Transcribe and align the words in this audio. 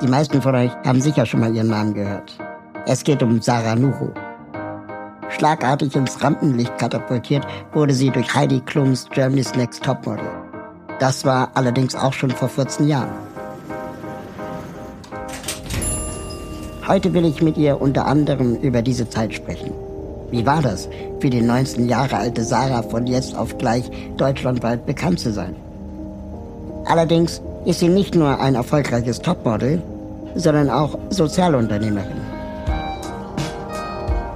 Die 0.00 0.06
meisten 0.06 0.40
von 0.40 0.54
euch 0.54 0.70
haben 0.84 1.00
sicher 1.00 1.26
schon 1.26 1.40
mal 1.40 1.52
ihren 1.52 1.68
Namen 1.68 1.92
gehört. 1.92 2.38
Es 2.86 3.02
geht 3.02 3.20
um 3.20 3.42
Sarah 3.42 3.74
Nuhu. 3.74 4.10
Schlagartig 5.28 5.96
ins 5.96 6.22
Rampenlicht 6.22 6.78
katapultiert 6.78 7.44
wurde 7.72 7.92
sie 7.92 8.10
durch 8.10 8.32
Heidi 8.32 8.60
Klums 8.60 9.08
Germany's 9.10 9.56
Next 9.56 9.82
Topmodel. 9.82 10.28
Das 11.00 11.24
war 11.24 11.50
allerdings 11.54 11.96
auch 11.96 12.12
schon 12.12 12.30
vor 12.30 12.48
14 12.48 12.86
Jahren. 12.86 13.10
Heute 16.86 17.12
will 17.12 17.24
ich 17.24 17.42
mit 17.42 17.56
ihr 17.56 17.80
unter 17.80 18.06
anderem 18.06 18.54
über 18.54 18.82
diese 18.82 19.10
Zeit 19.10 19.34
sprechen. 19.34 19.72
Wie 20.30 20.46
war 20.46 20.62
das, 20.62 20.88
für 21.18 21.28
die 21.28 21.40
19 21.40 21.88
Jahre 21.88 22.18
alte 22.18 22.44
Sarah 22.44 22.82
von 22.82 23.04
jetzt 23.06 23.36
auf 23.36 23.58
gleich 23.58 23.90
deutschlandweit 24.16 24.86
bekannt 24.86 25.18
zu 25.18 25.32
sein? 25.32 25.56
Allerdings 26.84 27.42
ist 27.64 27.80
sie 27.80 27.88
nicht 27.88 28.14
nur 28.14 28.38
ein 28.40 28.54
erfolgreiches 28.54 29.20
Topmodel, 29.20 29.82
sondern 30.34 30.70
auch 30.70 30.98
Sozialunternehmerin. 31.10 32.20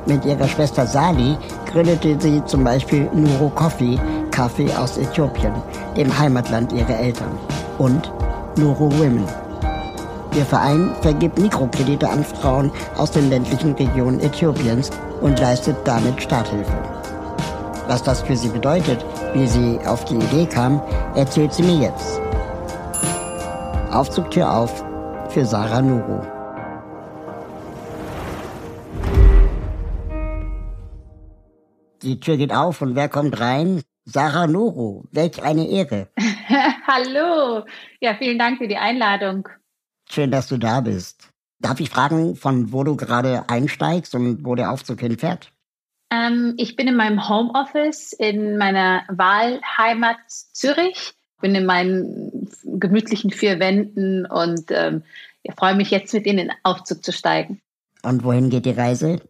Mit 0.06 0.24
ihrer 0.24 0.48
Schwester 0.48 0.86
Sali 0.86 1.36
gründete 1.70 2.16
sie 2.20 2.44
zum 2.44 2.64
Beispiel 2.64 3.08
Nuro 3.14 3.50
Coffee, 3.54 3.98
Kaffee 4.30 4.72
aus 4.74 4.98
Äthiopien, 4.98 5.52
dem 5.96 6.18
Heimatland 6.18 6.72
ihrer 6.72 6.98
Eltern, 6.98 7.38
und 7.78 8.12
Nuro 8.56 8.90
Women. 8.98 9.24
Ihr 10.34 10.44
Verein 10.44 10.90
vergibt 11.02 11.38
Mikrokredite 11.38 12.08
an 12.08 12.24
Frauen 12.24 12.72
aus 12.96 13.10
den 13.10 13.30
ländlichen 13.30 13.74
Regionen 13.74 14.18
Äthiopiens 14.20 14.90
und 15.20 15.38
leistet 15.38 15.76
damit 15.84 16.22
Starthilfe. 16.22 16.72
Was 17.86 18.02
das 18.02 18.22
für 18.22 18.36
sie 18.36 18.48
bedeutet, 18.48 19.04
wie 19.34 19.46
sie 19.46 19.78
auf 19.86 20.04
die 20.06 20.16
Idee 20.16 20.46
kam, 20.46 20.80
erzählt 21.14 21.52
sie 21.52 21.62
mir 21.62 21.76
jetzt. 21.76 22.20
Aufzugtür 23.92 24.50
auf 24.50 24.82
für 25.28 25.44
Sarah 25.44 25.82
Nuru. 25.82 26.22
Die 32.00 32.18
Tür 32.18 32.38
geht 32.38 32.54
auf 32.54 32.80
und 32.80 32.94
wer 32.94 33.10
kommt 33.10 33.38
rein? 33.38 33.82
Sarah 34.06 34.46
Nuru. 34.46 35.04
Welch 35.12 35.42
eine 35.42 35.68
Ehre. 35.68 36.08
Hallo. 36.86 37.66
Ja, 38.00 38.14
vielen 38.14 38.38
Dank 38.38 38.56
für 38.58 38.66
die 38.66 38.78
Einladung. 38.78 39.46
Schön, 40.08 40.30
dass 40.30 40.48
du 40.48 40.56
da 40.56 40.80
bist. 40.80 41.28
Darf 41.58 41.78
ich 41.78 41.90
fragen, 41.90 42.34
von 42.34 42.72
wo 42.72 42.84
du 42.84 42.96
gerade 42.96 43.44
einsteigst 43.48 44.14
und 44.14 44.42
wo 44.42 44.54
der 44.54 44.72
Aufzug 44.72 45.00
hinfährt? 45.00 45.52
Ähm, 46.10 46.54
ich 46.56 46.76
bin 46.76 46.88
in 46.88 46.96
meinem 46.96 47.28
Homeoffice 47.28 48.14
in 48.14 48.56
meiner 48.56 49.02
Wahlheimat 49.08 50.16
Zürich 50.26 51.14
bin 51.42 51.54
in 51.54 51.66
meinen 51.66 52.48
gemütlichen 52.82 53.30
vier 53.30 53.58
Wänden 53.60 54.26
und 54.26 54.70
ähm, 54.70 55.04
ja, 55.42 55.54
freue 55.56 55.74
mich 55.74 55.90
jetzt 55.90 56.12
mit 56.12 56.26
Ihnen 56.26 56.38
in 56.38 56.48
den 56.48 56.56
Aufzug 56.64 57.02
zu 57.02 57.12
steigen. 57.12 57.62
Und 58.02 58.24
wohin 58.24 58.50
geht 58.50 58.66
die 58.66 58.70
Reise? 58.70 59.20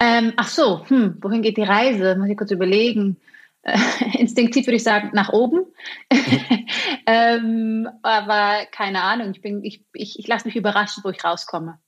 Ähm, 0.00 0.34
ach 0.36 0.48
so, 0.48 0.84
hm, 0.88 1.16
wohin 1.22 1.40
geht 1.40 1.56
die 1.56 1.62
Reise? 1.62 2.16
Muss 2.16 2.28
ich 2.28 2.36
kurz 2.36 2.50
überlegen. 2.50 3.16
Äh, 3.62 3.78
instinktiv 4.18 4.66
würde 4.66 4.76
ich 4.76 4.82
sagen, 4.82 5.10
nach 5.14 5.32
oben. 5.32 5.64
ähm, 7.06 7.88
aber 8.02 8.66
keine 8.70 9.02
Ahnung, 9.02 9.32
ich, 9.32 9.44
ich, 9.44 9.84
ich, 9.94 10.18
ich 10.18 10.28
lasse 10.28 10.46
mich 10.46 10.56
überraschen, 10.56 11.02
wo 11.04 11.10
ich 11.10 11.24
rauskomme. 11.24 11.78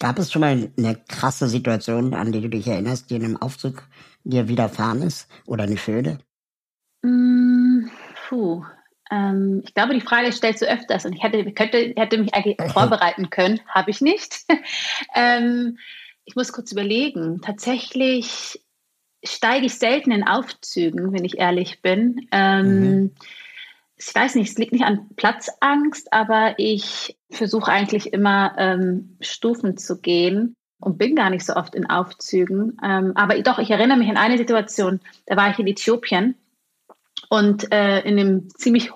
Gab 0.00 0.18
es 0.18 0.32
schon 0.32 0.40
mal 0.40 0.70
eine 0.78 0.96
krasse 1.08 1.48
Situation, 1.48 2.14
an 2.14 2.32
die 2.32 2.40
du 2.40 2.48
dich 2.48 2.66
erinnerst, 2.66 3.10
die 3.10 3.16
in 3.16 3.24
einem 3.24 3.36
Aufzug 3.36 3.82
dir 4.24 4.48
widerfahren 4.48 5.02
ist? 5.02 5.28
Oder 5.44 5.64
eine 5.64 5.76
schöne? 5.76 6.18
Mm, 7.02 7.90
puh, 8.28 8.64
ähm, 9.10 9.62
ich 9.64 9.74
glaube, 9.74 9.94
die 9.94 10.00
Frage 10.00 10.32
stellst 10.32 10.62
du 10.62 10.66
öfters 10.66 11.04
und 11.04 11.14
ich 11.14 11.22
hätte, 11.22 11.50
könnte, 11.52 11.94
hätte 11.96 12.18
mich 12.18 12.34
eigentlich 12.34 12.56
vorbereiten 12.72 13.30
können, 13.30 13.60
habe 13.68 13.90
ich 13.90 14.00
nicht. 14.00 14.40
ähm, 15.14 15.78
ich 16.24 16.36
muss 16.36 16.52
kurz 16.52 16.72
überlegen. 16.72 17.40
Tatsächlich 17.40 18.60
steige 19.24 19.66
ich 19.66 19.78
selten 19.78 20.10
in 20.10 20.26
Aufzügen, 20.26 21.12
wenn 21.12 21.24
ich 21.24 21.38
ehrlich 21.38 21.82
bin. 21.82 22.28
Ähm, 22.32 22.80
mhm. 22.80 23.14
Ich 23.96 24.14
weiß 24.14 24.36
nicht, 24.36 24.50
es 24.50 24.58
liegt 24.58 24.72
nicht 24.72 24.84
an 24.84 25.08
Platzangst, 25.16 26.12
aber 26.12 26.54
ich 26.58 27.18
versuche 27.30 27.70
eigentlich 27.72 28.12
immer 28.12 28.54
ähm, 28.56 29.16
Stufen 29.20 29.76
zu 29.76 30.00
gehen 30.00 30.54
und 30.80 30.98
bin 30.98 31.16
gar 31.16 31.30
nicht 31.30 31.44
so 31.44 31.54
oft 31.54 31.74
in 31.74 31.90
Aufzügen. 31.90 32.76
Ähm, 32.84 33.12
aber 33.16 33.40
doch, 33.42 33.58
ich 33.58 33.70
erinnere 33.70 33.98
mich 33.98 34.08
an 34.08 34.16
eine 34.16 34.38
Situation, 34.38 35.00
da 35.26 35.36
war 35.36 35.50
ich 35.50 35.58
in 35.58 35.66
Äthiopien 35.66 36.36
und 37.28 37.72
äh, 37.72 38.00
in 38.00 38.18
einem 38.18 38.50
ziemlich 38.50 38.92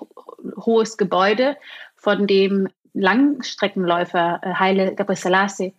hohes 0.57 0.97
Gebäude 0.97 1.57
von 1.95 2.27
dem 2.27 2.67
Langstreckenläufer 2.93 4.39
äh, 4.43 4.53
Haile 4.53 4.95
Gebrselassie. 4.95 5.73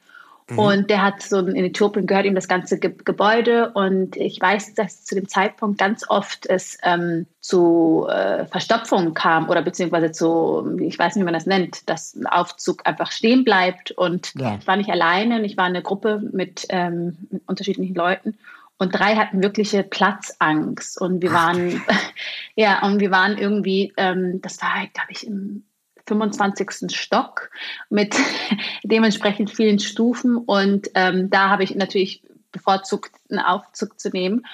Mhm. 0.51 0.59
Und 0.59 0.91
der 0.91 1.03
hat 1.03 1.23
so 1.23 1.39
in 1.39 1.57
Äthiopien 1.57 2.07
gehört 2.07 2.27
ihm 2.27 2.35
das 2.35 2.49
ganze 2.49 2.79
Ge 2.79 2.95
Gebäude 3.05 3.71
und 3.71 4.17
ich 4.17 4.39
weiß, 4.39 4.75
dass 4.75 5.05
zu 5.05 5.15
dem 5.15 5.27
Zeitpunkt 5.27 5.79
ganz 5.79 6.05
oft 6.09 6.47
es 6.47 6.77
ähm, 6.83 7.27
zu 7.41 8.07
äh, 8.11 8.45
Verstopfungen 8.47 9.15
kam 9.15 9.49
oder 9.49 9.63
beziehungsweise 9.63 10.13
zu, 10.13 10.79
ich 10.81 10.99
weiß 10.99 11.15
nicht, 11.15 11.23
wie 11.23 11.25
man 11.25 11.35
das 11.35 11.47
nennt, 11.47 11.89
dass 11.89 12.15
ein 12.15 12.27
Aufzug 12.27 12.87
einfach 12.87 13.11
stehen 13.11 13.45
bleibt 13.45 13.93
und 13.93 14.33
ja. 14.35 14.59
ich 14.61 14.67
war 14.67 14.77
nicht 14.77 14.91
alleine, 14.91 15.43
ich 15.47 15.57
war 15.57 15.65
eine 15.65 15.83
Gruppe 15.83 16.23
mit, 16.31 16.67
ähm, 16.69 17.17
mit 17.31 17.43
unterschiedlichen 17.47 17.95
Leuten 17.95 18.37
und 18.79 18.95
drei 18.95 19.17
hatten 19.17 19.43
wirkliche 19.43 19.83
Platzangst. 19.83 21.01
Und 21.01 21.23
wir 21.23 21.33
waren, 21.33 21.83
ja, 22.57 22.83
und 22.83 23.01
wir 23.01 23.11
waren 23.11 23.39
irgendwie, 23.39 23.93
ähm, 23.97 24.41
das 24.43 24.61
war, 24.61 24.87
glaube 24.93 25.11
ich, 25.11 25.27
im 25.27 25.65
25. 26.07 26.91
Stock 26.93 27.51
mit 27.89 28.17
dementsprechend 28.85 29.51
vielen 29.51 29.79
Stufen. 29.79 30.37
Und 30.37 30.89
ähm, 30.95 31.31
da 31.31 31.51
habe 31.51 31.65
ich 31.65 31.75
natürlich 31.75 32.23
bevorzugt, 32.53 33.13
einen 33.31 33.41
Aufzug 33.41 33.99
zu 33.99 34.11
nehmen. 34.11 34.45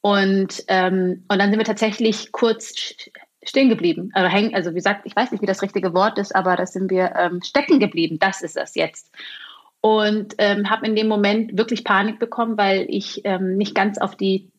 Und, 0.00 0.64
ähm, 0.68 1.24
und 1.28 1.38
dann 1.38 1.50
sind 1.50 1.58
wir 1.58 1.64
tatsächlich 1.64 2.30
kurz 2.30 2.74
stehen 3.42 3.68
geblieben. 3.68 4.10
Also, 4.14 4.28
hängen, 4.28 4.54
also 4.54 4.70
wie 4.70 4.76
gesagt, 4.76 5.02
ich 5.04 5.16
weiß 5.16 5.32
nicht, 5.32 5.42
wie 5.42 5.46
das 5.46 5.62
richtige 5.62 5.94
Wort 5.94 6.18
ist, 6.18 6.34
aber 6.34 6.56
da 6.56 6.66
sind 6.66 6.90
wir 6.90 7.14
ähm, 7.16 7.42
stecken 7.42 7.80
geblieben. 7.80 8.18
Das 8.18 8.42
ist 8.42 8.56
es 8.56 8.74
jetzt 8.74 9.10
und 9.84 10.36
ähm, 10.38 10.70
habe 10.70 10.86
in 10.86 10.96
dem 10.96 11.08
Moment 11.08 11.58
wirklich 11.58 11.84
Panik 11.84 12.18
bekommen, 12.18 12.56
weil 12.56 12.86
ich 12.88 13.20
ähm, 13.24 13.58
nicht 13.58 13.74
ganz 13.74 13.98
auf 13.98 14.16
die, 14.16 14.50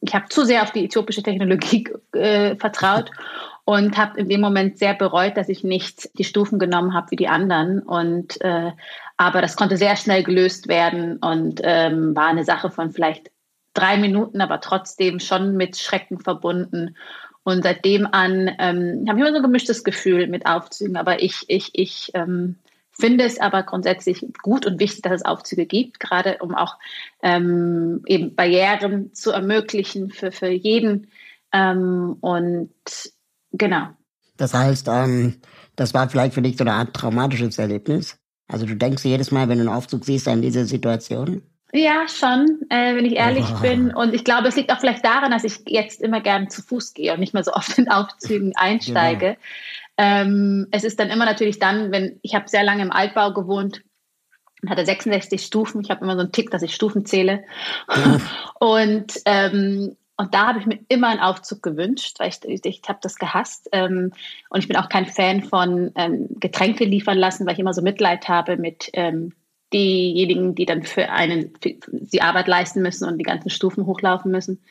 ich 0.00 0.14
habe 0.14 0.28
zu 0.28 0.44
sehr 0.44 0.62
auf 0.62 0.70
die 0.70 0.84
äthiopische 0.84 1.24
Technologie 1.24 1.88
äh, 2.12 2.54
vertraut 2.54 3.10
und 3.64 3.98
habe 3.98 4.20
in 4.20 4.28
dem 4.28 4.40
Moment 4.40 4.78
sehr 4.78 4.94
bereut, 4.94 5.36
dass 5.36 5.48
ich 5.48 5.64
nicht 5.64 6.16
die 6.16 6.22
Stufen 6.22 6.60
genommen 6.60 6.94
habe 6.94 7.10
wie 7.10 7.16
die 7.16 7.26
anderen. 7.26 7.80
Und 7.80 8.40
äh, 8.40 8.70
aber 9.16 9.42
das 9.42 9.56
konnte 9.56 9.76
sehr 9.76 9.96
schnell 9.96 10.22
gelöst 10.22 10.68
werden 10.68 11.16
und 11.16 11.60
ähm, 11.64 12.14
war 12.14 12.28
eine 12.28 12.44
Sache 12.44 12.70
von 12.70 12.92
vielleicht 12.92 13.32
drei 13.74 13.96
Minuten, 13.96 14.40
aber 14.40 14.60
trotzdem 14.60 15.18
schon 15.18 15.56
mit 15.56 15.78
Schrecken 15.78 16.20
verbunden. 16.20 16.94
Und 17.42 17.64
seitdem 17.64 18.06
an 18.06 18.48
ähm, 18.60 19.04
habe 19.08 19.18
ich 19.18 19.24
immer 19.24 19.32
so 19.32 19.38
ein 19.38 19.42
gemischtes 19.42 19.82
Gefühl 19.82 20.28
mit 20.28 20.46
Aufzügen, 20.46 20.96
aber 20.96 21.24
ich, 21.24 21.44
ich, 21.48 21.70
ich 21.72 22.12
ähm, 22.14 22.54
finde 22.98 23.24
es 23.24 23.40
aber 23.40 23.62
grundsätzlich 23.62 24.26
gut 24.42 24.66
und 24.66 24.80
wichtig, 24.80 25.02
dass 25.02 25.12
es 25.12 25.24
Aufzüge 25.24 25.66
gibt, 25.66 26.00
gerade 26.00 26.38
um 26.40 26.54
auch 26.54 26.76
ähm, 27.22 28.02
eben 28.06 28.34
Barrieren 28.34 29.14
zu 29.14 29.30
ermöglichen 29.30 30.10
für, 30.10 30.32
für 30.32 30.48
jeden. 30.48 31.08
Ähm, 31.52 32.16
und 32.20 32.70
genau. 33.52 33.88
Das 34.36 34.54
heißt, 34.54 34.88
ähm, 34.88 35.36
das 35.76 35.94
war 35.94 36.08
vielleicht 36.08 36.34
für 36.34 36.42
dich 36.42 36.56
so 36.56 36.64
eine 36.64 36.74
Art 36.74 36.94
traumatisches 36.94 37.58
Erlebnis. 37.58 38.18
Also 38.48 38.66
du 38.66 38.76
denkst 38.76 39.04
jedes 39.04 39.30
Mal, 39.30 39.48
wenn 39.48 39.58
du 39.58 39.64
einen 39.64 39.76
Aufzug 39.76 40.04
siehst, 40.04 40.26
an 40.26 40.42
diese 40.42 40.64
Situation? 40.64 41.42
Ja, 41.72 42.06
schon, 42.08 42.62
äh, 42.70 42.96
wenn 42.96 43.04
ich 43.04 43.16
ehrlich 43.16 43.44
oh. 43.54 43.60
bin. 43.60 43.94
Und 43.94 44.14
ich 44.14 44.24
glaube, 44.24 44.48
es 44.48 44.56
liegt 44.56 44.72
auch 44.72 44.80
vielleicht 44.80 45.04
daran, 45.04 45.30
dass 45.30 45.44
ich 45.44 45.60
jetzt 45.66 46.00
immer 46.00 46.20
gerne 46.20 46.48
zu 46.48 46.62
Fuß 46.62 46.94
gehe 46.94 47.12
und 47.12 47.20
nicht 47.20 47.34
mehr 47.34 47.44
so 47.44 47.52
oft 47.52 47.76
in 47.78 47.90
Aufzügen 47.90 48.52
einsteige. 48.56 49.36
Ja. 49.98 50.22
Ähm, 50.22 50.68
es 50.70 50.84
ist 50.84 51.00
dann 51.00 51.10
immer 51.10 51.24
natürlich 51.24 51.58
dann, 51.58 51.90
wenn 51.92 52.20
ich 52.22 52.34
habe 52.34 52.48
sehr 52.48 52.64
lange 52.64 52.82
im 52.82 52.92
Altbau 52.92 53.32
gewohnt 53.32 53.82
und 54.62 54.70
hatte 54.70 54.84
66 54.84 55.42
Stufen. 55.42 55.80
Ich 55.82 55.90
habe 55.90 56.04
immer 56.04 56.14
so 56.14 56.20
einen 56.20 56.32
Tick, 56.32 56.50
dass 56.50 56.62
ich 56.62 56.74
Stufen 56.74 57.04
zähle. 57.04 57.44
Mhm. 57.94 58.20
Und 58.60 59.12
ähm, 59.24 59.96
Und 60.16 60.34
da 60.34 60.48
habe 60.48 60.58
ich 60.58 60.66
mir 60.66 60.80
immer 60.88 61.08
einen 61.08 61.20
Aufzug 61.20 61.62
gewünscht, 61.62 62.16
weil 62.18 62.28
ich, 62.28 62.44
ich, 62.44 62.64
ich 62.64 62.82
habe 62.88 62.98
das 63.00 63.16
gehasst. 63.16 63.68
Ähm, 63.70 64.12
und 64.50 64.58
ich 64.58 64.66
bin 64.66 64.76
auch 64.76 64.88
kein 64.88 65.06
Fan 65.06 65.44
von 65.44 65.92
ähm, 65.94 66.26
Getränke 66.40 66.84
liefern 66.84 67.16
lassen, 67.16 67.46
weil 67.46 67.52
ich 67.52 67.60
immer 67.60 67.72
so 67.72 67.82
Mitleid 67.82 68.28
habe 68.28 68.56
mit 68.56 68.90
ähm, 68.94 69.32
diejenigen, 69.72 70.56
die 70.56 70.66
dann 70.66 70.82
für 70.82 71.10
einen 71.10 71.52
für 71.62 71.74
die 71.92 72.22
Arbeit 72.22 72.48
leisten 72.48 72.82
müssen 72.82 73.06
und 73.06 73.18
die 73.18 73.24
ganzen 73.24 73.50
Stufen 73.50 73.86
hochlaufen 73.86 74.32
müssen, 74.32 74.64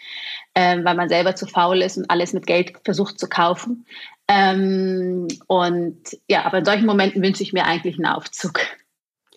ähm, 0.53 0.83
weil 0.83 0.95
man 0.95 1.07
selber 1.07 1.35
zu 1.35 1.45
faul 1.45 1.81
ist 1.81 1.97
und 1.97 2.09
alles 2.09 2.33
mit 2.33 2.45
Geld 2.45 2.73
versucht 2.83 3.17
zu 3.17 3.29
kaufen. 3.29 3.85
Ähm, 4.27 5.27
und 5.47 6.01
ja, 6.29 6.45
aber 6.45 6.59
in 6.59 6.65
solchen 6.65 6.85
Momenten 6.85 7.21
wünsche 7.21 7.43
ich 7.43 7.53
mir 7.53 7.65
eigentlich 7.65 7.95
einen 7.95 8.07
Aufzug. 8.07 8.59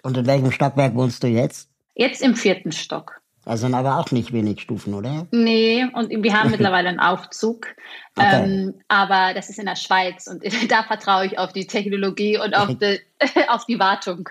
Und 0.03 0.17
in 0.17 0.27
welchem 0.27 0.51
Stockwerk 0.51 0.95
wohnst 0.95 1.23
du 1.23 1.29
jetzt? 1.29 1.71
Jetzt 1.95 2.23
im 2.23 2.35
vierten 2.35 2.73
Stock. 2.73 3.21
Das 3.45 3.61
sind 3.61 3.75
aber 3.75 3.99
auch 3.99 4.11
nicht 4.11 4.33
wenig 4.33 4.61
Stufen, 4.61 4.95
oder? 4.95 5.27
Nee, 5.31 5.87
und 5.95 6.11
wir 6.11 6.35
haben 6.35 6.51
mittlerweile 6.51 6.89
einen 6.89 7.01
Aufzug. 7.01 7.67
Okay. 8.17 8.45
Ähm, 8.45 8.75
aber 8.89 9.35
das 9.35 9.49
ist 9.49 9.59
in 9.59 9.67
der 9.67 9.77
Schweiz 9.77 10.27
und 10.27 10.43
da 10.71 10.83
vertraue 10.83 11.27
ich 11.27 11.39
auf 11.39 11.53
die 11.53 11.67
Technologie 11.67 12.39
und 12.39 12.55
auf 12.55 12.69
die, 12.69 13.01
auf 13.49 13.65
die 13.67 13.79
Wartung. 13.79 14.29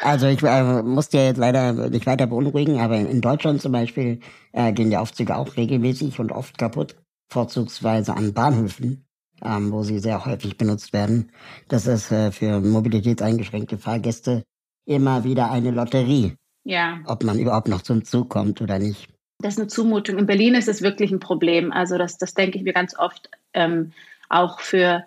Also 0.00 0.26
ich 0.28 0.42
äh, 0.42 0.82
muss 0.82 1.08
dir 1.08 1.24
jetzt 1.24 1.38
leider 1.38 1.72
nicht 1.72 2.06
weiter 2.06 2.26
beunruhigen, 2.26 2.80
aber 2.80 2.96
in 2.96 3.20
Deutschland 3.20 3.60
zum 3.60 3.72
Beispiel 3.72 4.20
äh, 4.52 4.72
gehen 4.72 4.90
die 4.90 4.96
Aufzüge 4.96 5.36
auch 5.36 5.56
regelmäßig 5.56 6.20
und 6.20 6.30
oft 6.30 6.56
kaputt, 6.56 6.94
vorzugsweise 7.28 8.16
an 8.16 8.32
Bahnhöfen, 8.32 9.07
ähm, 9.44 9.72
wo 9.72 9.82
sie 9.82 9.98
sehr 9.98 10.24
häufig 10.24 10.56
benutzt 10.56 10.92
werden. 10.92 11.30
Das 11.68 11.86
ist 11.86 12.10
äh, 12.10 12.32
für 12.32 12.60
mobilitätseingeschränkte 12.60 13.78
Fahrgäste 13.78 14.44
immer 14.84 15.24
wieder 15.24 15.50
eine 15.50 15.70
Lotterie. 15.70 16.36
Ja. 16.64 17.00
Ob 17.06 17.24
man 17.24 17.38
überhaupt 17.38 17.68
noch 17.68 17.82
zum 17.82 18.04
Zug 18.04 18.28
kommt 18.28 18.60
oder 18.60 18.78
nicht. 18.78 19.08
Das 19.40 19.54
ist 19.54 19.60
eine 19.60 19.68
Zumutung. 19.68 20.18
In 20.18 20.26
Berlin 20.26 20.54
ist 20.54 20.68
es 20.68 20.82
wirklich 20.82 21.10
ein 21.12 21.20
Problem. 21.20 21.72
Also 21.72 21.96
das, 21.96 22.18
das 22.18 22.34
denke 22.34 22.58
ich 22.58 22.64
mir 22.64 22.72
ganz 22.72 22.98
oft 22.98 23.30
ähm, 23.54 23.92
auch 24.28 24.60
für, 24.60 25.04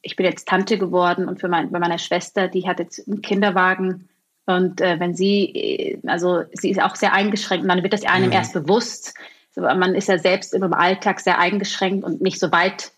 ich 0.00 0.16
bin 0.16 0.26
jetzt 0.26 0.48
Tante 0.48 0.78
geworden 0.78 1.28
und 1.28 1.40
für 1.40 1.48
mein, 1.48 1.70
bei 1.70 1.78
meiner 1.78 1.98
Schwester, 1.98 2.48
die 2.48 2.66
hat 2.66 2.78
jetzt 2.78 3.06
einen 3.06 3.22
Kinderwagen 3.22 4.08
und 4.46 4.80
äh, 4.80 4.98
wenn 4.98 5.14
sie, 5.14 5.44
äh, 5.54 5.98
also 6.06 6.42
sie 6.52 6.70
ist 6.70 6.82
auch 6.82 6.96
sehr 6.96 7.12
eingeschränkt 7.12 7.62
und 7.62 7.68
dann 7.68 7.82
wird 7.82 7.92
das 7.92 8.04
einem 8.04 8.26
mhm. 8.26 8.32
erst 8.32 8.54
bewusst. 8.54 9.14
Man 9.54 9.94
ist 9.94 10.08
ja 10.08 10.18
selbst 10.18 10.54
im 10.54 10.72
Alltag 10.72 11.20
sehr 11.20 11.38
eingeschränkt 11.38 12.04
und 12.04 12.22
nicht 12.22 12.40
so 12.40 12.50
weit 12.52 12.92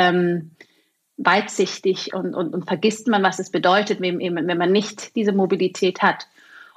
ähm, 0.00 0.50
weitsichtig 1.16 2.14
und, 2.14 2.34
und, 2.34 2.54
und 2.54 2.66
vergisst 2.66 3.06
man, 3.06 3.22
was 3.22 3.38
es 3.38 3.50
bedeutet, 3.50 4.00
wenn, 4.00 4.18
wenn 4.18 4.58
man 4.58 4.72
nicht 4.72 5.14
diese 5.14 5.32
Mobilität 5.32 6.02
hat. 6.02 6.26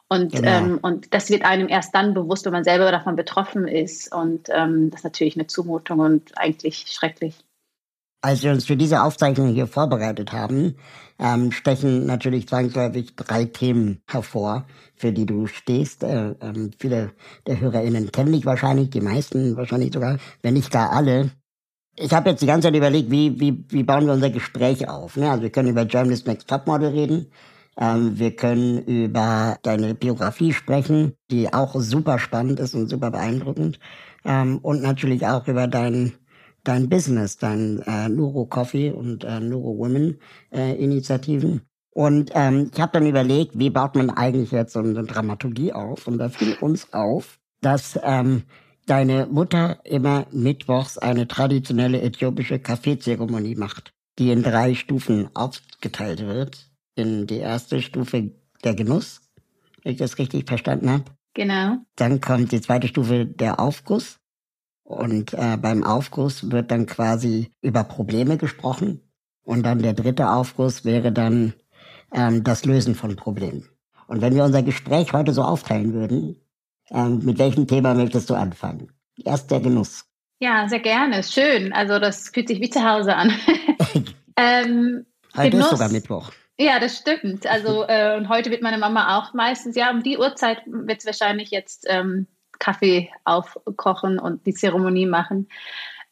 Und, 0.10 0.34
genau. 0.34 0.48
ähm, 0.48 0.80
und 0.82 1.14
das 1.14 1.30
wird 1.30 1.46
einem 1.46 1.70
erst 1.70 1.96
dann 1.96 2.14
bewusst, 2.14 2.46
wenn 2.46 2.52
man 2.52 2.64
selber 2.64 2.92
davon 2.92 3.16
betroffen 3.16 3.68
ist. 3.68 4.14
Und 4.14 4.50
ähm, 4.50 4.92
das 4.92 5.00
ist 5.00 5.06
natürlich 5.06 5.36
eine 5.36 5.48
Zumutung 5.48 6.00
und 6.00 6.38
eigentlich 6.38 6.86
schrecklich. 6.90 7.36
Als 8.22 8.44
wir 8.44 8.52
uns 8.52 8.66
für 8.66 8.78
diese 8.78 9.02
Aufzeichnung 9.02 9.54
hier 9.54 9.68
vorbereitet 9.68 10.32
haben, 10.32 10.76
ähm, 11.20 11.52
stechen 11.52 12.06
natürlich 12.06 12.48
zwangsläufig 12.48 13.16
drei 13.16 13.46
Themen 13.46 14.02
hervor, 14.08 14.66
für 14.96 15.12
die 15.12 15.26
du 15.26 15.48
stehst. 15.48 16.04
Äh, 16.04 16.32
äh, 16.32 16.70
viele 16.78 17.12
der 17.48 17.60
HörerInnen 17.60 18.12
kennen 18.12 18.34
dich 18.34 18.46
wahrscheinlich, 18.46 18.90
die 18.92 19.02
meisten 19.02 19.58
wahrscheinlich 19.58 19.94
sogar, 19.94 20.18
wenn 20.42 20.54
nicht 20.54 20.72
gar 20.72 20.92
alle. 20.92 21.32
Ich 21.96 22.12
habe 22.12 22.32
jetzt 22.32 22.42
die 22.42 22.48
ganze 22.48 22.68
Zeit 22.68 22.76
überlegt, 22.76 23.12
wie, 23.12 23.40
wie, 23.40 23.66
wie 23.70 23.84
bauen 23.84 24.06
wir 24.06 24.14
unser 24.14 24.32
Gespräch 24.32 24.90
auf. 24.90 25.16
Ne? 25.16 25.30
Also 25.30 25.44
wir 25.44 25.52
können 25.52 25.70
über 25.70 25.86
Germany's 25.86 26.26
Next 26.26 26.48
Topmodel 26.48 26.90
reden. 26.90 27.28
Ähm, 27.78 28.18
wir 28.18 28.36
können 28.36 28.84
über 28.84 29.58
deine 29.62 29.94
Biografie 29.96 30.54
sprechen, 30.54 31.14
die 31.30 31.54
auch 31.54 31.76
super 31.76 32.20
spannend 32.20 32.60
ist 32.60 32.74
und 32.74 32.90
super 32.90 33.12
beeindruckend. 33.12 33.80
Ähm, 34.26 34.60
und 34.60 34.82
natürlich 34.82 35.26
auch 35.28 35.48
über 35.48 35.68
dein, 35.68 36.14
dein 36.64 36.90
Business, 36.90 37.38
dein 37.38 37.84
äh, 37.86 38.10
Nuro 38.10 38.46
Coffee 38.46 38.92
und 38.92 39.24
äh, 39.24 39.40
Nuro 39.40 39.78
Women 39.78 40.20
äh, 40.52 40.76
Initiativen. 40.76 41.62
Und 41.92 42.32
ähm, 42.34 42.72
ich 42.74 42.82
habe 42.82 42.94
dann 42.94 43.06
überlegt, 43.06 43.58
wie 43.58 43.70
baut 43.70 43.96
man 43.96 44.10
eigentlich 44.10 44.52
jetzt 44.52 44.74
so 44.74 44.80
eine 44.80 45.04
Dramaturgie 45.04 45.74
auf? 45.74 46.08
Und 46.08 46.18
da 46.18 46.30
fiel 46.30 46.56
uns 46.60 46.92
auf, 46.92 47.40
dass 47.62 48.00
ähm, 48.04 48.44
deine 48.86 49.28
Mutter 49.28 49.80
immer 49.84 50.26
mittwochs 50.32 50.98
eine 50.98 51.28
traditionelle 51.28 52.02
äthiopische 52.02 52.60
Kaffeezeremonie 52.60 53.56
macht, 53.56 53.94
die 54.20 54.32
in 54.32 54.44
drei 54.44 54.76
Stufen 54.76 55.30
aufgeteilt 55.36 56.26
wird. 56.26 56.70
In 56.96 57.26
die 57.26 57.38
erste 57.38 57.82
Stufe 57.82 58.32
der 58.64 58.76
Genuss, 58.76 59.22
wenn 59.82 59.94
ich 59.94 59.98
das 59.98 60.18
richtig 60.18 60.48
verstanden 60.48 60.90
habe. 60.90 61.06
Genau. 61.34 61.78
Dann 61.96 62.22
kommt 62.22 62.52
die 62.52 62.62
zweite 62.62 62.88
Stufe 62.88 63.26
der 63.26 63.60
Aufguss. 63.60 64.20
Und 64.84 65.34
äh, 65.34 65.58
beim 65.58 65.84
Aufguss 65.84 66.52
wird 66.52 66.70
dann 66.70 66.86
quasi 66.86 67.52
über 67.62 67.84
Probleme 67.84 68.38
gesprochen. 68.38 69.02
Und 69.44 69.64
dann 69.64 69.82
der 69.82 69.94
dritte 69.94 70.30
Aufguss 70.30 70.86
wäre 70.86 71.12
dann 71.12 71.54
ähm, 72.14 72.44
das 72.44 72.66
Lösen 72.66 72.94
von 72.94 73.16
Problemen. 73.16 73.68
Und 74.08 74.22
wenn 74.22 74.36
wir 74.36 74.44
unser 74.44 74.62
Gespräch 74.62 75.14
heute 75.14 75.34
so 75.34 75.42
aufteilen 75.42 75.94
würden, 75.94 76.36
ähm, 76.90 77.20
mit 77.24 77.38
welchem 77.40 77.68
Thema 77.68 77.94
möchtest 77.94 78.30
du 78.30 78.36
anfangen? 78.36 78.92
Erst 79.24 79.52
der 79.52 79.60
Genuss. 79.60 80.06
Ja, 80.40 80.68
sehr 80.68 80.80
gerne. 80.80 81.24
Schön. 81.24 81.72
Also 81.74 82.00
das 82.00 82.30
fühlt 82.30 82.48
sich 82.48 82.60
wie 82.60 82.70
zu 82.70 82.84
Hause 82.84 83.16
an. 83.16 83.34
ähm, 84.38 85.06
heute 85.36 85.52
Genuss. 85.52 85.68
ist 85.68 85.72
sogar 85.72 85.90
Mittwoch. 85.90 86.32
Ja, 86.58 86.80
das 86.80 86.98
stimmt. 86.98 87.48
Also 87.48 87.86
äh, 87.88 88.18
und 88.18 88.30
heute 88.30 88.52
wird 88.52 88.62
meine 88.62 88.78
Mama 88.78 89.18
auch 89.18 89.34
meistens, 89.34 89.76
ja, 89.76 89.90
um 89.90 90.04
die 90.04 90.18
Uhrzeit 90.18 90.60
wird 90.66 91.00
es 91.00 91.06
wahrscheinlich 91.06 91.52
jetzt 91.52 91.86
ähm, 91.90 92.28
Kaffee 92.60 93.10
aufkochen 93.26 94.20
und 94.20 94.46
die 94.46 94.54
Zeremonie 94.54 95.06
machen. 95.06 95.48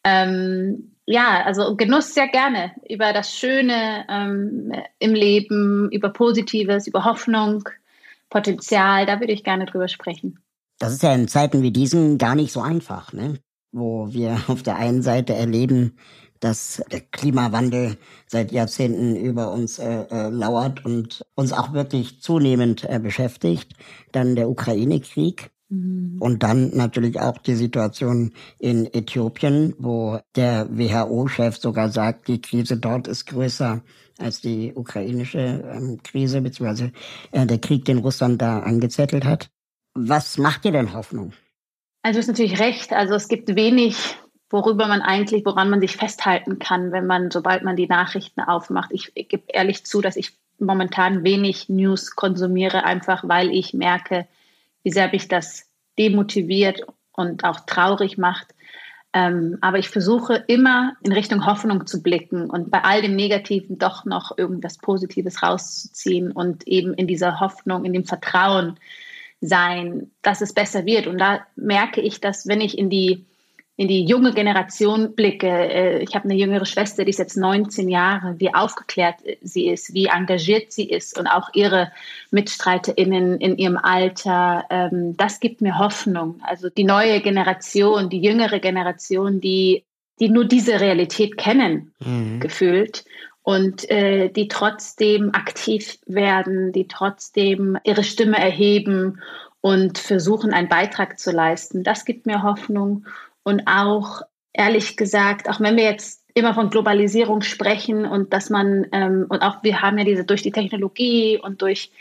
Ähm, 0.03 0.95
ja, 1.05 1.43
also 1.43 1.75
Genuss 1.75 2.13
sehr 2.13 2.27
gerne 2.27 2.71
über 2.89 3.13
das 3.13 3.35
Schöne 3.35 4.05
ähm, 4.09 4.71
im 4.99 5.13
Leben, 5.13 5.89
über 5.91 6.09
Positives, 6.09 6.87
über 6.87 7.05
Hoffnung, 7.05 7.63
Potenzial. 8.29 9.05
Da 9.05 9.19
würde 9.19 9.33
ich 9.33 9.43
gerne 9.43 9.65
drüber 9.65 9.87
sprechen. 9.87 10.39
Das 10.81 10.93
ist 10.93 11.03
ja 11.03 11.13
in 11.13 11.27
Zeiten 11.27 11.61
wie 11.61 11.69
diesen 11.69 12.17
gar 12.17 12.33
nicht 12.33 12.51
so 12.51 12.59
einfach, 12.59 13.13
ne? 13.13 13.37
Wo 13.71 14.11
wir 14.11 14.41
auf 14.47 14.63
der 14.63 14.77
einen 14.77 15.03
Seite 15.03 15.35
erleben, 15.35 15.95
dass 16.39 16.81
der 16.91 17.01
Klimawandel 17.01 17.97
seit 18.25 18.51
Jahrzehnten 18.51 19.15
über 19.15 19.51
uns 19.51 19.77
äh, 19.77 20.05
äh, 20.09 20.29
lauert 20.29 20.83
und 20.83 21.23
uns 21.35 21.53
auch 21.53 21.73
wirklich 21.73 22.19
zunehmend 22.21 22.83
äh, 22.89 22.99
beschäftigt. 22.99 23.73
Dann 24.11 24.35
der 24.35 24.49
Ukraine-Krieg. 24.49 25.51
Mhm. 25.69 26.17
Und 26.19 26.41
dann 26.41 26.75
natürlich 26.75 27.19
auch 27.19 27.37
die 27.37 27.53
Situation 27.53 28.33
in 28.57 28.91
Äthiopien, 28.91 29.75
wo 29.77 30.17
der 30.35 30.67
WHO-Chef 30.71 31.57
sogar 31.57 31.89
sagt, 31.89 32.27
die 32.27 32.41
Krise 32.41 32.77
dort 32.77 33.07
ist 33.07 33.27
größer 33.27 33.83
als 34.17 34.41
die 34.41 34.73
ukrainische 34.73 35.63
ähm, 35.71 35.99
Krise, 36.01 36.41
beziehungsweise 36.41 36.91
äh, 37.31 37.45
der 37.45 37.59
Krieg, 37.59 37.85
den 37.85 37.99
Russland 37.99 38.41
da 38.41 38.61
angezettelt 38.61 39.25
hat. 39.25 39.51
Was 39.93 40.37
macht 40.37 40.63
dir 40.63 40.71
denn 40.71 40.93
Hoffnung? 40.93 41.33
Also 42.03 42.17
du 42.17 42.21
hast 42.21 42.27
natürlich 42.27 42.59
recht. 42.59 42.93
Also 42.93 43.13
es 43.13 43.27
gibt 43.27 43.55
wenig, 43.55 43.95
worüber 44.49 44.87
man 44.87 45.01
eigentlich, 45.01 45.45
woran 45.45 45.69
man 45.69 45.81
sich 45.81 45.97
festhalten 45.97 46.59
kann, 46.59 46.91
wenn 46.91 47.05
man, 47.05 47.31
sobald 47.31 47.63
man 47.63 47.75
die 47.75 47.87
Nachrichten 47.87 48.41
aufmacht. 48.41 48.91
Ich, 48.91 49.11
ich 49.15 49.29
gebe 49.29 49.43
ehrlich 49.47 49.85
zu, 49.85 50.01
dass 50.01 50.15
ich 50.15 50.37
momentan 50.59 51.23
wenig 51.23 51.69
News 51.69 52.15
konsumiere, 52.15 52.83
einfach 52.83 53.27
weil 53.27 53.51
ich 53.51 53.73
merke, 53.73 54.27
wie 54.83 54.91
sehr 54.91 55.09
mich 55.11 55.27
das 55.27 55.69
demotiviert 55.97 56.81
und 57.13 57.43
auch 57.43 57.61
traurig 57.61 58.17
macht. 58.17 58.53
Ähm, 59.13 59.57
aber 59.59 59.77
ich 59.77 59.89
versuche 59.89 60.45
immer 60.47 60.93
in 61.03 61.11
Richtung 61.11 61.45
Hoffnung 61.45 61.85
zu 61.85 62.01
blicken 62.01 62.49
und 62.49 62.71
bei 62.71 62.81
all 62.83 63.01
dem 63.01 63.15
Negativen 63.15 63.77
doch 63.77 64.05
noch 64.05 64.37
irgendwas 64.37 64.77
Positives 64.77 65.43
rauszuziehen 65.43 66.31
und 66.31 66.65
eben 66.65 66.93
in 66.93 67.07
dieser 67.07 67.41
Hoffnung, 67.41 67.83
in 67.83 67.91
dem 67.91 68.05
Vertrauen 68.05 68.79
sein, 69.41 70.11
dass 70.21 70.41
es 70.41 70.53
besser 70.53 70.85
wird. 70.85 71.07
Und 71.07 71.17
da 71.17 71.41
merke 71.55 71.99
ich, 71.99 72.21
dass 72.21 72.47
wenn 72.47 72.61
ich 72.61 72.77
in 72.77 72.89
die 72.89 73.25
in 73.81 73.87
die 73.87 74.05
junge 74.05 74.31
Generation 74.33 75.15
blicke, 75.15 75.47
äh, 75.47 76.03
ich 76.03 76.13
habe 76.13 76.25
eine 76.25 76.35
jüngere 76.35 76.65
Schwester, 76.65 77.03
die 77.03 77.09
ist 77.09 77.17
jetzt 77.17 77.35
19 77.35 77.89
Jahre, 77.89 78.35
wie 78.37 78.53
aufgeklärt 78.53 79.15
sie 79.41 79.69
ist, 79.69 79.95
wie 79.95 80.05
engagiert 80.05 80.71
sie 80.71 80.87
ist 80.87 81.17
und 81.17 81.25
auch 81.25 81.49
ihre 81.53 81.91
MitstreiterInnen 82.29 83.39
in 83.39 83.57
ihrem 83.57 83.77
Alter, 83.77 84.65
ähm, 84.69 85.17
das 85.17 85.39
gibt 85.39 85.61
mir 85.61 85.79
Hoffnung. 85.79 86.41
Also 86.43 86.69
die 86.69 86.83
neue 86.83 87.21
Generation, 87.21 88.09
die 88.09 88.21
jüngere 88.21 88.59
Generation, 88.59 89.41
die, 89.41 89.83
die 90.19 90.29
nur 90.29 90.45
diese 90.45 90.79
Realität 90.79 91.37
kennen, 91.37 91.91
mhm. 92.05 92.39
gefühlt 92.39 93.03
und 93.43 93.89
äh, 93.89 94.29
die 94.29 94.47
trotzdem 94.47 95.33
aktiv 95.33 95.97
werden, 96.05 96.71
die 96.71 96.87
trotzdem 96.87 97.77
ihre 97.83 98.03
Stimme 98.03 98.37
erheben 98.37 99.19
und 99.61 99.97
versuchen, 99.97 100.53
einen 100.53 100.69
Beitrag 100.69 101.19
zu 101.19 101.31
leisten. 101.31 101.83
Das 101.83 102.05
gibt 102.05 102.25
mir 102.25 102.43
Hoffnung. 102.43 103.05
Und 103.43 103.67
auch, 103.67 104.21
ehrlich 104.53 104.97
gesagt, 104.97 105.49
auch 105.49 105.59
wenn 105.59 105.77
wir 105.77 105.83
jetzt 105.83 106.21
immer 106.33 106.53
von 106.53 106.69
Globalisierung 106.69 107.41
sprechen 107.41 108.05
und 108.05 108.33
dass 108.33 108.49
man, 108.49 108.87
ähm, 108.91 109.25
und 109.29 109.41
auch 109.41 109.63
wir 109.63 109.81
haben 109.81 109.97
ja 109.97 110.03
diese 110.03 110.23
durch 110.23 110.41
die 110.41 110.51
Technologie 110.51 111.39
und 111.41 111.61
durch, 111.61 111.91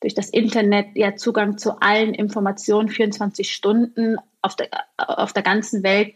durch 0.00 0.14
das 0.14 0.30
Internet 0.30 0.88
ja 0.94 1.16
Zugang 1.16 1.58
zu 1.58 1.80
allen 1.80 2.14
Informationen 2.14 2.88
24 2.88 3.52
Stunden 3.52 4.16
auf 4.42 4.56
der, 4.56 4.68
auf 4.96 5.32
der 5.32 5.42
ganzen 5.42 5.82
Welt. 5.82 6.14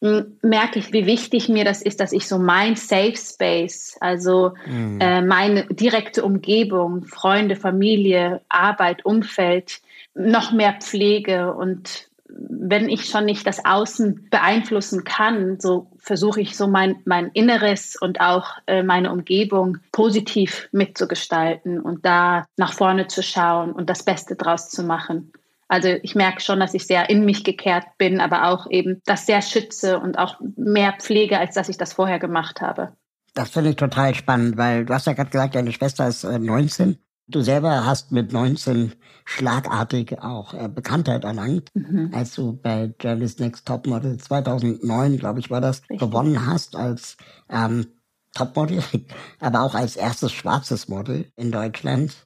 Merke 0.00 0.78
ich, 0.78 0.92
wie 0.92 1.06
wichtig 1.06 1.48
mir 1.48 1.64
das 1.64 1.82
ist, 1.82 2.00
dass 2.00 2.12
ich 2.12 2.28
so 2.28 2.38
mein 2.38 2.76
Safe 2.76 3.16
Space, 3.16 3.96
also 4.00 4.52
mhm. 4.66 5.00
äh, 5.00 5.22
meine 5.22 5.66
direkte 5.66 6.24
Umgebung, 6.24 7.04
Freunde, 7.04 7.56
Familie, 7.56 8.40
Arbeit, 8.48 9.04
Umfeld, 9.04 9.80
noch 10.14 10.52
mehr 10.52 10.74
pflege 10.80 11.52
und 11.52 12.08
wenn 12.28 12.88
ich 12.88 13.06
schon 13.06 13.24
nicht 13.24 13.46
das 13.46 13.64
Außen 13.64 14.28
beeinflussen 14.30 15.04
kann, 15.04 15.58
so 15.58 15.90
versuche 15.98 16.40
ich 16.40 16.56
so 16.56 16.68
mein, 16.68 16.96
mein 17.04 17.30
Inneres 17.32 17.96
und 18.00 18.20
auch 18.20 18.50
äh, 18.66 18.82
meine 18.82 19.10
Umgebung 19.10 19.78
positiv 19.92 20.68
mitzugestalten 20.70 21.80
und 21.80 22.04
da 22.04 22.46
nach 22.56 22.74
vorne 22.74 23.08
zu 23.08 23.22
schauen 23.22 23.72
und 23.72 23.88
das 23.88 24.02
Beste 24.02 24.36
draus 24.36 24.68
zu 24.68 24.82
machen. 24.82 25.32
Also 25.68 25.88
ich 26.02 26.14
merke 26.14 26.40
schon, 26.40 26.60
dass 26.60 26.74
ich 26.74 26.86
sehr 26.86 27.10
in 27.10 27.24
mich 27.24 27.44
gekehrt 27.44 27.84
bin, 27.98 28.20
aber 28.20 28.48
auch 28.48 28.68
eben 28.70 29.00
das 29.04 29.26
sehr 29.26 29.42
schütze 29.42 29.98
und 29.98 30.18
auch 30.18 30.40
mehr 30.56 30.94
pflege, 30.98 31.38
als 31.38 31.54
dass 31.54 31.68
ich 31.68 31.76
das 31.76 31.92
vorher 31.92 32.18
gemacht 32.18 32.62
habe. 32.62 32.94
Das 33.34 33.50
finde 33.50 33.70
ich 33.70 33.76
total 33.76 34.14
spannend, 34.14 34.56
weil 34.56 34.86
du 34.86 34.94
hast 34.94 35.06
ja 35.06 35.12
gerade 35.12 35.30
gesagt, 35.30 35.54
deine 35.54 35.72
Schwester 35.72 36.08
ist 36.08 36.24
19. 36.24 36.90
Äh, 36.90 36.96
du 37.28 37.42
selber 37.42 37.84
hast 37.84 38.10
mit 38.10 38.32
19 38.32 38.94
schlagartig 39.26 40.18
auch 40.20 40.54
äh, 40.54 40.68
Bekanntheit 40.68 41.24
erlangt, 41.24 41.68
mhm. 41.74 42.10
als 42.14 42.34
du 42.34 42.54
bei 42.54 42.92
Germany's 42.98 43.38
Next 43.38 43.66
Topmodel 43.66 44.16
2009, 44.16 45.18
glaube 45.18 45.40
ich, 45.40 45.50
war 45.50 45.60
das, 45.60 45.82
Richtig. 45.82 45.98
gewonnen 46.00 46.46
hast 46.46 46.74
als 46.74 47.18
ähm, 47.50 47.86
Topmodel, 48.34 48.82
aber 49.40 49.62
auch 49.62 49.74
als 49.74 49.96
erstes 49.96 50.32
schwarzes 50.32 50.88
Model 50.88 51.30
in 51.36 51.52
Deutschland. 51.52 52.16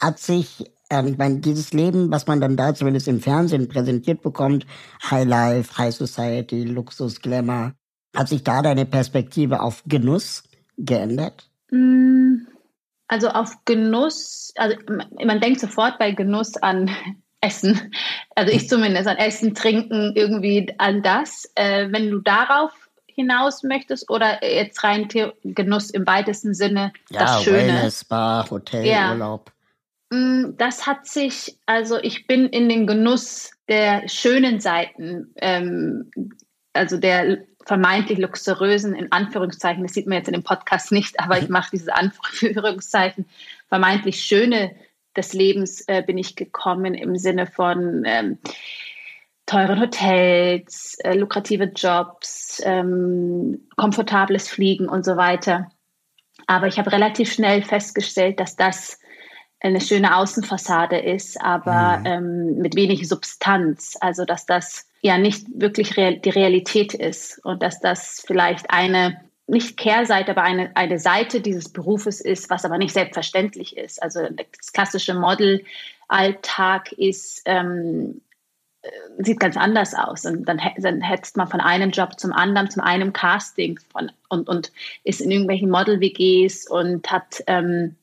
Hat 0.00 0.18
sich 0.20 0.64
ähm, 0.92 1.06
ich 1.06 1.18
meine, 1.18 1.38
dieses 1.38 1.72
Leben, 1.72 2.10
was 2.10 2.26
man 2.26 2.40
dann 2.40 2.56
da 2.56 2.74
zumindest 2.74 3.08
im 3.08 3.20
Fernsehen 3.20 3.66
präsentiert 3.66 4.20
bekommt, 4.20 4.66
High 5.10 5.26
Life, 5.26 5.78
High 5.78 5.94
Society, 5.94 6.64
Luxus, 6.64 7.20
Glamour, 7.20 7.72
hat 8.14 8.28
sich 8.28 8.44
da 8.44 8.60
deine 8.60 8.84
Perspektive 8.84 9.62
auf 9.62 9.82
Genuss 9.86 10.44
geändert? 10.76 11.48
Mm, 11.70 12.46
also 13.08 13.28
auf 13.28 13.56
Genuss, 13.64 14.52
also 14.56 14.76
man 15.24 15.40
denkt 15.40 15.60
sofort 15.60 15.98
bei 15.98 16.12
Genuss 16.12 16.56
an 16.58 16.90
Essen. 17.40 17.80
Also 18.36 18.52
ich 18.52 18.68
zumindest 18.68 19.08
an 19.08 19.16
Essen, 19.16 19.54
Trinken, 19.54 20.12
irgendwie 20.14 20.72
an 20.76 21.02
das. 21.02 21.50
Äh, 21.54 21.88
wenn 21.90 22.10
du 22.10 22.18
darauf 22.18 22.70
hinaus 23.06 23.62
möchtest 23.62 24.10
oder 24.10 24.44
jetzt 24.44 24.84
rein 24.84 25.08
Genuss 25.42 25.90
im 25.90 26.06
weitesten 26.06 26.54
Sinne, 26.54 26.92
ja, 27.10 27.20
das 27.20 27.42
Schöne. 27.42 27.56
Wellness, 27.56 28.04
Bar, 28.04 28.50
Hotel, 28.50 28.86
ja. 28.86 29.12
Urlaub. 29.12 29.52
Mm, 30.12 30.58
das 30.58 30.86
hat 30.86 31.06
sich, 31.06 31.58
also 31.64 31.98
ich 31.98 32.26
bin 32.26 32.46
in 32.46 32.68
den 32.68 32.86
Genuss 32.86 33.50
der 33.66 34.06
schönen 34.08 34.60
Seiten, 34.60 35.32
ähm, 35.36 36.10
also 36.74 36.98
der 36.98 37.38
vermeintlich 37.64 38.18
luxuriösen, 38.18 38.94
in 38.94 39.10
Anführungszeichen, 39.10 39.82
das 39.82 39.94
sieht 39.94 40.06
man 40.06 40.18
jetzt 40.18 40.28
in 40.28 40.34
dem 40.34 40.42
Podcast 40.42 40.92
nicht, 40.92 41.18
aber 41.18 41.38
ich 41.38 41.48
mache 41.48 41.70
diese 41.72 41.94
Anführungszeichen, 41.94 43.24
vermeintlich 43.68 44.22
schöne 44.22 44.76
des 45.16 45.32
Lebens 45.32 45.82
äh, 45.88 46.02
bin 46.02 46.18
ich 46.18 46.36
gekommen 46.36 46.92
im 46.92 47.16
Sinne 47.16 47.46
von 47.46 48.02
ähm, 48.04 48.38
teuren 49.46 49.80
Hotels, 49.80 50.98
äh, 51.04 51.14
lukrative 51.14 51.72
Jobs, 51.74 52.60
ähm, 52.64 53.66
komfortables 53.76 54.48
Fliegen 54.48 54.90
und 54.90 55.06
so 55.06 55.16
weiter. 55.16 55.70
Aber 56.46 56.66
ich 56.66 56.78
habe 56.78 56.92
relativ 56.92 57.32
schnell 57.32 57.62
festgestellt, 57.62 58.40
dass 58.40 58.56
das 58.56 58.98
eine 59.62 59.80
schöne 59.80 60.16
Außenfassade 60.16 60.98
ist, 60.98 61.40
aber 61.40 61.98
mhm. 61.98 62.06
ähm, 62.06 62.58
mit 62.58 62.74
wenig 62.74 63.08
Substanz. 63.08 63.96
Also 64.00 64.24
dass 64.24 64.44
das 64.46 64.88
ja 65.00 65.18
nicht 65.18 65.46
wirklich 65.54 65.96
real, 65.96 66.18
die 66.18 66.30
Realität 66.30 66.94
ist 66.94 67.38
und 67.44 67.62
dass 67.62 67.80
das 67.80 68.22
vielleicht 68.26 68.70
eine 68.70 69.20
nicht 69.46 69.76
Kehrseite, 69.76 70.32
aber 70.32 70.42
eine, 70.42 70.74
eine 70.76 70.98
Seite 70.98 71.40
dieses 71.40 71.68
Berufes 71.68 72.20
ist, 72.20 72.48
was 72.48 72.64
aber 72.64 72.78
nicht 72.78 72.92
selbstverständlich 72.92 73.76
ist. 73.76 74.02
Also 74.02 74.20
das 74.20 74.72
klassische 74.72 75.14
Model-Alltag 75.14 76.92
ist 76.92 77.42
ähm, 77.44 78.20
äh, 78.82 78.90
sieht 79.18 79.38
ganz 79.38 79.56
anders 79.56 79.94
aus. 79.94 80.24
Und 80.24 80.44
dann, 80.48 80.60
dann 80.78 81.00
hetzt 81.00 81.36
man 81.36 81.48
von 81.48 81.60
einem 81.60 81.90
Job 81.90 82.18
zum 82.18 82.32
anderen, 82.32 82.70
zum 82.70 82.82
einem 82.82 83.12
Casting 83.12 83.78
von, 83.92 84.10
und, 84.28 84.48
und 84.48 84.72
ist 85.04 85.20
in 85.20 85.30
irgendwelchen 85.30 85.70
Model-WGs 85.70 86.68
und 86.68 87.10
hat 87.10 87.42
ähm, 87.46 87.96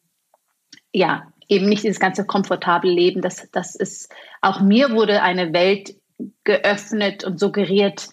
ja 0.94 1.32
eben 1.50 1.68
nicht 1.68 1.84
dieses 1.84 2.00
ganze 2.00 2.26
komfortable 2.26 2.92
Leben. 2.92 3.22
Das, 3.22 3.50
das 3.52 3.76
ist, 3.76 4.14
auch 4.42 4.62
mir 4.62 4.92
wurde 4.92 5.22
eine 5.22 5.52
Welt 5.52 5.96
geöffnet 6.44 7.24
und 7.24 7.40
suggeriert, 7.40 8.10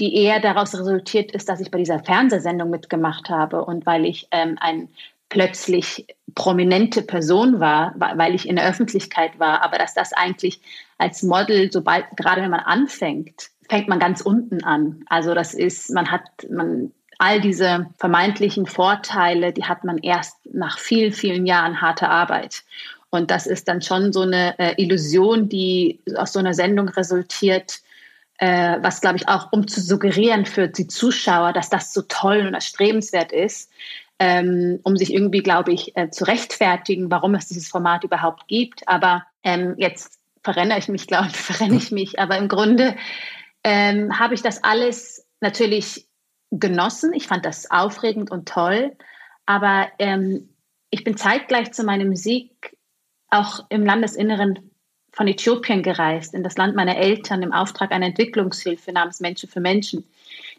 die 0.00 0.14
eher 0.16 0.40
daraus 0.40 0.74
resultiert 0.74 1.32
ist, 1.32 1.48
dass 1.48 1.60
ich 1.60 1.70
bei 1.70 1.78
dieser 1.78 2.00
Fernsehsendung 2.00 2.68
mitgemacht 2.70 3.30
habe 3.30 3.64
und 3.64 3.86
weil 3.86 4.04
ich 4.04 4.28
ähm, 4.30 4.56
ein 4.60 4.88
plötzlich 5.28 6.06
prominente 6.34 7.02
Person 7.02 7.60
war, 7.60 7.94
weil 7.96 8.34
ich 8.34 8.48
in 8.48 8.56
der 8.56 8.68
Öffentlichkeit 8.68 9.38
war, 9.38 9.62
aber 9.62 9.78
dass 9.78 9.94
das 9.94 10.12
eigentlich 10.12 10.60
als 10.98 11.22
Model, 11.22 11.72
sobald, 11.72 12.04
gerade 12.16 12.42
wenn 12.42 12.50
man 12.50 12.60
anfängt, 12.60 13.50
fängt 13.68 13.88
man 13.88 13.98
ganz 13.98 14.20
unten 14.20 14.62
an. 14.62 15.04
Also 15.08 15.34
das 15.34 15.54
ist, 15.54 15.90
man 15.90 16.10
hat, 16.10 16.22
man 16.50 16.92
all 17.18 17.40
diese 17.40 17.86
vermeintlichen 17.98 18.66
Vorteile, 18.66 19.52
die 19.52 19.64
hat 19.64 19.84
man 19.84 19.98
erst 19.98 20.36
nach 20.52 20.78
vielen, 20.78 21.12
vielen 21.12 21.46
Jahren 21.46 21.80
harter 21.80 22.10
Arbeit. 22.10 22.62
Und 23.10 23.30
das 23.30 23.46
ist 23.46 23.68
dann 23.68 23.80
schon 23.80 24.12
so 24.12 24.22
eine 24.22 24.58
äh, 24.58 24.74
Illusion, 24.76 25.48
die 25.48 26.00
aus 26.16 26.32
so 26.32 26.40
einer 26.40 26.54
Sendung 26.54 26.88
resultiert, 26.88 27.80
äh, 28.38 28.78
was, 28.80 29.00
glaube 29.00 29.16
ich, 29.16 29.28
auch 29.28 29.52
um 29.52 29.68
zu 29.68 29.80
suggerieren 29.80 30.46
für 30.46 30.66
die 30.66 30.88
Zuschauer, 30.88 31.52
dass 31.52 31.70
das 31.70 31.92
so 31.92 32.02
toll 32.02 32.44
und 32.46 32.54
erstrebenswert 32.54 33.30
ist, 33.30 33.70
ähm, 34.18 34.80
um 34.82 34.96
sich 34.96 35.12
irgendwie, 35.12 35.42
glaube 35.42 35.72
ich, 35.72 35.96
äh, 35.96 36.10
zu 36.10 36.24
rechtfertigen, 36.24 37.10
warum 37.10 37.34
es 37.34 37.46
dieses 37.46 37.68
Format 37.68 38.02
überhaupt 38.02 38.48
gibt. 38.48 38.88
Aber 38.88 39.24
ähm, 39.44 39.74
jetzt 39.78 40.18
verrenne 40.42 40.76
ich 40.78 40.88
mich, 40.88 41.06
glaube 41.06 41.28
ich, 41.28 41.36
verrenne 41.36 41.76
ich 41.76 41.92
mich. 41.92 42.18
Aber 42.18 42.36
im 42.36 42.48
Grunde 42.48 42.96
ähm, 43.62 44.18
habe 44.18 44.34
ich 44.34 44.42
das 44.42 44.64
alles 44.64 45.24
natürlich 45.40 46.06
genossen. 46.60 47.12
Ich 47.12 47.26
fand 47.26 47.44
das 47.44 47.70
aufregend 47.70 48.30
und 48.30 48.48
toll. 48.48 48.92
Aber 49.46 49.88
ähm, 49.98 50.48
ich 50.90 51.04
bin 51.04 51.16
zeitgleich 51.16 51.72
zu 51.72 51.84
meiner 51.84 52.04
Musik 52.04 52.76
auch 53.28 53.66
im 53.68 53.84
Landesinneren 53.84 54.70
von 55.12 55.28
Äthiopien 55.28 55.82
gereist, 55.82 56.34
in 56.34 56.42
das 56.42 56.56
Land 56.56 56.74
meiner 56.74 56.96
Eltern 56.96 57.42
im 57.42 57.52
Auftrag 57.52 57.92
einer 57.92 58.06
Entwicklungshilfe 58.06 58.92
namens 58.92 59.20
Menschen 59.20 59.48
für 59.48 59.60
Menschen, 59.60 60.04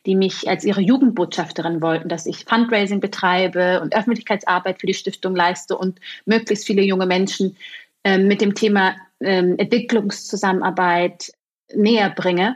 die 0.05 0.15
mich 0.15 0.47
als 0.47 0.63
ihre 0.63 0.81
Jugendbotschafterin 0.81 1.81
wollten, 1.81 2.07
dass 2.07 2.25
ich 2.25 2.45
Fundraising 2.45 3.01
betreibe 3.01 3.81
und 3.81 3.95
Öffentlichkeitsarbeit 3.95 4.79
für 4.79 4.87
die 4.87 4.93
Stiftung 4.93 5.35
leiste 5.35 5.77
und 5.77 5.99
möglichst 6.25 6.65
viele 6.65 6.83
junge 6.83 7.05
Menschen 7.05 7.57
äh, 8.03 8.17
mit 8.17 8.39
dem 8.39 8.55
Thema 8.55 8.95
äh, 9.19 9.39
Entwicklungszusammenarbeit 9.39 11.31
näher 11.73 12.09
bringe. 12.09 12.55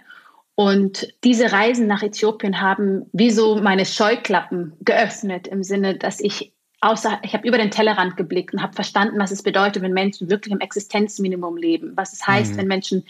Und 0.59 1.07
diese 1.23 1.53
Reisen 1.53 1.87
nach 1.87 2.03
Äthiopien 2.03 2.59
haben 2.59 3.05
wie 3.13 3.31
so 3.31 3.61
meine 3.61 3.85
Scheuklappen 3.85 4.73
geöffnet 4.81 5.47
im 5.47 5.63
Sinne, 5.63 5.95
dass 5.95 6.19
ich 6.19 6.51
außer, 6.81 7.17
ich 7.23 7.31
habe 7.33 7.47
über 7.47 7.57
den 7.57 7.71
Tellerrand 7.71 8.17
geblickt 8.17 8.53
und 8.53 8.61
habe 8.61 8.73
verstanden, 8.73 9.17
was 9.19 9.31
es 9.31 9.41
bedeutet, 9.41 9.81
wenn 9.83 9.93
Menschen 9.93 10.29
wirklich 10.29 10.51
im 10.51 10.59
Existenzminimum 10.59 11.55
leben, 11.55 11.93
was 11.95 12.11
es 12.11 12.27
heißt, 12.27 12.51
mhm. 12.51 12.57
wenn 12.57 12.67
Menschen 12.67 13.05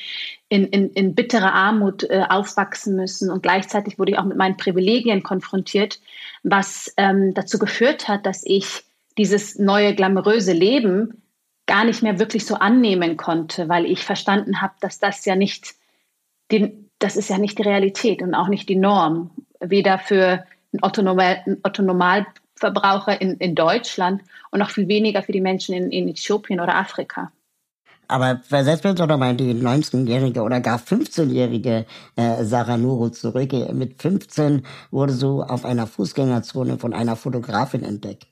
in, 0.50 0.68
in, 0.68 0.91
in 0.91 1.15
bitterer 1.15 1.51
Armut 1.51 2.03
äh, 2.03 2.24
aufwachsen 2.29 2.96
müssen. 2.96 3.32
Und 3.32 3.41
gleichzeitig 3.41 3.98
wurde 3.98 4.12
ich 4.12 4.20
auch 4.20 4.25
mit 4.25 4.38
meinen 4.38 4.58
Privilegien 4.58 5.24
konfrontiert, 5.24 6.00
was 6.44 6.94
ähm, 6.98 7.34
dazu 7.34 7.58
geführt 7.58 8.08
hat, 8.08 8.27
dass 8.27 8.44
ich 8.46 8.84
dieses 9.18 9.58
neue 9.58 9.96
glamouröse 9.96 10.53
Leben 10.53 11.24
gar 11.65 11.84
nicht 11.84 12.03
mehr 12.03 12.20
wirklich 12.20 12.46
so 12.46 12.53
annehmen 12.53 13.18
konnte, 13.18 13.70
weil 13.70 13.88
ich 13.88 14.06
verstanden 14.06 14.62
habe, 14.62 14.75
dass 14.82 15.00
das 15.00 15.25
ja 15.25 15.36
nicht 15.36 15.74
den, 16.51 16.78
das 17.00 17.15
ist 17.15 17.29
ja 17.29 17.38
nicht 17.38 17.58
die 17.58 17.63
Realität 17.63 18.22
und 18.22 18.36
auch 18.36 18.48
nicht 18.48 18.70
die 18.70 18.75
Norm, 18.75 19.32
weder 19.60 19.98
für 19.98 20.44
einen 20.74 20.84
Otto-Normalverbraucher 20.84 23.22
in, 23.22 23.38
in 23.38 23.56
Deutschland 23.56 24.22
und 24.51 24.60
noch 24.60 24.70
viel 24.70 24.88
weniger 24.88 25.24
für 25.24 25.32
die 25.32 25.41
Menschen 25.41 25.75
in, 25.75 25.91
in 25.91 26.10
Äthiopien 26.10 26.60
oder 26.60 26.75
Afrika. 26.75 27.32
Aber 28.08 28.41
versetzt 28.44 28.86
uns 28.86 29.00
doch 29.00 29.18
mal 29.18 29.36
die 29.36 29.53
19-jährige 29.53 30.41
oder 30.41 30.62
gar 30.62 30.79
15-jährige 30.79 31.86
äh, 32.15 32.44
Sarah 32.44 32.75
Nuru 32.75 33.10
zurück. 33.10 33.53
Mit 33.72 34.01
15 34.01 34.65
wurde 34.89 35.13
so 35.13 35.44
auf 35.44 35.63
einer 35.63 35.86
Fußgängerzone 35.86 36.79
von 36.79 36.96
einer 36.96 37.15
Fotografin 37.15 37.84
entdeckt. 37.84 38.27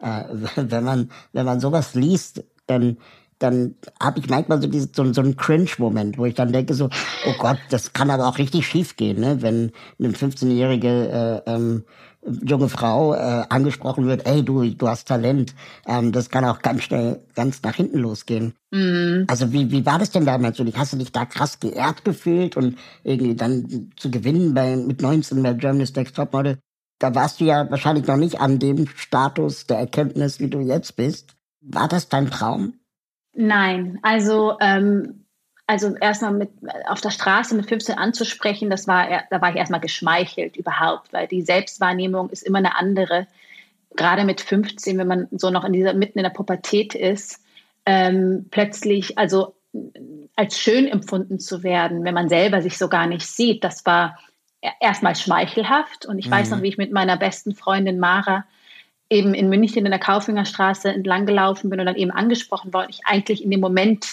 Äh, 0.00 0.24
wenn 0.56 0.84
man 0.84 1.10
wenn 1.32 1.46
man 1.46 1.60
sowas 1.60 1.94
liest, 1.94 2.42
dann 2.66 2.96
dann 3.42 3.74
habe 4.00 4.20
ich 4.20 4.28
manchmal 4.28 4.60
so, 4.60 4.68
diese, 4.68 4.88
so, 4.94 5.12
so 5.12 5.20
einen 5.20 5.36
Cringe-Moment, 5.36 6.18
wo 6.18 6.26
ich 6.26 6.34
dann 6.34 6.52
denke 6.52 6.74
so, 6.74 6.88
oh 7.26 7.34
Gott, 7.38 7.58
das 7.70 7.92
kann 7.92 8.10
aber 8.10 8.28
auch 8.28 8.38
richtig 8.38 8.66
schief 8.66 8.96
gehen, 8.96 9.20
ne? 9.20 9.42
wenn 9.42 9.72
eine 9.98 10.10
15-jährige 10.10 11.42
äh, 11.46 11.50
ähm, 11.50 11.84
junge 12.24 12.68
Frau 12.68 13.14
äh, 13.14 13.44
angesprochen 13.48 14.06
wird, 14.06 14.26
ey 14.26 14.44
du, 14.44 14.62
du 14.70 14.88
hast 14.88 15.08
Talent, 15.08 15.54
ähm, 15.86 16.12
das 16.12 16.30
kann 16.30 16.44
auch 16.44 16.60
ganz 16.60 16.84
schnell 16.84 17.20
ganz 17.34 17.62
nach 17.62 17.74
hinten 17.74 17.98
losgehen. 17.98 18.54
Mm. 18.70 19.24
Also 19.26 19.52
wie, 19.52 19.70
wie 19.72 19.84
war 19.84 19.98
das 19.98 20.12
denn 20.12 20.24
damals 20.24 20.56
dich? 20.56 20.76
Hast 20.76 20.92
du 20.92 20.98
dich 20.98 21.10
da 21.10 21.24
krass 21.24 21.58
geehrt 21.58 22.04
gefühlt 22.04 22.56
und 22.56 22.76
irgendwie 23.02 23.34
dann 23.34 23.90
zu 23.96 24.10
gewinnen 24.10 24.54
bei 24.54 24.76
mit 24.76 25.02
19 25.02 25.42
bei 25.42 25.52
Germany's 25.54 25.94
Next 25.96 26.14
Topmodel? 26.14 26.58
Da 27.00 27.14
warst 27.16 27.40
du 27.40 27.44
ja 27.44 27.68
wahrscheinlich 27.68 28.06
noch 28.06 28.16
nicht 28.16 28.40
an 28.40 28.60
dem 28.60 28.86
Status 28.86 29.66
der 29.66 29.78
Erkenntnis, 29.78 30.38
wie 30.38 30.48
du 30.48 30.60
jetzt 30.60 30.94
bist. 30.94 31.34
War 31.60 31.88
das 31.88 32.08
dein 32.08 32.30
Traum? 32.30 32.74
Nein, 33.34 33.98
also 34.02 34.56
ähm, 34.60 35.24
also 35.66 35.94
erstmal 35.96 36.32
mit 36.32 36.50
auf 36.86 37.00
der 37.00 37.10
Straße 37.10 37.54
mit 37.54 37.68
15 37.68 37.96
anzusprechen, 37.96 38.68
das 38.68 38.86
war 38.86 39.06
da 39.30 39.40
war 39.40 39.50
ich 39.50 39.56
erstmal 39.56 39.80
geschmeichelt 39.80 40.56
überhaupt, 40.56 41.12
weil 41.12 41.26
die 41.26 41.42
Selbstwahrnehmung 41.42 42.30
ist 42.30 42.42
immer 42.42 42.58
eine 42.58 42.76
andere. 42.76 43.26
Gerade 43.94 44.24
mit 44.24 44.40
15, 44.40 44.98
wenn 44.98 45.06
man 45.06 45.28
so 45.32 45.50
noch 45.50 45.64
in 45.64 45.72
dieser 45.72 45.94
mitten 45.94 46.18
in 46.18 46.24
der 46.24 46.30
Pubertät 46.30 46.94
ist, 46.94 47.40
ähm, 47.86 48.46
plötzlich 48.50 49.18
also 49.18 49.54
als 50.36 50.58
schön 50.58 50.86
empfunden 50.86 51.38
zu 51.38 51.62
werden, 51.62 52.04
wenn 52.04 52.14
man 52.14 52.28
selber 52.28 52.60
sich 52.62 52.76
so 52.76 52.88
gar 52.88 53.06
nicht 53.06 53.26
sieht, 53.26 53.64
das 53.64 53.86
war 53.86 54.18
erstmal 54.80 55.16
schmeichelhaft. 55.16 56.06
Und 56.06 56.18
ich 56.18 56.26
mhm. 56.26 56.32
weiß 56.32 56.50
noch, 56.50 56.62
wie 56.62 56.68
ich 56.68 56.78
mit 56.78 56.92
meiner 56.92 57.16
besten 57.16 57.54
Freundin 57.54 57.98
Mara 57.98 58.44
eben 59.12 59.34
in 59.34 59.50
München 59.50 59.84
in 59.84 59.90
der 59.90 60.00
Kaufingerstraße 60.00 60.88
entlang 60.88 61.26
gelaufen 61.26 61.68
bin 61.68 61.78
und 61.78 61.86
dann 61.86 61.96
eben 61.96 62.10
angesprochen 62.10 62.72
worden. 62.72 62.88
Ich 62.90 63.00
eigentlich 63.04 63.44
in 63.44 63.50
dem 63.50 63.60
Moment 63.60 64.06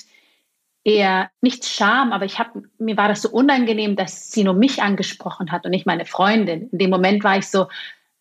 eher 0.84 1.29
nicht 1.41 1.65
Scham, 1.65 2.12
aber 2.12 2.25
ich 2.25 2.38
habe 2.38 2.63
mir 2.77 2.98
war 2.98 3.08
das 3.08 3.22
so 3.22 3.29
unangenehm, 3.29 3.96
dass 3.96 4.32
sie 4.32 4.44
nur 4.44 4.53
mich 4.53 4.84
angesprochen 4.84 5.51
hat 5.51 5.65
und 5.65 5.72
nicht 5.72 5.86
meine 5.86 6.06
Freundin. 6.06 6.70
In 6.72 6.79
dem 6.79 6.89
Moment 6.89 7.24
war 7.24 7.38
ich 7.38 7.48
so, 7.48 7.68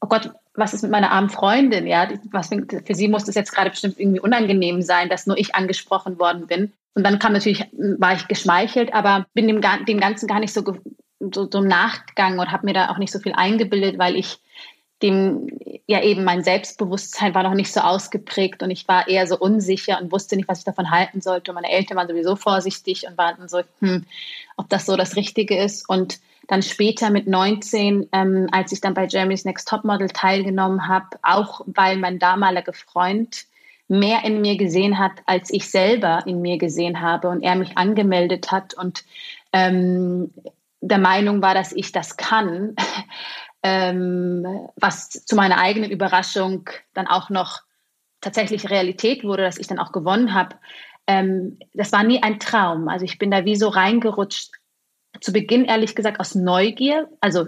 oh 0.00 0.06
Gott, 0.06 0.30
was 0.54 0.72
ist 0.72 0.82
mit 0.82 0.90
meiner 0.90 1.10
armen 1.10 1.30
Freundin? 1.30 1.86
Ja, 1.86 2.08
was 2.30 2.48
für 2.48 2.94
sie 2.94 3.08
muss 3.08 3.24
das 3.24 3.34
jetzt 3.34 3.52
gerade 3.52 3.70
bestimmt 3.70 3.98
irgendwie 3.98 4.20
unangenehm 4.20 4.82
sein, 4.82 5.08
dass 5.08 5.26
nur 5.26 5.36
ich 5.36 5.54
angesprochen 5.54 6.18
worden 6.18 6.46
bin. 6.46 6.72
Und 6.94 7.04
dann 7.04 7.18
kam 7.18 7.32
natürlich, 7.32 7.64
war 7.72 8.14
ich 8.14 8.28
geschmeichelt, 8.28 8.92
aber 8.94 9.26
bin 9.34 9.48
dem, 9.48 9.60
dem 9.86 10.00
Ganzen 10.00 10.26
gar 10.26 10.40
nicht 10.40 10.52
so, 10.52 10.62
so, 11.32 11.48
so 11.50 11.60
nachgegangen 11.60 12.38
und 12.38 12.52
habe 12.52 12.66
mir 12.66 12.74
da 12.74 12.90
auch 12.90 12.98
nicht 12.98 13.12
so 13.12 13.18
viel 13.18 13.32
eingebildet, 13.32 13.98
weil 13.98 14.16
ich 14.16 14.38
dem 15.02 15.48
ja 15.86 16.02
eben 16.02 16.24
mein 16.24 16.42
Selbstbewusstsein 16.42 17.34
war 17.34 17.42
noch 17.42 17.54
nicht 17.54 17.72
so 17.72 17.80
ausgeprägt 17.80 18.62
und 18.62 18.70
ich 18.70 18.88
war 18.88 19.08
eher 19.08 19.26
so 19.26 19.38
unsicher 19.38 20.00
und 20.00 20.12
wusste 20.12 20.36
nicht, 20.36 20.48
was 20.48 20.60
ich 20.60 20.64
davon 20.64 20.90
halten 20.90 21.20
sollte. 21.20 21.50
Und 21.50 21.56
meine 21.56 21.70
Eltern 21.70 21.96
waren 21.96 22.08
sowieso 22.08 22.36
vorsichtig 22.36 23.06
und 23.06 23.16
waren 23.16 23.48
so, 23.48 23.62
hm, 23.80 24.04
ob 24.56 24.68
das 24.68 24.86
so 24.86 24.96
das 24.96 25.16
Richtige 25.16 25.56
ist. 25.56 25.88
Und 25.88 26.18
dann 26.48 26.62
später 26.62 27.10
mit 27.10 27.26
19, 27.26 28.08
ähm, 28.12 28.48
als 28.50 28.72
ich 28.72 28.80
dann 28.80 28.94
bei 28.94 29.06
Germany's 29.06 29.44
Next 29.44 29.68
Topmodel 29.68 30.08
teilgenommen 30.08 30.88
habe, 30.88 31.06
auch 31.22 31.60
weil 31.66 31.96
mein 31.98 32.18
damaliger 32.18 32.72
Freund 32.72 33.44
mehr 33.86 34.24
in 34.24 34.40
mir 34.40 34.56
gesehen 34.56 34.98
hat, 34.98 35.12
als 35.26 35.50
ich 35.50 35.70
selber 35.70 36.22
in 36.26 36.40
mir 36.42 36.58
gesehen 36.58 37.00
habe 37.00 37.28
und 37.28 37.42
er 37.42 37.54
mich 37.54 37.76
angemeldet 37.78 38.50
hat 38.50 38.74
und 38.74 39.04
ähm, 39.52 40.30
der 40.80 40.98
Meinung 40.98 41.42
war, 41.42 41.54
dass 41.54 41.72
ich 41.72 41.92
das 41.92 42.16
kann, 42.16 42.76
ähm, 43.62 44.46
was 44.76 45.10
zu 45.10 45.36
meiner 45.36 45.58
eigenen 45.58 45.90
Überraschung 45.90 46.68
dann 46.94 47.06
auch 47.06 47.30
noch 47.30 47.62
tatsächlich 48.20 48.70
Realität 48.70 49.24
wurde, 49.24 49.42
dass 49.42 49.58
ich 49.58 49.66
dann 49.66 49.78
auch 49.78 49.92
gewonnen 49.92 50.34
habe. 50.34 50.56
Ähm, 51.06 51.58
das 51.74 51.92
war 51.92 52.04
nie 52.04 52.22
ein 52.22 52.40
Traum. 52.40 52.88
Also 52.88 53.04
ich 53.04 53.18
bin 53.18 53.30
da 53.30 53.44
wie 53.44 53.56
so 53.56 53.68
reingerutscht. 53.68 54.52
Zu 55.20 55.32
Beginn 55.32 55.64
ehrlich 55.64 55.94
gesagt 55.94 56.20
aus 56.20 56.34
Neugier. 56.34 57.08
Also 57.20 57.46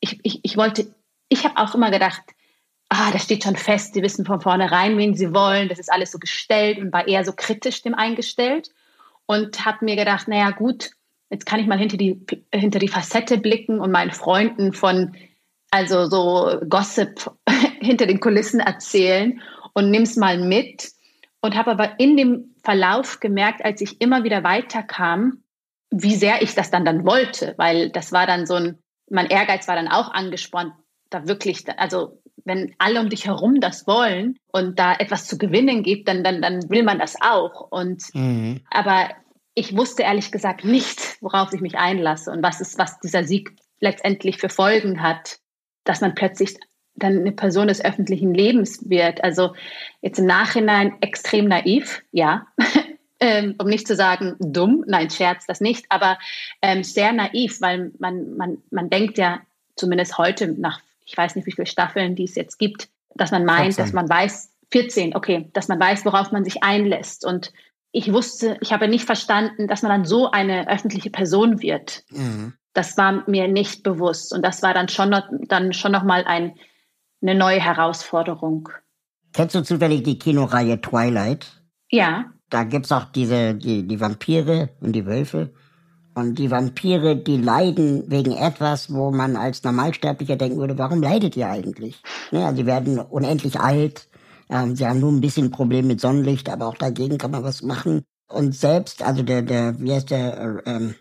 ich, 0.00 0.18
ich, 0.22 0.40
ich 0.42 0.56
wollte, 0.56 0.94
ich 1.28 1.44
habe 1.44 1.56
auch 1.56 1.74
immer 1.74 1.90
gedacht, 1.90 2.22
ah, 2.88 3.10
das 3.12 3.24
steht 3.24 3.44
schon 3.44 3.56
fest, 3.56 3.94
sie 3.94 4.02
wissen 4.02 4.26
von 4.26 4.40
vornherein, 4.40 4.98
wen 4.98 5.14
sie 5.14 5.32
wollen, 5.32 5.68
das 5.68 5.78
ist 5.78 5.92
alles 5.92 6.10
so 6.10 6.18
gestellt 6.18 6.78
und 6.78 6.92
war 6.92 7.06
eher 7.06 7.24
so 7.24 7.32
kritisch 7.32 7.82
dem 7.82 7.94
eingestellt 7.94 8.70
und 9.26 9.64
habe 9.64 9.84
mir 9.84 9.94
gedacht, 9.94 10.26
naja 10.26 10.50
gut, 10.50 10.90
jetzt 11.30 11.46
kann 11.46 11.60
ich 11.60 11.68
mal 11.68 11.78
hinter 11.78 11.96
die, 11.96 12.20
hinter 12.52 12.80
die 12.80 12.88
Facette 12.88 13.38
blicken 13.38 13.78
und 13.78 13.92
meinen 13.92 14.10
Freunden 14.10 14.72
von 14.72 15.14
also 15.70 16.06
so 16.06 16.60
Gossip 16.68 17.30
hinter 17.80 18.06
den 18.06 18.20
Kulissen 18.20 18.60
erzählen 18.60 19.40
und 19.74 19.90
nimm's 19.90 20.16
mal 20.16 20.38
mit. 20.38 20.90
Und 21.42 21.56
habe 21.56 21.70
aber 21.70 21.98
in 21.98 22.16
dem 22.16 22.54
Verlauf 22.62 23.20
gemerkt, 23.20 23.64
als 23.64 23.80
ich 23.80 24.00
immer 24.00 24.24
wieder 24.24 24.44
weiterkam, 24.44 25.42
wie 25.90 26.14
sehr 26.14 26.42
ich 26.42 26.54
das 26.54 26.70
dann 26.70 26.84
dann 26.84 27.06
wollte, 27.06 27.54
weil 27.56 27.90
das 27.90 28.12
war 28.12 28.26
dann 28.26 28.46
so 28.46 28.54
ein, 28.54 28.78
mein 29.10 29.26
Ehrgeiz 29.26 29.66
war 29.66 29.74
dann 29.74 29.88
auch 29.88 30.12
angespornt, 30.12 30.74
da 31.08 31.26
wirklich, 31.26 31.64
also 31.78 32.22
wenn 32.44 32.74
alle 32.78 33.00
um 33.00 33.08
dich 33.08 33.26
herum 33.26 33.60
das 33.60 33.86
wollen 33.86 34.38
und 34.52 34.78
da 34.78 34.94
etwas 34.94 35.26
zu 35.26 35.38
gewinnen 35.38 35.82
gibt, 35.82 36.08
dann, 36.08 36.22
dann, 36.22 36.42
dann 36.42 36.68
will 36.70 36.82
man 36.82 36.98
das 36.98 37.16
auch. 37.20 37.68
Und 37.70 38.04
mhm. 38.14 38.60
aber 38.70 39.10
ich 39.54 39.76
wusste 39.76 40.02
ehrlich 40.02 40.30
gesagt 40.30 40.64
nicht, 40.64 41.16
worauf 41.20 41.52
ich 41.52 41.60
mich 41.60 41.76
einlasse 41.76 42.30
und 42.30 42.42
was 42.42 42.60
ist, 42.60 42.78
was 42.78 43.00
dieser 43.00 43.24
Sieg 43.24 43.56
letztendlich 43.80 44.38
für 44.38 44.48
Folgen 44.48 45.02
hat 45.02 45.38
dass 45.84 46.00
man 46.00 46.14
plötzlich 46.14 46.56
dann 46.94 47.18
eine 47.18 47.32
Person 47.32 47.68
des 47.68 47.84
öffentlichen 47.84 48.34
Lebens 48.34 48.88
wird. 48.88 49.22
Also 49.24 49.54
jetzt 50.02 50.18
im 50.18 50.26
Nachhinein 50.26 50.94
extrem 51.00 51.46
naiv, 51.46 52.02
ja. 52.12 52.46
ähm, 53.20 53.54
um 53.58 53.66
nicht 53.68 53.86
zu 53.86 53.96
sagen 53.96 54.36
dumm, 54.38 54.84
nein, 54.86 55.10
Scherz, 55.10 55.46
das 55.46 55.60
nicht, 55.60 55.86
aber 55.88 56.18
ähm, 56.62 56.84
sehr 56.84 57.12
naiv, 57.12 57.60
weil 57.60 57.92
man, 57.98 58.36
man, 58.36 58.58
man 58.70 58.90
denkt 58.90 59.18
ja 59.18 59.40
zumindest 59.76 60.18
heute 60.18 60.48
nach, 60.48 60.80
ich 61.04 61.16
weiß 61.16 61.36
nicht, 61.36 61.46
wie 61.46 61.52
viele 61.52 61.66
Staffeln 61.66 62.14
die 62.14 62.24
es 62.24 62.34
jetzt 62.34 62.58
gibt, 62.58 62.88
dass 63.14 63.30
man 63.30 63.44
meint, 63.44 63.74
14. 63.74 63.84
dass 63.84 63.92
man 63.92 64.08
weiß, 64.08 64.50
14, 64.70 65.16
okay, 65.16 65.48
dass 65.52 65.68
man 65.68 65.80
weiß, 65.80 66.04
worauf 66.04 66.32
man 66.32 66.44
sich 66.44 66.62
einlässt. 66.62 67.24
Und 67.24 67.52
ich 67.92 68.12
wusste, 68.12 68.56
ich 68.60 68.72
habe 68.72 68.86
nicht 68.86 69.04
verstanden, 69.04 69.66
dass 69.66 69.82
man 69.82 69.90
dann 69.90 70.04
so 70.04 70.30
eine 70.30 70.68
öffentliche 70.68 71.10
Person 71.10 71.60
wird. 71.60 72.04
Mhm 72.10 72.54
das 72.72 72.96
war 72.96 73.28
mir 73.28 73.48
nicht 73.48 73.82
bewusst. 73.82 74.32
Und 74.32 74.42
das 74.42 74.62
war 74.62 74.74
dann 74.74 74.88
schon 74.88 75.10
noch, 75.10 75.24
dann 75.48 75.72
schon 75.72 75.92
noch 75.92 76.04
mal 76.04 76.24
ein, 76.24 76.54
eine 77.22 77.34
neue 77.34 77.60
Herausforderung. 77.60 78.68
Kennst 79.32 79.54
du 79.54 79.62
zufällig 79.62 80.02
die 80.02 80.18
Kinoreihe 80.18 80.80
Twilight? 80.80 81.46
Ja. 81.90 82.26
Da 82.48 82.64
gibt 82.64 82.86
es 82.86 82.92
auch 82.92 83.04
diese, 83.04 83.54
die, 83.54 83.86
die 83.86 84.00
Vampire 84.00 84.70
und 84.80 84.92
die 84.92 85.06
Wölfe. 85.06 85.52
Und 86.14 86.38
die 86.38 86.50
Vampire, 86.50 87.16
die 87.16 87.36
leiden 87.36 88.04
wegen 88.10 88.32
etwas, 88.32 88.92
wo 88.92 89.12
man 89.12 89.36
als 89.36 89.62
Normalsterblicher 89.62 90.36
denken 90.36 90.58
würde, 90.58 90.76
warum 90.76 91.00
leidet 91.00 91.36
ihr 91.36 91.48
eigentlich? 91.48 92.02
Ne, 92.32 92.44
also 92.44 92.56
sie 92.56 92.66
werden 92.66 92.98
unendlich 92.98 93.60
alt, 93.60 94.08
ähm, 94.48 94.74
sie 94.74 94.86
haben 94.86 94.98
nur 94.98 95.12
ein 95.12 95.20
bisschen 95.20 95.52
Problem 95.52 95.86
mit 95.86 96.00
Sonnenlicht, 96.00 96.48
aber 96.48 96.66
auch 96.66 96.76
dagegen 96.76 97.16
kann 97.16 97.30
man 97.30 97.44
was 97.44 97.62
machen. 97.62 98.02
Und 98.28 98.54
selbst, 98.54 99.02
also 99.02 99.22
der, 99.22 99.42
der, 99.42 99.78
wie 99.80 99.92
heißt 99.92 100.10
der, 100.10 100.62
ähm, 100.66 100.94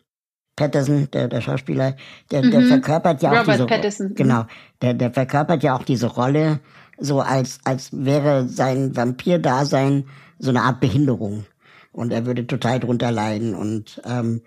Patterson, 0.59 1.09
der, 1.11 1.27
der 1.27 1.41
Schauspieler, 1.41 1.95
der, 2.31 2.43
mhm. 2.43 2.51
der 2.51 2.61
verkörpert 2.63 3.21
ja 3.21 3.31
auch 3.31 3.41
Robert 3.41 3.55
diese 3.55 3.65
Patterson. 3.65 4.15
genau, 4.15 4.45
der, 4.81 4.93
der 4.93 5.11
verkörpert 5.11 5.63
ja 5.63 5.75
auch 5.75 5.83
diese 5.83 6.07
Rolle 6.07 6.59
so 6.99 7.21
als 7.21 7.59
als 7.63 7.89
wäre 7.93 8.47
sein 8.47 8.95
Vampir-Dasein 8.95 10.05
so 10.37 10.49
eine 10.49 10.63
Art 10.63 10.81
Behinderung 10.81 11.45
und 11.91 12.11
er 12.11 12.25
würde 12.25 12.45
total 12.45 12.79
drunter 12.79 13.11
leiden 13.11 13.55
und 13.55 14.01
ähm, 14.05 14.41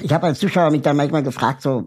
ich 0.00 0.12
habe 0.12 0.26
als 0.26 0.40
Zuschauer 0.40 0.70
mich 0.70 0.82
dann 0.82 0.96
manchmal 0.96 1.22
gefragt 1.22 1.62
so 1.62 1.86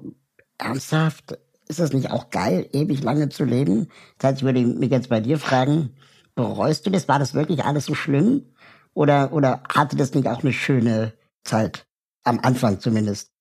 ernsthaft 0.60 1.38
ist 1.68 1.80
das 1.80 1.94
nicht 1.94 2.12
auch 2.12 2.30
geil 2.30 2.70
ewig 2.72 3.04
lange 3.04 3.30
zu 3.30 3.44
leben? 3.44 3.90
Das 4.18 4.30
heißt, 4.30 4.38
ich 4.40 4.46
würde 4.46 4.62
mich 4.62 4.90
jetzt 4.90 5.10
bei 5.10 5.20
dir 5.20 5.38
fragen, 5.38 5.96
bereust 6.36 6.86
du 6.86 6.90
das? 6.90 7.08
War 7.08 7.20
das 7.20 7.34
wirklich 7.34 7.66
alles 7.66 7.86
so 7.86 7.94
schlimm 7.94 8.54
oder 8.94 9.34
oder 9.34 9.64
hatte 9.68 9.98
das 9.98 10.14
nicht 10.14 10.28
auch 10.28 10.44
eine 10.44 10.54
schöne 10.54 11.14
Zeit 11.44 11.86
am 12.24 12.40
Anfang 12.40 12.80
zumindest? 12.80 13.32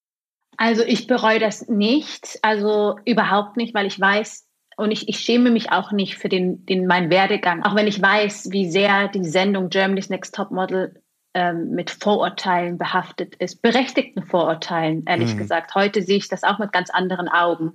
Also 0.57 0.83
ich 0.83 1.07
bereue 1.07 1.39
das 1.39 1.67
nicht, 1.67 2.39
also 2.41 2.97
überhaupt 3.05 3.57
nicht, 3.57 3.73
weil 3.73 3.85
ich 3.85 3.99
weiß 3.99 4.47
und 4.75 4.91
ich, 4.91 5.07
ich 5.07 5.19
schäme 5.19 5.51
mich 5.51 5.71
auch 5.71 5.91
nicht 5.91 6.17
für 6.17 6.29
den, 6.29 6.65
den 6.65 6.87
meinen 6.87 7.09
Werdegang, 7.09 7.63
auch 7.63 7.75
wenn 7.75 7.87
ich 7.87 8.01
weiß, 8.01 8.51
wie 8.51 8.69
sehr 8.69 9.07
die 9.07 9.23
Sendung 9.23 9.69
Germany's 9.69 10.09
Next 10.09 10.35
Top 10.35 10.51
Model 10.51 11.01
ähm, 11.33 11.71
mit 11.71 11.91
Vorurteilen 11.91 12.77
behaftet 12.77 13.35
ist, 13.35 13.61
berechtigten 13.61 14.23
Vorurteilen, 14.23 15.03
ehrlich 15.05 15.35
mhm. 15.35 15.37
gesagt. 15.37 15.75
Heute 15.75 16.01
sehe 16.01 16.17
ich 16.17 16.27
das 16.27 16.43
auch 16.43 16.57
mit 16.57 16.71
ganz 16.71 16.89
anderen 16.89 17.27
Augen, 17.27 17.73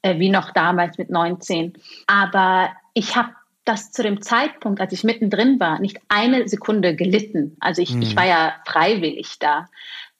äh, 0.00 0.18
wie 0.18 0.30
noch 0.30 0.50
damals 0.52 0.96
mit 0.98 1.10
19. 1.10 1.74
Aber 2.06 2.70
ich 2.94 3.16
habe 3.16 3.30
das 3.64 3.92
zu 3.92 4.02
dem 4.02 4.22
Zeitpunkt, 4.22 4.80
als 4.80 4.92
ich 4.92 5.04
mittendrin 5.04 5.60
war, 5.60 5.78
nicht 5.78 6.00
eine 6.08 6.48
Sekunde 6.48 6.96
gelitten. 6.96 7.56
Also 7.60 7.82
ich, 7.82 7.94
mhm. 7.94 8.02
ich 8.02 8.16
war 8.16 8.26
ja 8.26 8.54
freiwillig 8.66 9.38
da. 9.38 9.68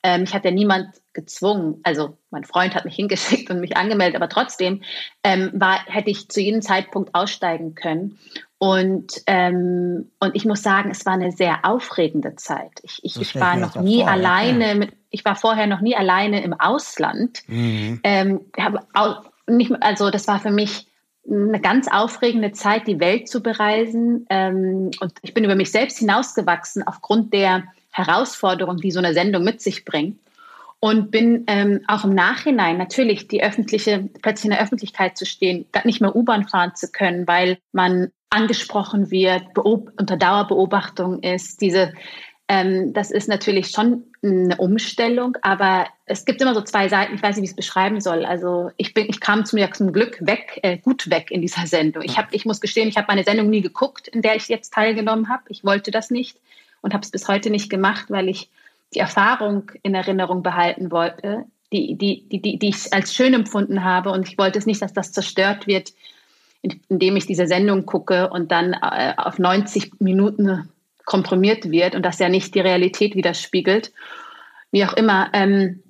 Ähm, 0.03 0.25
ich 0.25 0.35
hatte 0.35 0.49
ja 0.49 0.55
niemand 0.55 0.89
gezwungen, 1.15 1.81
also 1.83 2.17
mein 2.31 2.45
Freund 2.45 2.75
hat 2.75 2.85
mich 2.85 2.95
hingeschickt 2.97 3.51
und 3.51 3.61
mich 3.61 3.77
angemeldet, 3.77 4.17
aber 4.17 4.29
trotzdem 4.29 4.83
ähm, 5.25 5.51
war, 5.55 5.85
hätte 5.87 6.11
ich 6.11 6.29
zu 6.29 6.41
jedem 6.41 6.63
Zeitpunkt 6.63 7.15
aussteigen 7.15 7.75
können. 7.75 8.19
Und, 8.59 9.23
ähm, 9.27 10.13
und 10.21 10.37
ich 10.37 10.45
muss 10.45 10.63
sagen, 10.63 10.91
es 10.93 11.05
war 11.05 11.15
eine 11.15 11.33
sehr 11.33 11.65
aufregende 11.65 12.37
Zeit. 12.37 12.71
Ich, 12.85 13.01
ich, 13.03 13.21
ich 13.21 13.35
war 13.35 13.57
noch 13.57 13.75
nie 13.75 14.03
vor, 14.03 14.11
alleine 14.11 14.69
ja. 14.69 14.75
mit, 14.75 14.93
ich 15.11 15.25
war 15.25 15.35
vorher 15.35 15.67
noch 15.67 15.81
nie 15.81 15.97
alleine 15.97 16.45
im 16.45 16.53
Ausland. 16.53 17.41
Mhm. 17.49 18.01
Ähm, 18.05 18.41
auch 18.95 19.25
nicht, 19.49 19.73
also 19.81 20.11
das 20.11 20.29
war 20.29 20.39
für 20.39 20.53
mich 20.53 20.87
eine 21.29 21.61
ganz 21.61 21.89
aufregende 21.89 22.53
Zeit, 22.53 22.87
die 22.87 23.01
Welt 23.01 23.29
zu 23.29 23.43
bereisen. 23.43 24.27
Ähm, 24.31 24.93
und 25.01 25.13
ich 25.23 25.35
bin 25.35 25.43
über 25.43 25.57
mich 25.57 25.73
selbst 25.73 25.99
hinausgewachsen 25.99 26.87
aufgrund 26.87 27.33
der 27.35 27.65
Herausforderung, 27.91 28.77
die 28.77 28.93
so 28.93 29.01
eine 29.01 29.13
Sendung 29.13 29.43
mit 29.43 29.61
sich 29.61 29.85
bringt 29.85 30.19
und 30.85 31.13
bin 31.13 31.45
ähm, 31.47 31.81
auch 31.87 32.03
im 32.03 32.13
Nachhinein 32.13 32.77
natürlich 32.77 33.29
die 33.29 33.41
öffentliche, 33.41 34.09
plötzlich 34.21 34.47
in 34.47 34.51
der 34.51 34.63
Öffentlichkeit 34.63 35.17
zu 35.17 35.25
stehen, 35.25 35.65
nicht 35.85 36.01
mehr 36.01 36.17
U-Bahn 36.17 36.49
fahren 36.49 36.75
zu 36.75 36.91
können, 36.91 37.29
weil 37.29 37.59
man 37.71 38.11
angesprochen 38.31 39.13
wird, 39.13 39.57
unter 39.57 40.17
Dauerbeobachtung 40.17 41.23
ist. 41.23 41.61
Diese, 41.61 41.93
ähm, 42.49 42.93
das 42.95 43.13
ist 43.13 43.29
natürlich 43.29 43.69
schon 43.69 44.07
eine 44.25 44.57
Umstellung, 44.57 45.37
aber 45.43 45.87
es 46.05 46.25
gibt 46.25 46.43
immer 46.43 46.53
so 46.55 46.63
zwei 46.63 46.89
Seiten. 46.89 47.15
Ich 47.15 47.23
weiß 47.23 47.37
nicht, 47.37 47.43
wie 47.43 47.47
ich 47.47 47.51
es 47.53 47.57
beschreiben 47.57 48.01
soll. 48.01 48.25
Also 48.25 48.73
ich 48.77 48.93
bin, 48.93 49.07
ich 49.09 49.21
kam 49.21 49.45
zu 49.45 49.55
mir 49.55 49.71
zum 49.71 49.93
Glück 49.93 50.19
weg, 50.27 50.59
äh, 50.65 50.79
gut 50.79 51.09
weg 51.11 51.31
in 51.31 51.43
dieser 51.43 51.69
Sendung. 51.69 52.03
Ich 52.03 52.19
habe, 52.19 52.27
ich 52.33 52.45
muss 52.45 52.61
gestehen, 52.61 52.89
ich 52.89 52.97
habe 52.97 53.07
meine 53.09 53.23
Sendung 53.23 53.51
nie 53.51 53.63
geguckt, 53.63 54.09
in 54.09 54.21
der 54.21 54.35
ich 54.35 54.49
jetzt 54.49 54.73
teilgenommen 54.73 55.29
habe. 55.29 55.45
Ich 55.47 55.63
wollte 55.63 55.93
das 55.93 56.11
nicht 56.11 56.41
und 56.81 56.93
habe 56.93 57.05
es 57.05 57.13
bis 57.13 57.29
heute 57.29 57.51
nicht 57.51 57.71
gemacht, 57.71 58.07
weil 58.09 58.29
ich 58.29 58.51
die 58.95 58.99
Erfahrung 58.99 59.71
in 59.83 59.95
Erinnerung 59.95 60.43
behalten 60.43 60.91
wollte, 60.91 61.45
die, 61.73 61.97
die, 61.97 62.29
die, 62.29 62.59
die, 62.59 62.69
ich 62.69 62.93
als 62.93 63.15
schön 63.15 63.35
empfunden 63.35 63.85
habe. 63.85 64.11
Und 64.11 64.29
ich 64.29 64.39
wollte 64.39 64.59
es 64.59 64.67
nicht, 64.67 64.83
dass 64.83 64.93
das 64.93 65.13
zerstört 65.13 65.67
wird, 65.67 65.93
indem 66.89 67.17
ich 67.17 67.27
diese 67.27 67.47
Sendung 67.47 67.87
gucke 67.87 68.31
und 68.31 68.53
dann 68.53 68.75
äh, 68.75 69.15
auf 69.17 69.39
90 69.39 70.01
Minuten 70.01 70.69
komprimiert 71.05 71.71
wird 71.71 71.95
und 71.95 72.03
das 72.05 72.19
ja 72.19 72.29
nicht 72.29 72.55
die 72.55 72.61
Realität 72.61 73.17
widerspiegelt. 73.17 73.93
Wie 74.71 74.85
auch 74.85 74.93
immer. 74.93 75.31
Ähm, 75.33 75.83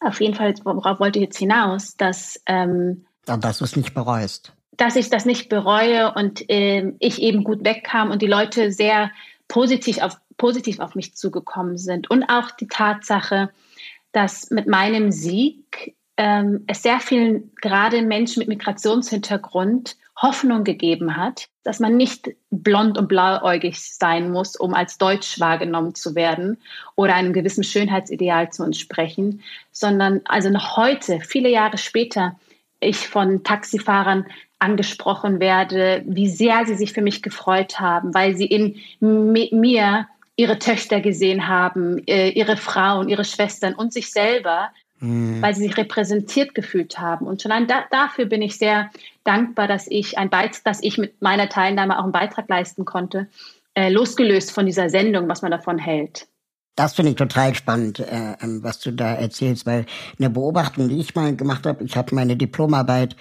auf 0.00 0.20
jeden 0.20 0.34
Fall, 0.34 0.54
worauf 0.64 1.00
wollte 1.00 1.18
ich 1.18 1.24
jetzt 1.24 1.38
hinaus, 1.38 1.96
dass. 1.96 2.40
Ähm, 2.46 3.04
dass 3.24 3.58
du 3.58 3.64
es 3.64 3.76
nicht 3.76 3.94
bereust. 3.94 4.52
Dass 4.76 4.96
ich 4.96 5.10
das 5.10 5.24
nicht 5.24 5.48
bereue 5.48 6.12
und 6.14 6.48
äh, 6.50 6.92
ich 6.98 7.20
eben 7.22 7.44
gut 7.44 7.64
wegkam 7.64 8.10
und 8.10 8.22
die 8.22 8.26
Leute 8.26 8.72
sehr 8.72 9.10
positiv 9.48 9.98
auf, 9.98 10.16
positiv 10.42 10.80
auf 10.80 10.96
mich 10.96 11.14
zugekommen 11.14 11.78
sind. 11.78 12.10
Und 12.10 12.24
auch 12.24 12.50
die 12.50 12.66
Tatsache, 12.66 13.50
dass 14.10 14.50
mit 14.50 14.66
meinem 14.66 15.12
Sieg 15.12 15.94
ähm, 16.16 16.64
es 16.66 16.82
sehr 16.82 16.98
vielen, 16.98 17.52
gerade 17.62 18.02
Menschen 18.02 18.40
mit 18.40 18.48
Migrationshintergrund, 18.48 19.96
Hoffnung 20.20 20.64
gegeben 20.64 21.16
hat, 21.16 21.46
dass 21.62 21.78
man 21.78 21.96
nicht 21.96 22.30
blond 22.50 22.98
und 22.98 23.06
blauäugig 23.06 23.80
sein 23.80 24.32
muss, 24.32 24.56
um 24.56 24.74
als 24.74 24.98
deutsch 24.98 25.38
wahrgenommen 25.38 25.94
zu 25.94 26.16
werden 26.16 26.58
oder 26.96 27.14
einem 27.14 27.32
gewissen 27.32 27.62
Schönheitsideal 27.62 28.50
zu 28.50 28.64
entsprechen, 28.64 29.42
sondern 29.70 30.22
also 30.24 30.50
noch 30.50 30.76
heute, 30.76 31.20
viele 31.20 31.50
Jahre 31.50 31.78
später, 31.78 32.36
ich 32.80 33.08
von 33.08 33.44
Taxifahrern 33.44 34.26
angesprochen 34.58 35.38
werde, 35.38 36.02
wie 36.04 36.28
sehr 36.28 36.66
sie 36.66 36.74
sich 36.74 36.92
für 36.92 37.02
mich 37.02 37.22
gefreut 37.22 37.78
haben, 37.78 38.12
weil 38.12 38.36
sie 38.36 38.46
in 38.46 38.74
mir 39.00 40.08
ihre 40.36 40.58
Töchter 40.58 41.00
gesehen 41.00 41.48
haben, 41.48 41.98
äh, 42.06 42.30
ihre 42.30 42.56
Frauen, 42.56 43.08
ihre 43.08 43.24
Schwestern 43.24 43.74
und 43.74 43.92
sich 43.92 44.10
selber, 44.10 44.70
mhm. 44.98 45.42
weil 45.42 45.54
sie 45.54 45.64
sich 45.64 45.76
repräsentiert 45.76 46.54
gefühlt 46.54 46.98
haben. 46.98 47.26
Und 47.26 47.42
schon 47.42 47.50
da, 47.66 47.84
dafür 47.90 48.26
bin 48.26 48.42
ich 48.42 48.56
sehr 48.56 48.90
dankbar, 49.24 49.68
dass 49.68 49.86
ich 49.88 50.18
ein 50.18 50.30
Beitrag, 50.30 50.64
dass 50.64 50.82
ich 50.82 50.98
mit 50.98 51.20
meiner 51.20 51.48
Teilnahme 51.48 51.98
auch 51.98 52.04
einen 52.04 52.12
Beitrag 52.12 52.48
leisten 52.48 52.84
konnte, 52.84 53.28
äh, 53.74 53.90
losgelöst 53.90 54.52
von 54.52 54.66
dieser 54.66 54.88
Sendung, 54.88 55.28
was 55.28 55.42
man 55.42 55.50
davon 55.50 55.78
hält. 55.78 56.26
Das 56.76 56.94
finde 56.94 57.10
ich 57.10 57.16
total 57.16 57.54
spannend, 57.54 58.00
äh, 58.00 58.34
ähm, 58.40 58.62
was 58.62 58.80
du 58.80 58.92
da 58.92 59.14
erzählst, 59.14 59.66
weil 59.66 59.84
eine 60.18 60.30
Beobachtung, 60.30 60.88
die 60.88 60.98
ich 60.98 61.14
mal 61.14 61.36
gemacht 61.36 61.66
habe, 61.66 61.84
ich 61.84 61.96
habe 61.96 62.14
meine 62.14 62.36
Diplomarbeit 62.36 63.14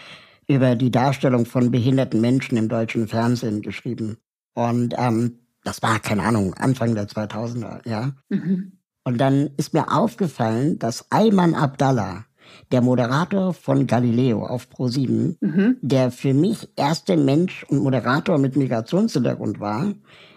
über 0.48 0.76
die 0.76 0.92
Darstellung 0.92 1.46
von 1.46 1.72
behinderten 1.72 2.22
Menschen 2.22 2.58
im 2.58 2.70
deutschen 2.70 3.08
Fernsehen 3.08 3.62
geschrieben. 3.62 4.18
Und 4.54 4.94
ähm, 4.98 5.40
das 5.64 5.82
war, 5.82 6.00
keine 6.00 6.24
Ahnung, 6.24 6.54
Anfang 6.56 6.96
der 6.96 7.08
2000er, 7.08 7.88
ja. 7.88 8.14
Mhm. 8.30 8.80
Und 9.04 9.18
dann 9.18 9.50
ist 9.58 9.74
mir 9.74 9.92
aufgefallen, 9.92 10.78
dass 10.80 11.12
Ayman 11.12 11.56
Abdallah, 11.56 12.26
der 12.72 12.82
Moderator 12.82 13.54
von 13.54 13.88
Galileo 13.88 14.46
auf 14.46 14.68
Pro7, 14.68 15.38
mhm. 15.40 15.78
der 15.82 16.12
für 16.12 16.34
mich 16.34 16.70
erste 16.76 17.18
Mensch 17.18 17.64
und 17.70 17.80
Moderator 17.80 18.38
mit 18.38 18.56
Migrationshintergrund 18.56 19.60
war, 19.60 19.94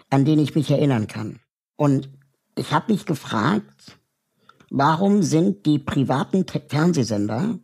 an 0.09 0.25
den 0.25 0.39
ich 0.39 0.55
mich 0.55 0.71
erinnern 0.71 1.07
kann. 1.07 1.39
Und 1.75 2.09
ich 2.55 2.71
habe 2.71 2.93
mich 2.93 3.05
gefragt, 3.05 3.97
warum 4.69 5.23
sind 5.23 5.65
die 5.65 5.79
privaten 5.79 6.45
Fernsehsender, 6.47 7.59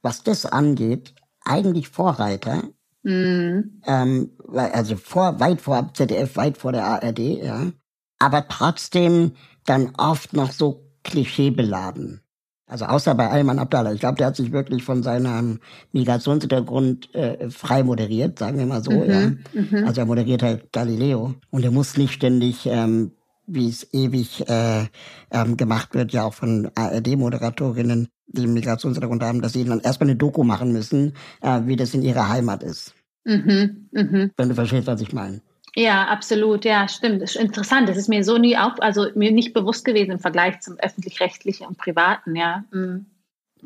was 0.00 0.22
das 0.22 0.46
angeht, 0.46 1.14
eigentlich 1.44 1.88
Vorreiter. 1.88 2.62
Mhm. 3.08 3.80
Ähm, 3.86 4.30
also 4.52 4.96
vor, 4.96 5.40
weit 5.40 5.60
vor 5.60 5.90
ZDF, 5.94 6.36
weit 6.36 6.58
vor 6.58 6.72
der 6.72 6.84
ARD, 6.84 7.18
ja. 7.18 7.72
Aber 8.18 8.48
trotzdem 8.48 9.32
dann 9.64 9.92
oft 9.96 10.32
noch 10.32 10.52
so 10.52 10.90
klischeebeladen. 11.04 12.20
Also 12.66 12.84
außer 12.84 13.14
bei 13.14 13.30
Ayman 13.30 13.58
Abdallah. 13.58 13.92
Ich 13.92 14.00
glaube, 14.00 14.16
der 14.16 14.26
hat 14.26 14.36
sich 14.36 14.52
wirklich 14.52 14.82
von 14.82 15.02
seinem 15.02 15.60
Migrationshintergrund 15.92 17.14
äh, 17.14 17.48
frei 17.48 17.82
moderiert, 17.82 18.38
sagen 18.38 18.58
wir 18.58 18.66
mal 18.66 18.82
so. 18.82 18.90
Mhm, 18.90 19.10
ja. 19.10 19.30
Mhm. 19.60 19.86
Also 19.86 20.02
er 20.02 20.06
moderiert 20.06 20.42
halt 20.42 20.70
Galileo. 20.72 21.34
Und 21.50 21.64
er 21.64 21.70
muss 21.70 21.96
nicht 21.96 22.12
ständig 22.12 22.66
ähm, 22.66 23.12
wie 23.48 23.68
es 23.68 23.92
ewig 23.92 24.48
äh, 24.48 24.86
ähm, 25.30 25.56
gemacht 25.56 25.94
wird, 25.94 26.12
ja 26.12 26.24
auch 26.24 26.34
von 26.34 26.70
ARD-Moderatorinnen, 26.74 28.08
die 28.26 28.46
Migrationshintergrund 28.46 29.22
haben, 29.22 29.40
dass 29.40 29.54
sie 29.54 29.64
dann 29.64 29.80
erstmal 29.80 30.10
eine 30.10 30.18
Doku 30.18 30.44
machen 30.44 30.72
müssen, 30.72 31.14
äh, 31.40 31.62
wie 31.64 31.76
das 31.76 31.94
in 31.94 32.02
ihrer 32.02 32.28
Heimat 32.28 32.62
ist. 32.62 32.94
Mhm, 33.28 33.88
mh. 33.92 34.30
Wenn 34.36 34.48
du 34.48 34.54
verstehst, 34.54 34.86
was 34.86 35.02
ich 35.02 35.12
meine. 35.12 35.42
Ja, 35.76 36.06
absolut. 36.06 36.64
Ja, 36.64 36.88
stimmt. 36.88 37.20
Das 37.20 37.36
ist 37.36 37.40
interessant. 37.40 37.88
Das 37.88 37.96
ist 37.96 38.08
mir 38.08 38.24
so 38.24 38.38
nie 38.38 38.56
auf, 38.56 38.72
also 38.80 39.06
mir 39.14 39.30
nicht 39.30 39.52
bewusst 39.52 39.84
gewesen 39.84 40.12
im 40.12 40.18
Vergleich 40.18 40.60
zum 40.60 40.78
öffentlich-rechtlichen 40.78 41.66
und 41.66 41.76
privaten, 41.76 42.34
ja. 42.34 42.64
Mhm. 42.72 43.06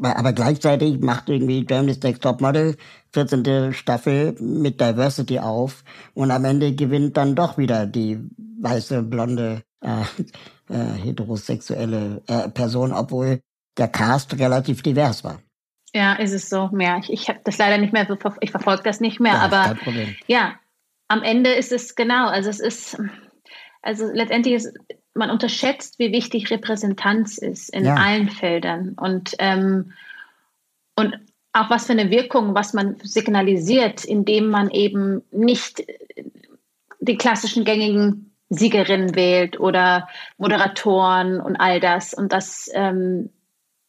Aber 0.03 0.33
gleichzeitig 0.33 1.01
macht 1.01 1.29
irgendwie 1.29 1.65
Germany's 1.65 2.03
Next 2.03 2.23
Top 2.23 2.41
Model 2.41 2.77
14. 3.13 3.73
Staffel 3.73 4.35
mit 4.41 4.81
Diversity 4.81 5.39
auf 5.39 5.85
und 6.15 6.31
am 6.31 6.45
Ende 6.45 6.75
gewinnt 6.75 7.17
dann 7.17 7.35
doch 7.35 7.59
wieder 7.59 7.87
die 7.87 8.19
weiße, 8.61 9.03
blonde, 9.03 9.63
äh, 9.81 10.03
äh, 10.71 10.95
heterosexuelle 10.95 12.23
äh, 12.27 12.49
Person, 12.49 12.93
obwohl 12.93 13.41
der 13.77 13.89
Cast 13.89 14.39
relativ 14.39 14.83
divers 14.83 15.25
war. 15.25 15.41
Ja, 15.95 16.15
ist 16.15 16.33
es 16.33 16.49
so 16.49 16.69
mehr. 16.73 16.99
Ich, 17.03 17.13
ich 17.13 17.29
habe 17.29 17.41
das 17.45 17.59
leider 17.59 17.79
nicht 17.79 17.93
mehr, 17.93 18.09
ich 18.41 18.51
verfolge 18.51 18.83
das 18.83 19.01
nicht 19.01 19.21
mehr, 19.21 19.35
ja, 19.35 19.41
aber 19.41 19.77
ja, 20.27 20.55
am 21.09 21.23
Ende 21.23 21.51
ist 21.51 21.73
es 21.73 21.95
genau, 21.95 22.29
also 22.29 22.49
es 22.49 22.61
ist, 22.61 22.99
also 23.83 24.07
letztendlich 24.13 24.55
ist, 24.55 24.73
man 25.15 25.31
unterschätzt, 25.31 25.99
wie 25.99 26.13
wichtig 26.13 26.51
Repräsentanz 26.51 27.37
ist 27.37 27.69
in 27.69 27.85
ja. 27.85 27.97
allen 27.97 28.31
Feldern 28.31 28.95
und, 28.99 29.35
ähm, 29.39 29.93
und 30.97 31.19
auch 31.53 31.69
was 31.69 31.87
für 31.87 31.93
eine 31.93 32.11
Wirkung, 32.11 32.55
was 32.55 32.73
man 32.73 32.97
signalisiert, 33.03 34.05
indem 34.05 34.49
man 34.49 34.71
eben 34.71 35.23
nicht 35.31 35.85
die 37.01 37.19
klassischen 37.19 37.65
gängigen 37.65 38.35
Siegerinnen 38.49 39.15
wählt 39.15 39.59
oder 39.61 40.09
Moderatoren 40.39 41.41
und 41.41 41.57
all 41.57 41.81
das. 41.81 42.15
Und 42.15 42.33
das, 42.33 42.71
ähm, 42.73 43.31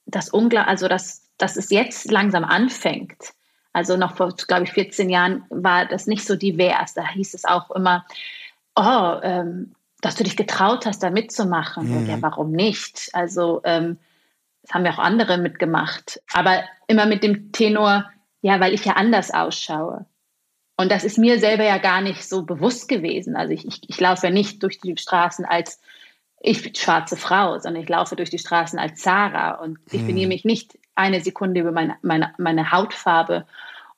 das 0.05 0.29
Ungla 0.29 0.63
also 0.63 0.87
dass, 0.87 1.29
dass 1.43 1.57
es 1.57 1.69
jetzt 1.71 2.09
langsam 2.09 2.45
anfängt. 2.45 3.33
Also 3.73 3.97
noch 3.97 4.15
vor, 4.15 4.33
glaube 4.47 4.63
ich, 4.63 4.71
14 4.71 5.09
Jahren 5.09 5.43
war 5.49 5.85
das 5.85 6.07
nicht 6.07 6.25
so 6.25 6.37
divers. 6.37 6.93
Da 6.93 7.05
hieß 7.05 7.33
es 7.33 7.43
auch 7.43 7.69
immer, 7.71 8.05
oh, 8.77 9.19
ähm, 9.21 9.73
dass 9.99 10.15
du 10.15 10.23
dich 10.23 10.37
getraut 10.37 10.85
hast, 10.85 11.03
da 11.03 11.09
mitzumachen. 11.09 12.03
Mhm. 12.03 12.09
Ja, 12.09 12.21
warum 12.21 12.51
nicht? 12.51 13.09
Also 13.11 13.59
ähm, 13.65 13.97
das 14.61 14.73
haben 14.73 14.85
ja 14.85 14.93
auch 14.93 14.99
andere 14.99 15.37
mitgemacht. 15.37 16.21
Aber 16.31 16.63
immer 16.87 17.07
mit 17.07 17.23
dem 17.23 17.51
Tenor, 17.51 18.09
ja, 18.41 18.61
weil 18.61 18.73
ich 18.73 18.85
ja 18.85 18.93
anders 18.93 19.31
ausschaue. 19.31 20.05
Und 20.77 20.93
das 20.93 21.03
ist 21.03 21.17
mir 21.17 21.39
selber 21.39 21.65
ja 21.65 21.77
gar 21.77 21.99
nicht 21.99 22.23
so 22.23 22.43
bewusst 22.43 22.87
gewesen. 22.87 23.35
Also 23.35 23.51
ich, 23.51 23.67
ich, 23.67 23.81
ich 23.85 23.99
laufe 23.99 24.27
ja 24.27 24.31
nicht 24.31 24.63
durch 24.63 24.79
die 24.79 24.95
Straßen 24.95 25.43
als 25.43 25.81
ich 26.39 26.77
schwarze 26.77 27.17
Frau, 27.17 27.59
sondern 27.59 27.83
ich 27.83 27.89
laufe 27.89 28.15
durch 28.15 28.29
die 28.29 28.39
Straßen 28.39 28.79
als 28.79 29.01
Sarah 29.01 29.55
und 29.55 29.77
ich 29.87 29.99
hm. 29.99 30.07
benehme 30.07 30.27
mich 30.29 30.45
nicht 30.45 30.77
eine 30.95 31.21
Sekunde 31.21 31.61
über 31.61 31.71
meine, 31.71 31.95
meine, 32.01 32.33
meine 32.37 32.71
Hautfarbe. 32.71 33.45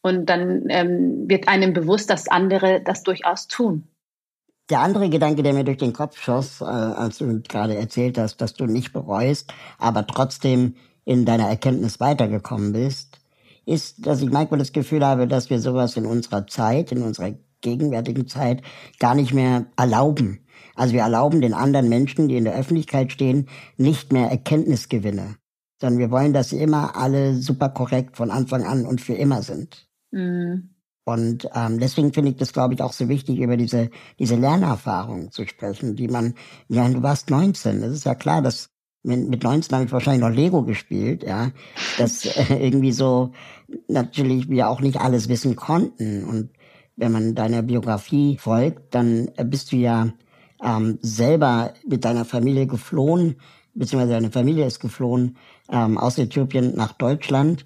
Und 0.02 0.28
dann 0.28 0.66
ähm, 0.70 1.28
wird 1.28 1.48
einem 1.48 1.74
bewusst, 1.74 2.10
dass 2.10 2.28
andere 2.28 2.82
das 2.82 3.04
durchaus 3.04 3.48
tun. 3.48 3.88
Der 4.70 4.80
andere 4.80 5.10
Gedanke, 5.10 5.44
der 5.44 5.54
mir 5.54 5.64
durch 5.64 5.78
den 5.78 5.94
Kopf 5.94 6.20
schoss, 6.20 6.62
äh, 6.62 6.66
als 6.66 7.20
du 7.20 7.42
gerade 7.42 7.76
erzählt 7.76 8.18
hast, 8.18 8.38
dass 8.38 8.54
du 8.54 8.66
nicht 8.66 8.94
bereust, 8.94 9.54
aber 9.78 10.06
trotzdem 10.08 10.76
in 11.06 11.26
deiner 11.26 11.48
Erkenntnis 11.48 12.00
weitergekommen 12.00 12.74
bist, 12.74 13.20
ist, 13.66 14.06
dass 14.06 14.22
ich 14.22 14.32
manchmal 14.32 14.60
das 14.60 14.74
Gefühl 14.74 15.06
habe, 15.06 15.28
dass 15.28 15.50
wir 15.50 15.60
sowas 15.60 15.98
in 15.98 16.06
unserer 16.06 16.48
Zeit, 16.48 16.92
in 16.92 17.04
unserer 17.04 17.34
gegenwärtigen 17.62 18.28
Zeit 18.28 18.62
gar 19.00 19.16
nicht 19.16 19.34
mehr 19.34 19.66
erlauben. 19.76 20.46
Also 20.76 20.94
wir 20.94 21.02
erlauben 21.02 21.42
den 21.42 21.54
anderen 21.54 21.90
Menschen, 21.90 22.28
die 22.28 22.38
in 22.38 22.44
der 22.44 22.56
Öffentlichkeit 22.56 23.12
stehen, 23.12 23.48
nicht 23.78 24.14
mehr 24.14 24.30
Erkenntnisgewinne, 24.30 25.36
sondern 25.86 26.00
wir 26.00 26.10
wollen, 26.10 26.34
dass 26.34 26.50
sie 26.50 26.58
immer 26.58 26.96
alle 26.96 27.36
super 27.36 27.70
korrekt 27.70 28.18
von 28.18 28.32
Anfang 28.32 28.64
an 28.64 28.88
und 28.88 29.02
für 29.02 29.14
immer 29.14 29.44
sind. 29.44 29.88
Mhm. 30.10 30.72
Und 31.04 31.48
ähm, 31.54 31.78
deswegen 31.80 32.12
finde 32.12 32.32
ich 32.32 32.38
das, 32.38 32.54
glaube 32.54 32.74
ich, 32.74 32.82
auch 32.82 32.94
so 32.94 33.08
wichtig, 33.08 33.38
über 33.38 33.56
diese, 33.56 33.92
diese 34.18 34.36
Lernerfahrung 34.36 35.32
zu 35.32 35.46
sprechen, 35.46 35.96
die 35.96 36.08
man, 36.08 36.34
ja, 36.68 36.90
du 36.90 37.04
warst 37.04 37.30
19, 37.30 37.82
das 37.82 37.92
ist 37.92 38.06
ja 38.06 38.16
klar, 38.16 38.42
dass 38.42 38.72
mit, 39.04 39.30
mit 39.30 39.44
19 39.44 39.76
habe 39.76 39.86
ich 39.86 39.92
wahrscheinlich 39.92 40.28
noch 40.28 40.36
Lego 40.36 40.64
gespielt, 40.64 41.22
ja, 41.22 41.52
dass 42.00 42.26
äh, 42.26 42.56
irgendwie 42.66 42.92
so 42.92 43.34
natürlich 43.88 44.50
wir 44.50 44.70
auch 44.70 44.82
nicht 44.82 45.00
alles 45.00 45.30
wissen 45.30 45.56
konnten. 45.56 46.24
Und 46.24 46.50
wenn 46.96 47.12
man 47.12 47.36
deiner 47.36 47.62
Biografie 47.62 48.40
folgt, 48.40 48.96
dann 48.96 49.30
bist 49.44 49.72
du 49.72 49.76
ja 49.76 50.10
ähm, 50.64 50.98
selber 51.04 51.76
mit 51.88 52.06
deiner 52.06 52.26
Familie 52.26 52.66
geflohen, 52.66 53.36
beziehungsweise 53.76 54.14
deine 54.14 54.32
Familie 54.32 54.66
ist 54.66 54.80
geflohen 54.80 55.38
ähm, 55.70 55.98
aus 55.98 56.18
Äthiopien 56.18 56.76
nach 56.76 56.94
Deutschland. 56.94 57.66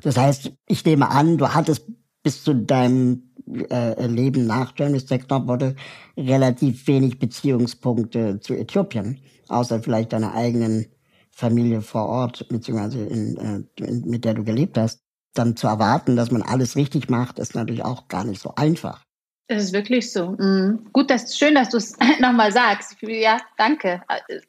Das 0.00 0.16
heißt, 0.16 0.52
ich 0.66 0.84
nehme 0.84 1.10
an, 1.10 1.38
du 1.38 1.48
hattest 1.48 1.86
bis 2.22 2.42
zu 2.42 2.54
deinem 2.54 3.30
äh, 3.70 4.06
Leben 4.06 4.46
nach 4.46 4.74
Germany's 4.74 5.08
Next 5.08 5.28
Topmodel 5.28 5.76
relativ 6.16 6.86
wenig 6.86 7.18
Beziehungspunkte 7.18 8.40
zu 8.40 8.54
Äthiopien, 8.54 9.20
außer 9.48 9.80
vielleicht 9.80 10.12
deiner 10.12 10.34
eigenen 10.34 10.86
Familie 11.30 11.82
vor 11.82 12.06
Ort, 12.06 12.48
beziehungsweise 12.48 13.04
in, 13.04 13.36
äh, 13.36 13.84
in, 13.84 14.02
mit 14.08 14.24
der 14.24 14.34
du 14.34 14.44
gelebt 14.44 14.76
hast. 14.76 15.00
Dann 15.34 15.56
zu 15.56 15.68
erwarten, 15.68 16.16
dass 16.16 16.30
man 16.30 16.42
alles 16.42 16.74
richtig 16.74 17.08
macht, 17.10 17.38
ist 17.38 17.54
natürlich 17.54 17.84
auch 17.84 18.08
gar 18.08 18.24
nicht 18.24 18.42
so 18.42 18.54
einfach. 18.56 19.04
Das 19.48 19.64
ist 19.64 19.72
wirklich 19.72 20.12
so. 20.12 20.32
Mhm. 20.38 20.88
Gut, 20.92 21.10
das 21.10 21.36
schön, 21.36 21.54
dass 21.54 21.70
du 21.70 21.78
es 21.78 21.96
nochmal 22.20 22.52
sagst. 22.52 22.96
Ja, 23.02 23.38
danke. 23.56 24.02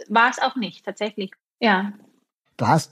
War 0.09 0.29
es 0.29 0.39
auch 0.39 0.55
nicht, 0.55 0.85
tatsächlich. 0.85 1.31
Ja. 1.59 1.93
Du 2.57 2.67
hast 2.67 2.91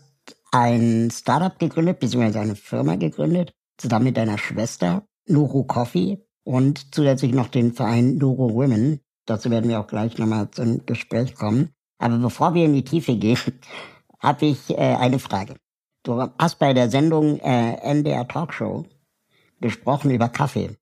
ein 0.51 1.09
Startup 1.11 1.57
gegründet, 1.59 1.99
beziehungsweise 1.99 2.39
eine 2.39 2.55
Firma 2.55 2.95
gegründet, 2.95 3.53
zusammen 3.77 4.05
mit 4.05 4.17
deiner 4.17 4.37
Schwester, 4.37 5.05
Nuru 5.27 5.65
Coffee, 5.65 6.25
und 6.47 6.95
zusätzlich 6.95 7.33
noch 7.33 7.49
den 7.49 7.73
Verein 7.73 8.15
Nuru 8.15 8.53
Women. 8.53 9.01
Dazu 9.25 9.51
werden 9.51 9.69
wir 9.69 9.81
auch 9.81 9.87
gleich 9.87 10.17
nochmal 10.17 10.49
zum 10.51 10.85
Gespräch 10.85 11.35
kommen. 11.35 11.73
Aber 11.97 12.17
bevor 12.17 12.53
wir 12.53 12.63
in 12.63 12.73
die 12.73 12.85
Tiefe 12.85 13.17
gehen, 13.17 13.37
habe 14.19 14.45
ich 14.45 14.69
äh, 14.69 14.95
eine 14.95 15.19
Frage. 15.19 15.55
Du 16.03 16.25
hast 16.39 16.57
bei 16.59 16.73
der 16.73 16.89
Sendung 16.89 17.39
äh, 17.41 17.75
NDR 17.81 18.25
Talkshow 18.25 18.85
gesprochen 19.59 20.11
über 20.11 20.29
Kaffee. 20.29 20.77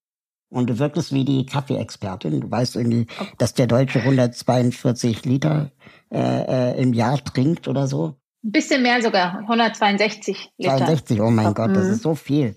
Und 0.56 0.70
du 0.70 0.80
wirkst 0.80 1.12
wie 1.12 1.26
die 1.26 1.46
Kaffeeexpertin. 1.46 2.40
Du 2.40 2.50
weißt 2.50 2.78
irgendwie, 2.78 3.08
dass 3.38 3.56
der 3.56 3.68
Deutsche 3.68 4.00
142 4.00 5.26
Liter 5.26 5.72
äh, 6.10 6.72
äh, 6.72 6.82
im 6.82 6.94
Jahr 6.94 7.22
trinkt 7.22 7.68
oder 7.68 7.88
so. 7.88 8.16
Ein 8.42 8.52
bisschen 8.52 8.82
mehr 8.82 9.02
sogar, 9.02 9.40
162 9.40 10.54
Liter. 10.58 10.78
62, 10.78 11.20
oh 11.20 11.30
mein 11.30 11.54
Gott, 11.54 11.76
das 11.76 11.88
ist 11.88 12.04
so 12.04 12.16
viel. 12.16 12.56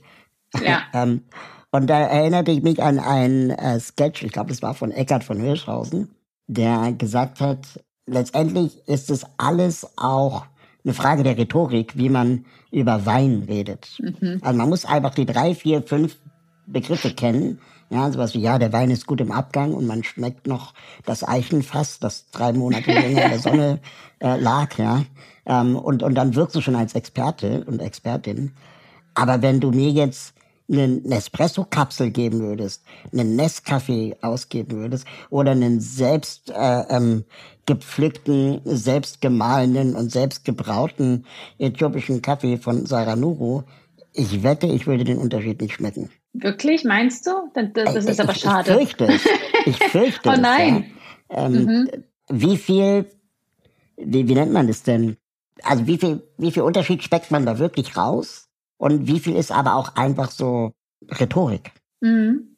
Ja. 0.63 0.83
ähm, 0.95 1.23
und 1.73 1.91
da 1.91 1.99
erinnerte 1.99 2.53
ich 2.53 2.63
mich 2.63 2.81
an 2.81 3.01
einen 3.01 3.51
äh, 3.51 3.81
Sketch, 3.81 4.23
ich 4.23 4.31
glaube, 4.31 4.51
das 4.51 4.63
war 4.63 4.75
von 4.75 4.93
Eckhard 4.93 5.25
von 5.25 5.41
Hirschhausen, 5.41 6.15
der 6.47 6.93
gesagt 6.93 7.41
hat, 7.41 7.83
letztendlich 8.07 8.79
ist 8.87 9.11
es 9.11 9.27
alles 9.39 9.89
auch 9.97 10.47
eine 10.85 10.95
Frage 10.95 11.25
der 11.25 11.37
Rhetorik, 11.37 11.99
wie 11.99 12.11
man 12.11 12.45
über 12.71 13.07
Wein 13.07 13.45
redet. 13.49 13.99
Mhm. 13.99 14.39
Also 14.41 14.57
man 14.57 14.69
muss 14.69 14.85
einfach 14.85 15.15
die 15.17 15.27
drei, 15.27 15.57
vier, 15.57 15.83
fünf 15.83 16.17
Begriffe 16.69 17.13
kennen. 17.13 17.59
Ja, 17.91 18.11
sowas 18.13 18.35
wie, 18.35 18.41
ja, 18.41 18.59
der 18.59 18.73
Wein 18.73 18.91
ist 18.91 19.07
gut 19.07 19.21
im 19.21 19.33
Abgang 19.33 19.73
und 19.73 19.87
man 19.87 20.05
schmeckt 20.05 20.47
noch 20.47 20.75
das 21.07 21.27
Eichenfass, 21.27 21.99
das 21.99 22.31
drei 22.31 22.53
Monate 22.53 22.93
länger 22.93 23.23
in 23.23 23.31
der 23.31 23.39
Sonne 23.39 23.81
äh, 24.21 24.39
lag, 24.39 24.77
ja. 24.79 25.05
Ähm, 25.47 25.75
und, 25.77 26.03
und 26.03 26.15
dann 26.15 26.35
wirkst 26.35 26.55
du 26.55 26.61
schon 26.61 26.77
als 26.77 26.95
Experte 26.95 27.65
und 27.65 27.81
Expertin. 27.81 28.53
Aber 29.15 29.41
wenn 29.41 29.61
du 29.61 29.71
mir 29.71 29.91
jetzt 29.91 30.35
eine 30.71 30.87
Nespresso-Kapsel 30.87 32.11
geben 32.11 32.41
würdest, 32.41 32.83
einen 33.13 33.41
Nescafé 33.41 34.17
ausgeben 34.23 34.77
würdest 34.77 35.07
oder 35.31 35.53
einen 35.53 35.81
selbst 35.81 36.51
äh, 36.51 36.83
ähm, 36.91 37.25
gepflückten, 37.65 38.61
selbst 38.65 39.21
gemahlenen 39.23 39.95
und 39.95 40.13
selbst 40.13 40.45
gebrauten 40.45 41.25
äthiopischen 41.59 42.21
Kaffee 42.21 42.59
von 42.59 42.85
Saranuru, 42.85 43.63
ich 44.13 44.43
wette, 44.43 44.67
ich 44.67 44.87
würde 44.87 45.05
den 45.05 45.19
Unterschied 45.19 45.61
nicht 45.61 45.75
schmecken. 45.75 46.11
Wirklich, 46.43 46.85
meinst 46.85 47.27
du? 47.27 47.51
Das, 47.55 47.95
das 47.95 48.05
ist 48.05 48.21
aber 48.21 48.35
schade. 48.35 48.79
Ich 48.81 48.95
fürchte 48.97 49.05
es. 49.07 49.27
Ich 49.67 49.79
fürchte 49.91 50.29
oh 50.31 50.41
nein. 50.41 50.91
Ja. 51.31 51.47
Ähm, 51.47 51.65
mhm. 51.65 51.91
Wie 52.29 52.57
viel, 52.57 53.07
wie, 53.97 54.29
wie 54.29 54.35
nennt 54.35 54.53
man 54.53 54.67
das 54.67 54.83
denn? 54.83 55.17
Also 55.63 55.87
wie 55.87 55.99
viel, 55.99 56.23
wie 56.37 56.53
viel 56.53 56.63
Unterschied 56.63 57.03
speckt 57.03 57.31
man 57.31 57.45
da 57.45 57.59
wirklich 57.59 57.97
raus? 57.97 58.49
Und 58.77 59.09
wie 59.09 59.19
viel 59.19 59.37
ist 59.37 59.51
aber 59.51 59.75
auch 59.75 59.97
einfach 59.97 60.31
so 60.31 60.73
Rhetorik? 61.11 61.73
Mhm. 62.01 62.57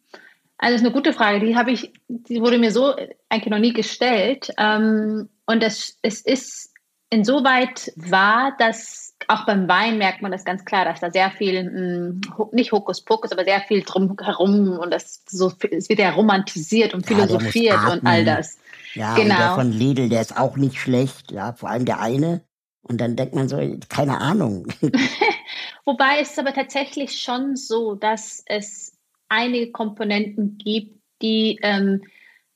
Also 0.58 0.74
das 0.74 0.82
ist 0.82 0.86
eine 0.86 0.94
gute 0.94 1.14
Frage. 1.14 1.44
Die 1.44 1.56
habe 1.56 1.70
ich, 1.70 1.92
die 2.08 2.40
wurde 2.40 2.58
mir 2.58 2.70
so 2.70 2.94
eigentlich 3.30 3.50
noch 3.50 3.58
nie 3.58 3.72
gestellt. 3.72 4.52
Ähm, 4.58 5.30
und 5.46 5.62
es, 5.62 5.98
es 6.02 6.20
ist 6.20 6.74
insoweit 7.08 7.92
wahr, 7.96 8.54
dass 8.58 9.09
auch 9.28 9.46
beim 9.46 9.68
Wein 9.68 9.98
merkt 9.98 10.22
man 10.22 10.32
das 10.32 10.44
ganz 10.44 10.64
klar, 10.64 10.84
dass 10.84 11.00
da 11.00 11.10
sehr 11.10 11.30
viel, 11.30 11.62
mh, 11.64 12.48
nicht 12.52 12.72
Hokuspokus, 12.72 13.32
aber 13.32 13.44
sehr 13.44 13.60
viel 13.60 13.82
drumherum 13.82 14.78
und 14.78 14.90
das 14.90 15.22
so, 15.28 15.52
es 15.70 15.88
wird 15.88 15.98
ja 15.98 16.10
romantisiert 16.10 16.94
und 16.94 17.06
philosophiert 17.06 17.74
ja, 17.74 17.92
und 17.92 18.06
all 18.06 18.24
das. 18.24 18.58
Ja, 18.94 19.14
genau. 19.14 19.36
der 19.36 19.54
von 19.54 19.72
Lidl, 19.72 20.08
der 20.08 20.20
ist 20.20 20.36
auch 20.36 20.56
nicht 20.56 20.78
schlecht, 20.78 21.30
ja, 21.30 21.52
vor 21.52 21.70
allem 21.70 21.84
der 21.84 22.00
eine. 22.00 22.42
Und 22.82 23.00
dann 23.00 23.14
denkt 23.14 23.34
man 23.34 23.48
so, 23.48 23.58
keine 23.88 24.20
Ahnung. 24.20 24.66
Wobei 25.84 26.20
es 26.20 26.38
aber 26.38 26.52
tatsächlich 26.52 27.20
schon 27.20 27.54
so, 27.54 27.94
dass 27.94 28.42
es 28.46 28.98
einige 29.28 29.70
Komponenten 29.70 30.58
gibt, 30.58 31.00
die 31.22 31.58
ähm, 31.62 32.02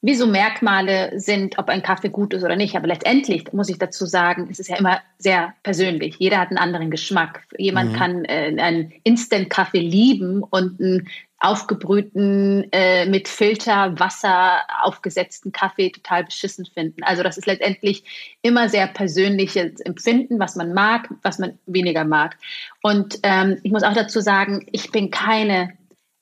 wie 0.04 0.14
so 0.14 0.26
Merkmale 0.26 1.18
sind, 1.18 1.58
ob 1.58 1.70
ein 1.70 1.82
Kaffee 1.82 2.10
gut 2.10 2.34
ist 2.34 2.44
oder 2.44 2.56
nicht. 2.56 2.76
Aber 2.76 2.86
letztendlich 2.86 3.50
muss 3.54 3.70
ich 3.70 3.78
dazu 3.78 4.04
sagen, 4.04 4.48
es 4.50 4.58
ist 4.58 4.68
ja 4.68 4.76
immer 4.76 5.00
sehr 5.16 5.54
persönlich. 5.62 6.16
Jeder 6.18 6.40
hat 6.40 6.50
einen 6.50 6.58
anderen 6.58 6.90
Geschmack. 6.90 7.46
Jemand 7.56 7.92
mhm. 7.92 7.96
kann 7.96 8.24
äh, 8.26 8.54
einen 8.58 8.92
Instant-Kaffee 9.02 9.80
lieben 9.80 10.42
und 10.42 10.78
einen 10.78 11.08
aufgebrühten, 11.38 12.68
äh, 12.70 13.06
mit 13.06 13.28
Filterwasser 13.28 14.60
aufgesetzten 14.82 15.52
Kaffee 15.52 15.88
total 15.88 16.24
beschissen 16.24 16.66
finden. 16.66 17.02
Also 17.02 17.22
das 17.22 17.38
ist 17.38 17.46
letztendlich 17.46 18.04
immer 18.42 18.68
sehr 18.68 18.88
persönliches 18.88 19.80
Empfinden, 19.80 20.38
was 20.38 20.54
man 20.54 20.74
mag, 20.74 21.08
was 21.22 21.38
man 21.38 21.58
weniger 21.64 22.04
mag. 22.04 22.36
Und 22.82 23.20
ähm, 23.22 23.56
ich 23.62 23.72
muss 23.72 23.82
auch 23.82 23.94
dazu 23.94 24.20
sagen, 24.20 24.66
ich 24.70 24.92
bin 24.92 25.10
keine 25.10 25.72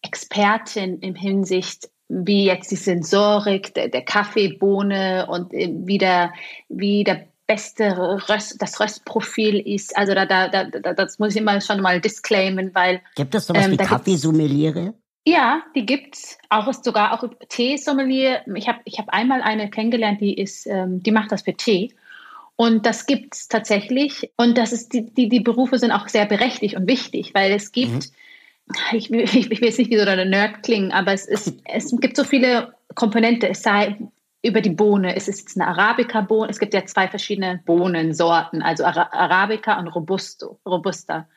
Expertin 0.02 1.00
im 1.00 1.16
Hinsicht 1.16 1.88
wie 2.08 2.44
jetzt 2.44 2.70
die 2.70 2.76
Sensorik 2.76 3.74
der, 3.74 3.88
der 3.88 4.02
Kaffeebohne 4.02 5.26
und 5.28 5.52
äh, 5.54 5.70
wie 5.72 5.98
der, 5.98 6.32
wie 6.68 7.04
der 7.04 7.26
beste 7.46 7.96
Röst, 8.28 8.60
das 8.60 8.80
Röstprofil 8.80 9.58
ist. 9.58 9.96
Also 9.96 10.14
da, 10.14 10.26
da, 10.26 10.48
da, 10.48 10.64
das 10.94 11.18
muss 11.18 11.34
ich 11.34 11.40
immer 11.40 11.60
schon 11.60 11.80
mal 11.80 12.00
disclaimen, 12.00 12.74
weil. 12.74 13.00
Gibt 13.16 13.34
es 13.34 13.46
sowas 13.46 13.66
ähm, 13.66 13.72
wie 13.72 13.76
Kaffeesommeliere? 13.76 14.94
Ja, 15.24 15.62
die 15.74 15.86
gibt's. 15.86 16.38
Auch 16.50 16.68
ist 16.68 16.84
sogar 16.84 17.12
auch 17.12 17.28
Teesommelier. 17.48 18.40
Ich 18.54 18.68
habe 18.68 18.80
ich 18.84 18.98
hab 18.98 19.08
einmal 19.08 19.40
eine 19.42 19.70
kennengelernt, 19.70 20.20
die 20.20 20.34
ist, 20.34 20.66
ähm, 20.66 21.02
die 21.02 21.12
macht 21.12 21.30
das 21.30 21.42
für 21.42 21.54
Tee. 21.54 21.94
Und 22.56 22.86
das 22.86 23.06
gibt's 23.06 23.48
tatsächlich. 23.48 24.30
Und 24.36 24.58
das 24.58 24.72
ist 24.72 24.92
die, 24.92 25.06
die, 25.06 25.28
die 25.28 25.40
Berufe 25.40 25.78
sind 25.78 25.92
auch 25.92 26.08
sehr 26.08 26.26
berechtigt 26.26 26.76
und 26.76 26.88
wichtig, 26.88 27.34
weil 27.34 27.52
es 27.52 27.72
gibt 27.72 27.92
mhm 27.92 28.02
ich, 28.92 29.10
ich, 29.12 29.34
ich 29.34 29.60
will 29.60 29.68
jetzt 29.68 29.78
nicht 29.78 29.90
wie 29.90 29.98
so 29.98 30.04
eine 30.04 30.26
Nerd 30.26 30.62
klingen, 30.62 30.92
aber 30.92 31.12
es, 31.12 31.26
ist, 31.26 31.54
es 31.64 31.94
gibt 32.00 32.16
so 32.16 32.24
viele 32.24 32.74
Komponente. 32.94 33.48
Es 33.48 33.62
sei 33.62 33.98
über 34.44 34.60
die 34.60 34.70
Bohne, 34.70 35.14
es 35.14 35.28
ist 35.28 35.56
eine 35.56 35.68
Arabica-Bohne. 35.68 36.50
Es 36.50 36.58
gibt 36.58 36.74
ja 36.74 36.84
zwei 36.84 37.08
verschiedene 37.08 37.60
Bohnensorten, 37.64 38.60
also 38.62 38.84
Arabica 38.84 39.78
und 39.78 39.88
Robusto, 39.88 40.58
Robusta. 40.66 41.28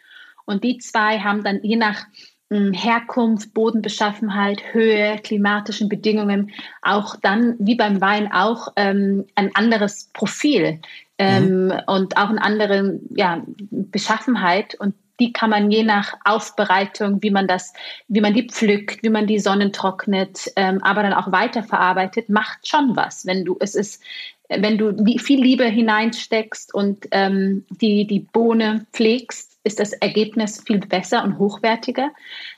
Und 0.46 0.64
die 0.64 0.78
zwei 0.80 1.20
haben 1.20 1.44
dann 1.44 1.60
je 1.64 1.76
nach 1.76 2.06
hm, 2.52 2.74
Herkunft, 2.74 3.54
Bodenbeschaffenheit, 3.54 4.74
Höhe, 4.74 5.20
klimatischen 5.24 5.90
Bedingungen 5.90 6.52
auch 6.82 7.16
dann, 7.16 7.56
wie 7.60 7.76
beim 7.76 8.02
Wein 8.02 8.32
auch, 8.32 8.70
ähm, 8.76 9.26
ein 9.36 9.56
anderes 9.56 10.10
Profil 10.14 10.80
ähm, 11.18 11.68
mhm. 11.68 11.74
und 11.88 12.18
auch 12.18 12.30
eine 12.30 12.42
andere 12.42 13.00
ja, 13.16 13.44
Beschaffenheit. 13.48 14.76
Und 14.76 14.96
die 15.20 15.34
kann 15.34 15.50
man 15.50 15.72
je 15.72 15.84
nach 15.84 16.14
Aufbereitung, 16.24 17.22
wie 17.22 17.32
man 17.32 17.48
das, 17.48 17.74
wie 18.08 18.22
man 18.22 18.34
die 18.34 18.48
pflückt, 18.48 19.04
wie 19.04 19.10
man 19.10 19.28
die 19.28 19.40
Sonnen 19.40 19.72
trocknet, 19.72 20.52
ähm, 20.56 20.82
aber 20.84 21.04
dann 21.04 21.14
auch 21.14 21.32
weiterverarbeitet, 21.32 22.30
macht 22.30 22.68
schon 22.68 22.96
was. 22.96 23.26
Wenn 23.26 23.46
du 23.46 23.58
es 23.60 23.76
ist, 23.76 24.02
wenn 24.50 24.78
du 24.78 24.94
viel 25.18 25.42
Liebe 25.42 25.66
hineinsteckst 25.66 26.74
und 26.74 27.08
ähm, 27.12 27.66
die 27.70 28.06
die 28.06 28.20
Bohne 28.20 28.86
pflegst, 28.94 29.58
ist 29.64 29.80
das 29.80 29.94
Ergebnis 29.94 30.62
viel 30.66 30.80
besser 30.80 31.24
und 31.24 31.40
hochwertiger. 31.40 32.12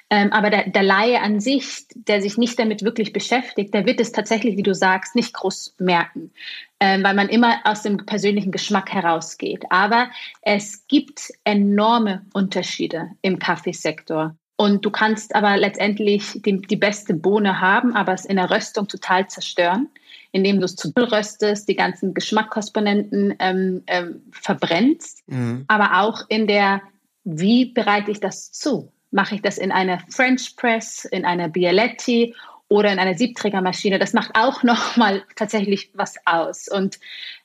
Ähm, 0.09 0.31
aber 0.31 0.49
der, 0.49 0.69
der 0.69 0.83
Laie 0.83 1.21
an 1.21 1.41
sich, 1.41 1.85
der 1.93 2.21
sich 2.21 2.37
nicht 2.37 2.57
damit 2.57 2.81
wirklich 2.81 3.11
beschäftigt, 3.11 3.73
der 3.73 3.85
wird 3.85 3.99
es 3.99 4.13
tatsächlich, 4.13 4.55
wie 4.55 4.63
du 4.63 4.73
sagst, 4.73 5.15
nicht 5.15 5.33
groß 5.33 5.75
merken, 5.79 6.31
ähm, 6.79 7.03
weil 7.03 7.13
man 7.13 7.27
immer 7.27 7.59
aus 7.65 7.81
dem 7.81 8.05
persönlichen 8.05 8.51
Geschmack 8.51 8.93
herausgeht. 8.93 9.65
Aber 9.69 10.09
es 10.41 10.87
gibt 10.87 11.31
enorme 11.43 12.25
Unterschiede 12.33 13.11
im 13.21 13.37
Kaffeesektor. 13.37 14.35
Und 14.55 14.85
du 14.85 14.89
kannst 14.89 15.35
aber 15.35 15.55
letztendlich 15.57 16.41
die, 16.41 16.61
die 16.61 16.77
beste 16.77 17.13
Bohne 17.13 17.59
haben, 17.59 17.93
aber 17.93 18.13
es 18.13 18.25
in 18.25 18.37
der 18.37 18.49
Röstung 18.49 18.87
total 18.87 19.27
zerstören, 19.27 19.89
indem 20.31 20.59
du 20.59 20.65
es 20.65 20.75
zu 20.75 20.91
röstest, 20.97 21.67
die 21.67 21.75
ganzen 21.75 22.13
Geschmackskomponenten 22.13 23.35
ähm, 23.39 23.83
ähm, 23.87 24.23
verbrennst, 24.31 25.21
mhm. 25.27 25.65
aber 25.67 26.01
auch 26.01 26.21
in 26.29 26.47
der, 26.47 26.81
wie 27.23 27.65
bereite 27.65 28.09
ich 28.09 28.19
das 28.19 28.51
zu? 28.51 28.91
Mache 29.11 29.35
ich 29.35 29.41
das 29.41 29.57
in 29.57 29.71
einer 29.71 29.99
French 30.09 30.55
Press, 30.55 31.05
in 31.05 31.25
einer 31.25 31.49
Bialetti 31.49 32.35
oder 32.67 32.91
in 32.91 32.99
einer 32.99 33.15
Siebträgermaschine? 33.15 33.99
Das 33.99 34.13
macht 34.13 34.31
auch 34.35 34.63
nochmal 34.63 35.23
tatsächlich 35.35 35.91
was 35.93 36.15
aus. 36.25 36.67
Und 36.67 36.99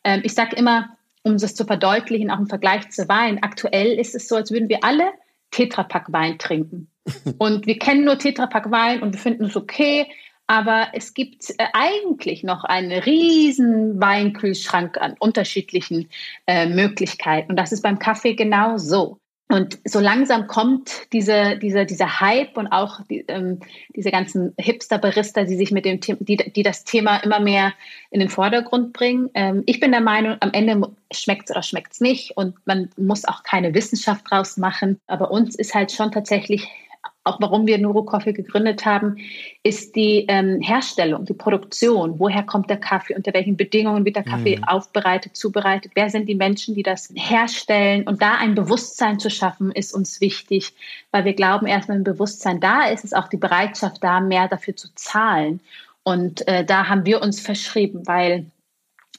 ähm, 0.05 0.23
ich 0.25 0.35
sage 0.35 0.57
immer, 0.57 0.97
um 1.23 1.39
das 1.39 1.55
zu 1.55 1.65
verdeutlichen, 1.65 2.31
auch 2.31 2.39
im 2.39 2.49
Vergleich 2.49 2.91
zu 2.91 3.09
Wein, 3.09 3.43
aktuell 3.43 3.99
ist 3.99 4.15
es 4.15 4.29
so, 4.29 4.37
als 4.37 4.51
würden 4.51 4.69
wir 4.69 4.83
alle 4.83 5.13
Tetrapack 5.53 6.13
Wein 6.13 6.39
trinken. 6.39 6.89
Und 7.39 7.67
wir 7.67 7.79
kennen 7.79 8.05
nur 8.05 8.19
Tetrapack 8.19 8.71
Wein 8.71 9.03
und 9.03 9.13
wir 9.13 9.19
finden 9.19 9.47
es 9.47 9.57
okay, 9.57 10.07
aber 10.47 10.89
es 10.93 11.15
gibt 11.15 11.51
äh, 11.59 11.67
eigentlich 11.73 12.45
noch 12.45 12.63
einen 12.65 12.93
riesen 12.93 14.01
Weinkühlschrank 14.01 14.99
an 14.99 15.15
unterschiedlichen 15.19 16.09
äh, 16.47 16.67
Möglichkeiten. 16.67 17.51
Und 17.51 17.57
das 17.57 17.73
ist 17.73 17.83
beim 17.83 17.99
Kaffee 17.99 18.35
genau 18.35 18.77
so. 18.77 19.19
Und 19.49 19.79
so 19.85 20.01
langsam 20.01 20.47
kommt 20.47 21.13
diese, 21.13 21.59
diese, 21.59 21.85
dieser 21.85 22.21
Hype 22.21 22.57
und 22.57 22.69
auch 22.69 23.01
die, 23.11 23.25
ähm, 23.29 23.61
diese 23.95 24.11
ganzen 24.11 24.55
Hipster-Barista, 24.59 25.45
die 25.45 25.57
sich 25.57 25.71
mit 25.71 25.85
dem 25.85 26.01
Thema, 26.01 26.19
die, 26.23 26.37
die 26.37 26.63
das 26.63 26.85
Thema 26.85 27.19
immer 27.19 27.39
mehr 27.39 27.75
in 28.11 28.21
den 28.21 28.31
Vordergrund 28.31 28.95
bringen. 28.95 29.29
Ähm, 29.35 29.63
ich 29.67 29.79
bin 29.79 29.93
der 29.93 30.01
Meinung, 30.01 30.39
am 30.41 30.53
Ende 30.53 30.81
schmeckt 31.13 31.51
es 31.51 31.55
oder 31.55 31.63
schmeckt 31.63 31.93
es 31.93 32.01
nicht 32.01 32.35
und 32.37 32.55
man 32.65 32.89
muss 32.97 33.27
auch 33.27 33.43
keine 33.43 33.75
Wissenschaft 33.75 34.25
draus 34.31 34.57
machen. 34.57 34.99
Aber 35.07 35.31
uns 35.31 35.55
ist 35.55 35.75
halt 35.75 35.93
schon 35.93 36.13
tatsächlich 36.13 36.67
auch 37.25 37.41
warum 37.41 37.67
wir 37.67 37.79
Nuro 37.79 38.03
Coffee 38.03 38.33
gegründet 38.33 38.85
haben, 38.85 39.17
ist 39.63 39.95
die 39.95 40.25
ähm, 40.29 40.61
Herstellung, 40.61 41.25
die 41.25 41.35
Produktion. 41.35 42.19
Woher 42.19 42.43
kommt 42.43 42.69
der 42.69 42.79
Kaffee? 42.79 43.15
Unter 43.15 43.33
welchen 43.33 43.57
Bedingungen 43.57 44.05
wird 44.05 44.17
der 44.17 44.25
Kaffee 44.25 44.57
mhm. 44.57 44.65
aufbereitet, 44.65 45.37
zubereitet? 45.37 45.93
Wer 45.95 46.11
sind 46.11 46.29
die 46.29 46.35
Menschen, 46.35 46.75
die 46.75 46.83
das 46.83 47.13
herstellen? 47.15 48.07
Und 48.09 48.23
da 48.23 48.35
ein 48.35 48.55
Bewusstsein 48.55 49.21
zu 49.21 49.31
schaffen, 49.31 49.71
ist 49.71 49.95
uns 49.95 50.21
wichtig, 50.21 50.73
weil 51.13 51.25
wir 51.25 51.35
glauben, 51.35 51.67
erst 51.67 51.89
wenn 51.89 51.99
ein 51.99 52.05
Bewusstsein 52.05 52.61
da 52.61 52.89
ist, 52.89 53.05
ist 53.05 53.17
auch 53.17 53.29
die 53.29 53.37
Bereitschaft 53.37 54.03
da, 54.03 54.21
mehr 54.21 54.49
dafür 54.49 54.75
zu 54.75 54.89
zahlen. 54.95 55.61
Und 56.03 56.47
äh, 56.49 56.65
da 56.65 56.89
haben 56.89 57.07
wir 57.07 57.23
uns 57.23 57.41
verschrieben, 57.41 58.07
weil 58.07 58.47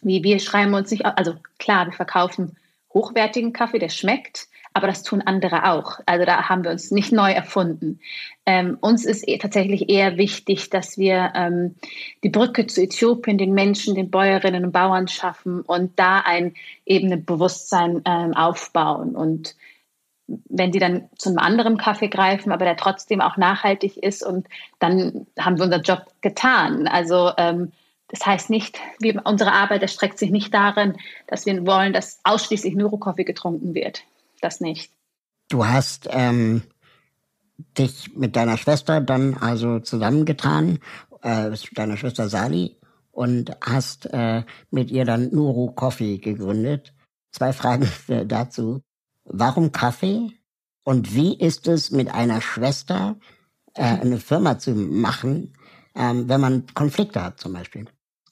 wie 0.01 0.23
wir 0.23 0.39
schreiben 0.39 0.73
uns 0.73 0.91
nicht, 0.91 1.05
also 1.05 1.35
klar, 1.57 1.85
wir 1.85 1.93
verkaufen 1.93 2.57
hochwertigen 2.93 3.53
Kaffee, 3.53 3.79
der 3.79 3.89
schmeckt 3.89 4.47
aber 4.73 4.87
das 4.87 5.03
tun 5.03 5.21
andere 5.21 5.71
auch. 5.71 5.99
Also 6.05 6.25
da 6.25 6.49
haben 6.49 6.63
wir 6.63 6.71
uns 6.71 6.91
nicht 6.91 7.11
neu 7.11 7.31
erfunden. 7.31 7.99
Ähm, 8.45 8.77
uns 8.81 9.05
ist 9.05 9.27
eh 9.27 9.37
tatsächlich 9.37 9.89
eher 9.89 10.17
wichtig, 10.17 10.69
dass 10.69 10.97
wir 10.97 11.31
ähm, 11.35 11.75
die 12.23 12.29
Brücke 12.29 12.65
zu 12.65 12.81
Äthiopien, 12.81 13.37
den 13.37 13.53
Menschen, 13.53 13.95
den 13.95 14.09
Bäuerinnen 14.09 14.65
und 14.65 14.71
Bauern 14.71 15.07
schaffen 15.07 15.61
und 15.61 15.97
da 15.99 16.19
ein 16.19 16.55
eben 16.85 17.11
ein 17.11 17.23
Bewusstsein 17.23 18.01
ähm, 18.05 18.33
aufbauen. 18.33 19.15
Und 19.15 19.55
wenn 20.27 20.71
die 20.71 20.79
dann 20.79 21.09
zu 21.17 21.29
einem 21.29 21.37
anderen 21.37 21.77
Kaffee 21.77 22.07
greifen, 22.07 22.51
aber 22.51 22.65
der 22.65 22.77
trotzdem 22.77 23.21
auch 23.21 23.37
nachhaltig 23.37 23.97
ist 23.97 24.25
und 24.25 24.47
dann 24.79 25.27
haben 25.37 25.57
wir 25.57 25.65
unseren 25.65 25.83
Job 25.83 26.05
getan. 26.21 26.87
Also 26.87 27.31
ähm, 27.37 27.71
das 28.07 28.25
heißt 28.25 28.49
nicht, 28.49 28.79
wie 28.99 29.17
unsere 29.23 29.51
Arbeit 29.51 29.81
erstreckt 29.83 30.17
sich 30.17 30.31
nicht 30.31 30.53
darin, 30.53 30.97
dass 31.27 31.45
wir 31.45 31.65
wollen, 31.67 31.93
dass 31.93 32.19
ausschließlich 32.23 32.75
Neurokaffee 32.75 33.23
getrunken 33.23 33.75
wird 33.75 34.03
das 34.43 34.61
nicht. 34.61 34.93
Du 35.49 35.65
hast 35.65 36.07
ähm, 36.11 36.63
dich 37.77 38.15
mit 38.15 38.35
deiner 38.35 38.57
Schwester 38.57 39.01
dann 39.01 39.35
also 39.35 39.79
zusammengetan, 39.79 40.79
äh, 41.21 41.51
deiner 41.73 41.97
Schwester 41.97 42.29
Sali, 42.29 42.77
und 43.11 43.55
hast 43.61 44.07
äh, 44.11 44.43
mit 44.71 44.89
ihr 44.89 45.05
dann 45.05 45.29
Nuru 45.29 45.71
Coffee 45.71 46.17
gegründet. 46.17 46.93
Zwei 47.31 47.53
Fragen 47.53 47.87
dazu. 48.27 48.81
Warum 49.25 49.71
Kaffee? 49.71 50.31
Und 50.83 51.15
wie 51.15 51.37
ist 51.37 51.67
es 51.67 51.91
mit 51.91 52.13
einer 52.13 52.41
Schwester 52.41 53.17
äh, 53.75 53.83
eine 53.83 54.17
Firma 54.17 54.57
zu 54.57 54.71
machen, 54.71 55.53
ähm, 55.95 56.27
wenn 56.27 56.41
man 56.41 56.65
Konflikte 56.73 57.23
hat 57.23 57.39
zum 57.39 57.53
Beispiel? 57.53 57.85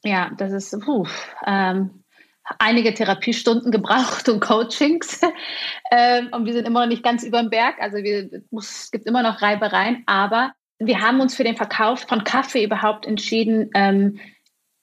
Ja, 0.04 0.32
das 0.38 0.52
ist, 0.52 0.78
puh, 0.84 1.06
ähm, 1.45 2.00
einige 2.60 2.93
Therapiestunden 2.93 3.71
gebraucht 3.71 4.30
und 4.30 4.39
Coachings. 4.39 5.21
Ähm, 5.93 6.30
und 6.32 6.45
wir 6.45 6.54
sind 6.54 6.65
immer 6.65 6.80
noch 6.80 6.88
nicht 6.88 7.04
ganz 7.04 7.21
über 7.21 7.41
dem 7.41 7.49
Berg. 7.49 7.75
Also 7.82 7.97
wir, 7.97 8.30
es 8.58 8.91
gibt 8.91 9.06
immer 9.08 9.23
noch 9.23 9.41
Reibereien. 9.41 10.04
Aber 10.06 10.54
wir 10.80 11.01
haben 11.01 11.19
uns 11.19 11.36
für 11.36 11.43
den 11.43 11.58
Verkauf 11.58 12.06
von 12.08 12.23
Kaffee 12.23 12.63
überhaupt 12.63 13.06
entschieden. 13.06 13.69
Ähm, 13.73 14.17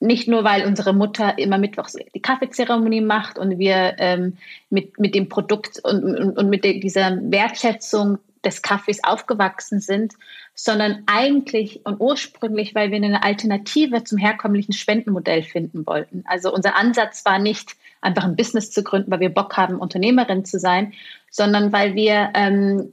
nicht 0.00 0.28
nur, 0.28 0.44
weil 0.44 0.66
unsere 0.66 0.92
Mutter 0.92 1.38
immer 1.38 1.56
mittwochs 1.56 1.96
die 2.14 2.20
Kaffeezeremonie 2.20 3.00
macht 3.00 3.38
und 3.38 3.58
wir 3.58 3.96
ähm, 3.98 4.36
mit, 4.68 4.98
mit 4.98 5.14
dem 5.14 5.30
Produkt 5.30 5.80
und, 5.82 6.04
und, 6.04 6.36
und 6.36 6.50
mit 6.50 6.64
dieser 6.64 7.18
Wertschätzung 7.22 8.18
des 8.44 8.60
Kaffees 8.62 9.02
aufgewachsen 9.02 9.80
sind, 9.80 10.14
sondern 10.60 11.04
eigentlich 11.06 11.86
und 11.86 12.00
ursprünglich, 12.00 12.74
weil 12.74 12.90
wir 12.90 12.96
eine 12.96 13.22
Alternative 13.22 14.02
zum 14.02 14.18
herkömmlichen 14.18 14.72
Spendenmodell 14.72 15.44
finden 15.44 15.86
wollten. 15.86 16.24
Also 16.26 16.52
unser 16.52 16.74
Ansatz 16.74 17.24
war 17.24 17.38
nicht 17.38 17.76
einfach 18.00 18.24
ein 18.24 18.34
Business 18.34 18.72
zu 18.72 18.82
gründen, 18.82 19.08
weil 19.12 19.20
wir 19.20 19.28
Bock 19.28 19.56
haben, 19.56 19.76
Unternehmerin 19.76 20.44
zu 20.44 20.58
sein, 20.58 20.94
sondern 21.30 21.72
weil 21.72 21.94
wir 21.94 22.30
ähm, 22.34 22.92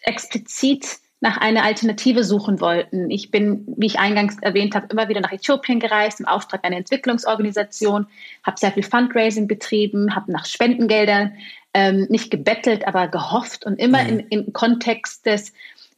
explizit 0.00 0.96
nach 1.20 1.36
einer 1.36 1.62
Alternative 1.62 2.24
suchen 2.24 2.58
wollten. 2.62 3.10
Ich 3.10 3.30
bin, 3.30 3.66
wie 3.76 3.86
ich 3.86 3.98
eingangs 3.98 4.38
erwähnt 4.40 4.74
habe, 4.74 4.86
immer 4.90 5.10
wieder 5.10 5.20
nach 5.20 5.30
Äthiopien 5.30 5.78
gereist 5.78 6.20
im 6.20 6.26
Auftrag 6.26 6.64
einer 6.64 6.78
Entwicklungsorganisation, 6.78 8.06
habe 8.42 8.58
sehr 8.58 8.72
viel 8.72 8.82
Fundraising 8.82 9.46
betrieben, 9.46 10.16
habe 10.16 10.32
nach 10.32 10.46
Spendengeldern 10.46 11.34
ähm, 11.74 12.06
nicht 12.08 12.30
gebettelt, 12.30 12.86
aber 12.86 13.08
gehofft 13.08 13.66
und 13.66 13.78
immer 13.78 14.02
mhm. 14.02 14.08
in, 14.08 14.28
im 14.28 14.52
Kontext 14.54 15.26
des 15.26 15.52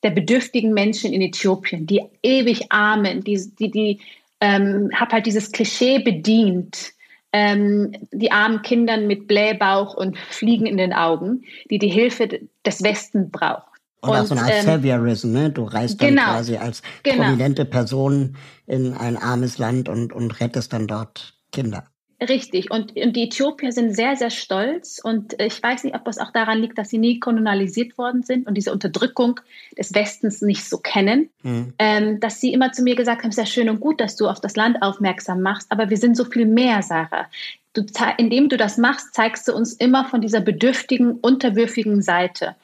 der 0.05 0.11
bedürftigen 0.11 0.73
Menschen 0.73 1.13
in 1.13 1.23
Äthiopien, 1.23 1.87
die 1.87 2.03
ewig 2.23 2.71
Armen, 2.71 3.25
die, 3.25 3.51
die, 3.59 3.71
die 3.71 4.01
ähm, 4.41 4.91
habe 4.95 5.13
halt 5.13 5.27
dieses 5.27 5.51
Klischee 5.51 5.99
bedient, 5.99 6.93
ähm, 7.33 7.93
die 8.13 8.31
armen 8.31 8.63
Kindern 8.63 9.07
mit 9.07 9.27
Blähbauch 9.27 9.95
und 9.95 10.17
Fliegen 10.19 10.67
in 10.67 10.77
den 10.77 10.93
Augen, 10.93 11.43
die 11.71 11.79
die 11.79 11.89
Hilfe 11.89 12.29
des 12.65 12.83
Westen 12.83 13.31
braucht. 13.31 13.67
Und, 14.03 14.11
und 14.11 14.17
auch 14.17 14.27
so 14.27 14.35
eine 14.35 14.43
Art 14.43 14.53
ähm, 14.53 14.67
Saviorism, 14.67 15.33
ne? 15.33 15.51
Du 15.51 15.65
reist 15.65 16.01
dann 16.01 16.11
genau, 16.11 16.25
quasi 16.25 16.57
als 16.59 16.83
genau. 17.03 17.25
prominente 17.25 17.65
Person 17.65 18.37
in 18.67 18.93
ein 18.93 19.17
armes 19.17 19.59
Land 19.59 19.89
und, 19.89 20.13
und 20.13 20.41
rettest 20.41 20.75
dann 20.75 20.87
dort 20.87 21.35
Kinder. 21.51 21.85
Richtig. 22.29 22.71
Und, 22.71 22.97
und 22.97 23.17
die 23.17 23.25
Äthiopier 23.25 23.73
sind 23.73 23.95
sehr, 23.95 24.17
sehr 24.17 24.31
stolz. 24.31 25.01
Und 25.03 25.41
ich 25.41 25.63
weiß 25.63 25.85
nicht, 25.85 25.95
ob 25.95 26.07
es 26.09 26.19
auch 26.19 26.33
daran 26.33 26.61
liegt, 26.61 26.79
dass 26.79 26.91
sie 26.91 26.99
nie 26.99 27.19
kolonialisiert 27.19 27.99
worden 27.99 28.23
sind 28.23 28.47
und 28.47 28.55
diese 28.55 28.73
Unterdrückung 28.73 29.41
des 29.77 29.95
Westens 29.95 30.43
nicht 30.43 30.65
so 30.65 30.79
kennen, 30.79 31.31
mhm. 31.43 31.75
ähm, 31.79 32.21
dass 32.21 32.41
sie 32.41 32.53
immer 32.53 32.73
zu 32.73 32.83
mir 32.83 32.95
gesagt 32.95 33.23
haben, 33.23 33.33
sehr 33.33 33.47
schön 33.47 33.69
und 33.69 33.81
gut, 33.81 34.01
dass 34.01 34.17
du 34.17 34.29
auf 34.29 34.41
das 34.41 34.57
Land 34.57 34.83
aufmerksam 34.83 35.43
machst, 35.43 35.71
aber 35.71 35.91
wir 35.91 35.97
sind 35.97 36.17
so 36.17 36.25
viel 36.25 36.47
mehr, 36.47 36.83
Sarah. 36.83 37.27
Du, 37.73 37.85
indem 38.19 38.49
du 38.49 38.57
das 38.57 38.79
machst, 38.79 39.15
zeigst 39.15 39.49
du 39.49 39.53
uns 39.53 39.73
immer 39.75 40.05
von 40.05 40.21
dieser 40.21 40.41
bedürftigen, 40.41 41.19
unterwürfigen 41.21 42.03
Seite. 42.03 42.55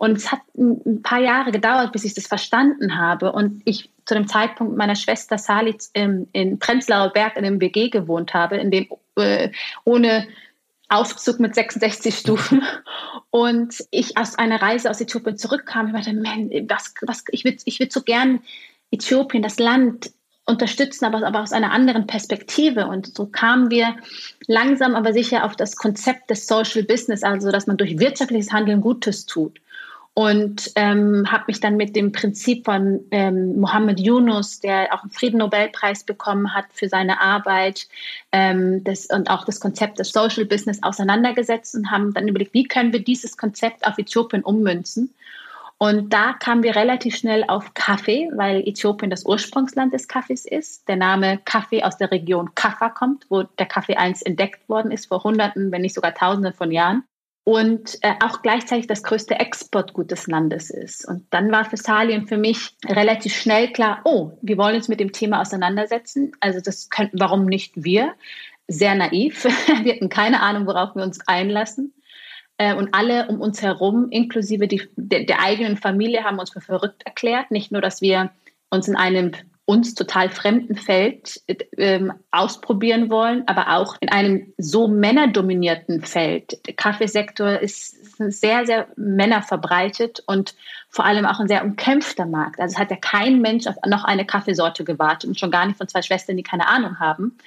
Und 0.00 0.16
es 0.16 0.32
hat 0.32 0.40
ein 0.56 1.02
paar 1.02 1.18
Jahre 1.18 1.52
gedauert, 1.52 1.92
bis 1.92 2.04
ich 2.04 2.14
das 2.14 2.26
verstanden 2.26 2.96
habe. 2.96 3.32
Und 3.32 3.60
ich 3.66 3.90
zu 4.06 4.14
dem 4.14 4.26
Zeitpunkt 4.26 4.74
meiner 4.74 4.96
Schwester 4.96 5.36
Sali 5.36 5.76
in, 5.92 6.26
in 6.32 6.58
Prenzlauer 6.58 7.10
Berg 7.10 7.36
in 7.36 7.44
einem 7.44 7.60
WG 7.60 7.90
gewohnt 7.90 8.32
habe, 8.32 8.56
in 8.56 8.70
dem 8.70 8.86
äh, 9.16 9.50
ohne 9.84 10.26
Aufzug 10.88 11.38
mit 11.38 11.54
66 11.54 12.16
Stufen. 12.16 12.62
Und 13.30 13.84
ich 13.90 14.16
aus 14.16 14.38
einer 14.38 14.62
Reise 14.62 14.88
aus 14.88 15.02
Äthiopien 15.02 15.36
zurückkam. 15.36 15.88
Ich 15.88 15.92
dachte, 15.92 16.14
man, 16.14 16.48
was, 16.66 16.94
was, 17.02 17.24
ich 17.28 17.44
würde 17.44 17.58
ich 17.66 17.78
würd 17.78 17.92
so 17.92 18.00
gern 18.00 18.40
Äthiopien, 18.90 19.42
das 19.42 19.58
Land, 19.58 20.12
unterstützen, 20.46 21.04
aber, 21.04 21.24
aber 21.26 21.42
aus 21.42 21.52
einer 21.52 21.72
anderen 21.72 22.06
Perspektive. 22.06 22.86
Und 22.86 23.14
so 23.14 23.26
kamen 23.26 23.70
wir 23.70 23.96
langsam 24.46 24.94
aber 24.94 25.12
sicher 25.12 25.44
auf 25.44 25.56
das 25.56 25.76
Konzept 25.76 26.30
des 26.30 26.46
Social 26.46 26.84
Business, 26.84 27.22
also 27.22 27.52
dass 27.52 27.66
man 27.66 27.76
durch 27.76 27.98
wirtschaftliches 27.98 28.50
Handeln 28.50 28.80
Gutes 28.80 29.26
tut 29.26 29.60
und 30.14 30.72
ähm, 30.74 31.30
habe 31.30 31.44
mich 31.46 31.60
dann 31.60 31.76
mit 31.76 31.94
dem 31.94 32.12
Prinzip 32.12 32.64
von 32.64 33.00
ähm, 33.10 33.60
Mohammed 33.60 34.00
Yunus, 34.00 34.60
der 34.60 34.92
auch 34.92 35.02
einen 35.02 35.12
Friedennobelpreis 35.12 36.04
bekommen 36.04 36.52
hat 36.52 36.66
für 36.72 36.88
seine 36.88 37.20
Arbeit 37.20 37.86
ähm, 38.32 38.82
das, 38.82 39.06
und 39.06 39.30
auch 39.30 39.44
das 39.44 39.60
Konzept 39.60 39.98
des 39.98 40.12
Social 40.12 40.44
Business 40.44 40.82
auseinandergesetzt 40.82 41.74
und 41.76 41.90
haben 41.90 42.12
dann 42.12 42.28
überlegt, 42.28 42.54
wie 42.54 42.64
können 42.64 42.92
wir 42.92 43.02
dieses 43.02 43.36
Konzept 43.36 43.86
auf 43.86 43.98
Äthiopien 43.98 44.42
ummünzen. 44.42 45.14
Und 45.78 46.12
da 46.12 46.34
kamen 46.34 46.62
wir 46.62 46.76
relativ 46.76 47.16
schnell 47.16 47.44
auf 47.48 47.72
Kaffee, 47.72 48.28
weil 48.34 48.68
Äthiopien 48.68 49.10
das 49.10 49.24
Ursprungsland 49.24 49.94
des 49.94 50.08
Kaffees 50.08 50.44
ist. 50.44 50.86
Der 50.88 50.96
Name 50.96 51.38
Kaffee 51.46 51.82
aus 51.82 51.96
der 51.96 52.10
Region 52.10 52.54
Kaffa 52.54 52.90
kommt, 52.90 53.24
wo 53.30 53.44
der 53.44 53.64
Kaffee 53.64 53.96
einst 53.96 54.26
entdeckt 54.26 54.68
worden 54.68 54.90
ist 54.90 55.06
vor 55.06 55.24
Hunderten, 55.24 55.72
wenn 55.72 55.80
nicht 55.80 55.94
sogar 55.94 56.14
Tausenden 56.14 56.52
von 56.52 56.70
Jahren. 56.70 57.04
Und 57.44 57.96
äh, 58.02 58.14
auch 58.22 58.42
gleichzeitig 58.42 58.86
das 58.86 59.02
größte 59.02 59.34
Exportgut 59.34 60.10
des 60.10 60.26
Landes 60.26 60.70
ist. 60.70 61.08
Und 61.08 61.26
dann 61.30 61.50
war 61.50 61.64
und 61.64 62.28
für 62.28 62.36
mich 62.36 62.76
relativ 62.86 63.34
schnell 63.34 63.72
klar, 63.72 64.02
oh, 64.04 64.32
wir 64.42 64.58
wollen 64.58 64.76
uns 64.76 64.88
mit 64.88 65.00
dem 65.00 65.12
Thema 65.12 65.40
auseinandersetzen. 65.40 66.32
Also 66.40 66.60
das 66.60 66.90
könnten, 66.90 67.18
warum 67.18 67.46
nicht 67.46 67.72
wir? 67.82 68.14
Sehr 68.68 68.94
naiv. 68.94 69.44
wir 69.82 69.94
hatten 69.94 70.10
keine 70.10 70.42
Ahnung, 70.42 70.66
worauf 70.66 70.94
wir 70.94 71.02
uns 71.02 71.18
einlassen. 71.26 71.94
Äh, 72.58 72.74
und 72.74 72.92
alle 72.92 73.26
um 73.28 73.40
uns 73.40 73.62
herum, 73.62 74.08
inklusive 74.10 74.68
die, 74.68 74.82
der, 74.96 75.24
der 75.24 75.40
eigenen 75.40 75.78
Familie, 75.78 76.24
haben 76.24 76.38
uns 76.38 76.50
für 76.50 76.60
verrückt 76.60 77.02
erklärt. 77.06 77.50
Nicht 77.50 77.72
nur, 77.72 77.80
dass 77.80 78.02
wir 78.02 78.30
uns 78.68 78.86
in 78.86 78.96
einem 78.96 79.32
uns 79.70 79.94
total 79.94 80.30
fremden 80.30 80.74
Feld 80.74 81.40
ähm, 81.76 82.12
ausprobieren 82.32 83.08
wollen, 83.08 83.46
aber 83.46 83.76
auch 83.76 83.96
in 84.00 84.08
einem 84.08 84.52
so 84.58 84.88
männerdominierten 84.88 86.02
Feld. 86.02 86.66
Der 86.66 86.74
Kaffeesektor 86.74 87.60
ist 87.60 87.94
sehr, 88.18 88.66
sehr 88.66 88.88
männerverbreitet 88.96 90.24
und 90.26 90.56
vor 90.88 91.04
allem 91.04 91.24
auch 91.24 91.38
ein 91.38 91.46
sehr 91.46 91.64
umkämpfter 91.64 92.26
Markt. 92.26 92.58
Also 92.58 92.74
es 92.74 92.80
hat 92.80 92.90
ja 92.90 92.96
kein 92.96 93.40
Mensch 93.40 93.68
auf 93.68 93.76
noch 93.86 94.02
eine 94.02 94.26
Kaffeesorte 94.26 94.82
gewartet 94.82 95.28
und 95.28 95.38
schon 95.38 95.52
gar 95.52 95.64
nicht 95.66 95.78
von 95.78 95.86
zwei 95.86 96.02
Schwestern, 96.02 96.36
die 96.36 96.42
keine 96.42 96.66
Ahnung 96.66 96.98
haben. 96.98 97.38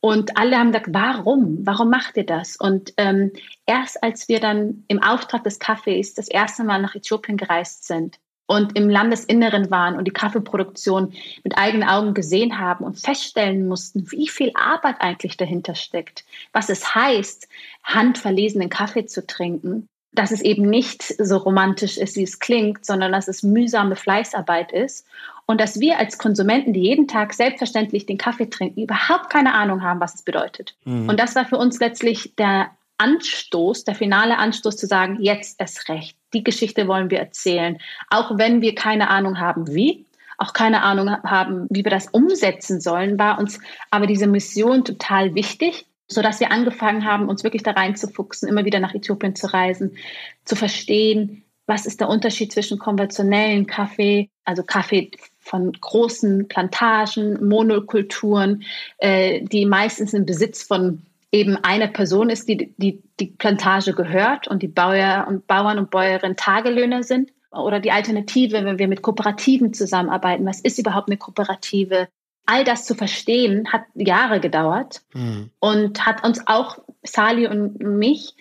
Und 0.00 0.38
alle 0.38 0.56
haben 0.56 0.72
gesagt, 0.72 0.88
warum? 0.92 1.66
Warum 1.66 1.90
macht 1.90 2.16
ihr 2.16 2.24
das? 2.24 2.56
Und 2.56 2.94
ähm, 2.96 3.32
erst 3.66 4.02
als 4.02 4.26
wir 4.30 4.40
dann 4.40 4.84
im 4.88 5.02
Auftrag 5.02 5.44
des 5.44 5.58
Kaffees 5.58 6.14
das 6.14 6.28
erste 6.28 6.64
Mal 6.64 6.80
nach 6.80 6.94
Äthiopien 6.94 7.36
gereist 7.36 7.86
sind 7.86 8.18
und 8.48 8.76
im 8.76 8.88
Landesinneren 8.88 9.70
waren 9.70 9.96
und 9.96 10.06
die 10.06 10.10
Kaffeeproduktion 10.10 11.12
mit 11.44 11.58
eigenen 11.58 11.86
Augen 11.86 12.14
gesehen 12.14 12.58
haben 12.58 12.82
und 12.82 12.98
feststellen 12.98 13.68
mussten, 13.68 14.10
wie 14.10 14.26
viel 14.26 14.52
Arbeit 14.54 14.96
eigentlich 15.00 15.36
dahinter 15.36 15.74
steckt, 15.74 16.24
was 16.52 16.70
es 16.70 16.94
heißt, 16.94 17.46
handverlesenen 17.84 18.70
Kaffee 18.70 19.04
zu 19.04 19.26
trinken, 19.26 19.86
dass 20.12 20.30
es 20.30 20.40
eben 20.40 20.62
nicht 20.62 21.02
so 21.02 21.36
romantisch 21.36 21.98
ist, 21.98 22.16
wie 22.16 22.22
es 22.22 22.38
klingt, 22.38 22.86
sondern 22.86 23.12
dass 23.12 23.28
es 23.28 23.42
mühsame 23.42 23.96
Fleißarbeit 23.96 24.72
ist 24.72 25.06
und 25.44 25.60
dass 25.60 25.78
wir 25.78 25.98
als 25.98 26.16
Konsumenten, 26.16 26.72
die 26.72 26.80
jeden 26.80 27.06
Tag 27.06 27.34
selbstverständlich 27.34 28.06
den 28.06 28.16
Kaffee 28.16 28.48
trinken, 28.48 28.80
überhaupt 28.80 29.28
keine 29.28 29.52
Ahnung 29.52 29.82
haben, 29.82 30.00
was 30.00 30.14
es 30.14 30.22
bedeutet. 30.22 30.74
Mhm. 30.86 31.06
Und 31.06 31.20
das 31.20 31.34
war 31.34 31.44
für 31.44 31.58
uns 31.58 31.80
letztlich 31.80 32.34
der 32.36 32.70
Anstoß, 32.96 33.84
der 33.84 33.94
finale 33.94 34.38
Anstoß 34.38 34.78
zu 34.78 34.86
sagen, 34.86 35.18
jetzt 35.20 35.60
erst 35.60 35.88
recht. 35.90 36.17
Die 36.34 36.44
Geschichte 36.44 36.88
wollen 36.88 37.10
wir 37.10 37.18
erzählen, 37.18 37.78
auch 38.10 38.36
wenn 38.36 38.60
wir 38.60 38.74
keine 38.74 39.08
Ahnung 39.08 39.40
haben, 39.40 39.74
wie, 39.74 40.04
auch 40.36 40.52
keine 40.52 40.82
Ahnung 40.82 41.10
haben, 41.22 41.66
wie 41.70 41.84
wir 41.84 41.90
das 41.90 42.08
umsetzen 42.08 42.80
sollen, 42.80 43.18
war 43.18 43.38
uns 43.38 43.58
aber 43.90 44.06
diese 44.06 44.26
Mission 44.26 44.84
total 44.84 45.34
wichtig, 45.34 45.86
so 46.06 46.22
dass 46.22 46.40
wir 46.40 46.52
angefangen 46.52 47.04
haben, 47.04 47.28
uns 47.28 47.44
wirklich 47.44 47.62
da 47.62 47.72
reinzufuchsen, 47.72 48.48
immer 48.48 48.64
wieder 48.64 48.80
nach 48.80 48.94
Äthiopien 48.94 49.34
zu 49.34 49.52
reisen, 49.52 49.96
zu 50.44 50.56
verstehen, 50.56 51.44
was 51.66 51.84
ist 51.84 52.00
der 52.00 52.08
Unterschied 52.08 52.50
zwischen 52.50 52.78
konventionellen 52.78 53.66
Kaffee, 53.66 54.30
also 54.44 54.62
Kaffee 54.62 55.10
von 55.38 55.72
großen 55.72 56.48
Plantagen, 56.48 57.46
Monokulturen, 57.46 58.64
äh, 58.98 59.42
die 59.42 59.66
meistens 59.66 60.14
im 60.14 60.24
Besitz 60.24 60.62
von 60.62 61.02
eben 61.32 61.56
einer 61.56 61.88
Person 61.88 62.30
ist, 62.30 62.48
die 62.48 62.74
die, 62.76 63.02
die 63.20 63.26
Plantage 63.26 63.92
gehört 63.92 64.48
und 64.48 64.62
die 64.62 64.68
Bauer 64.68 65.26
und 65.28 65.46
Bauern 65.46 65.78
und 65.78 65.90
Bäuerinnen 65.90 66.36
Tagelöhner 66.36 67.02
sind. 67.02 67.32
Oder 67.50 67.80
die 67.80 67.92
Alternative, 67.92 68.64
wenn 68.64 68.78
wir 68.78 68.88
mit 68.88 69.02
Kooperativen 69.02 69.72
zusammenarbeiten, 69.72 70.44
was 70.44 70.60
ist 70.60 70.78
überhaupt 70.78 71.08
eine 71.08 71.16
Kooperative? 71.16 72.08
All 72.44 72.64
das 72.64 72.84
zu 72.84 72.94
verstehen, 72.94 73.72
hat 73.72 73.82
Jahre 73.94 74.40
gedauert 74.40 75.02
mhm. 75.14 75.50
und 75.58 76.06
hat 76.06 76.24
uns 76.24 76.46
auch, 76.46 76.78
Sali 77.02 77.46
und 77.46 77.80
mich, 77.80 78.34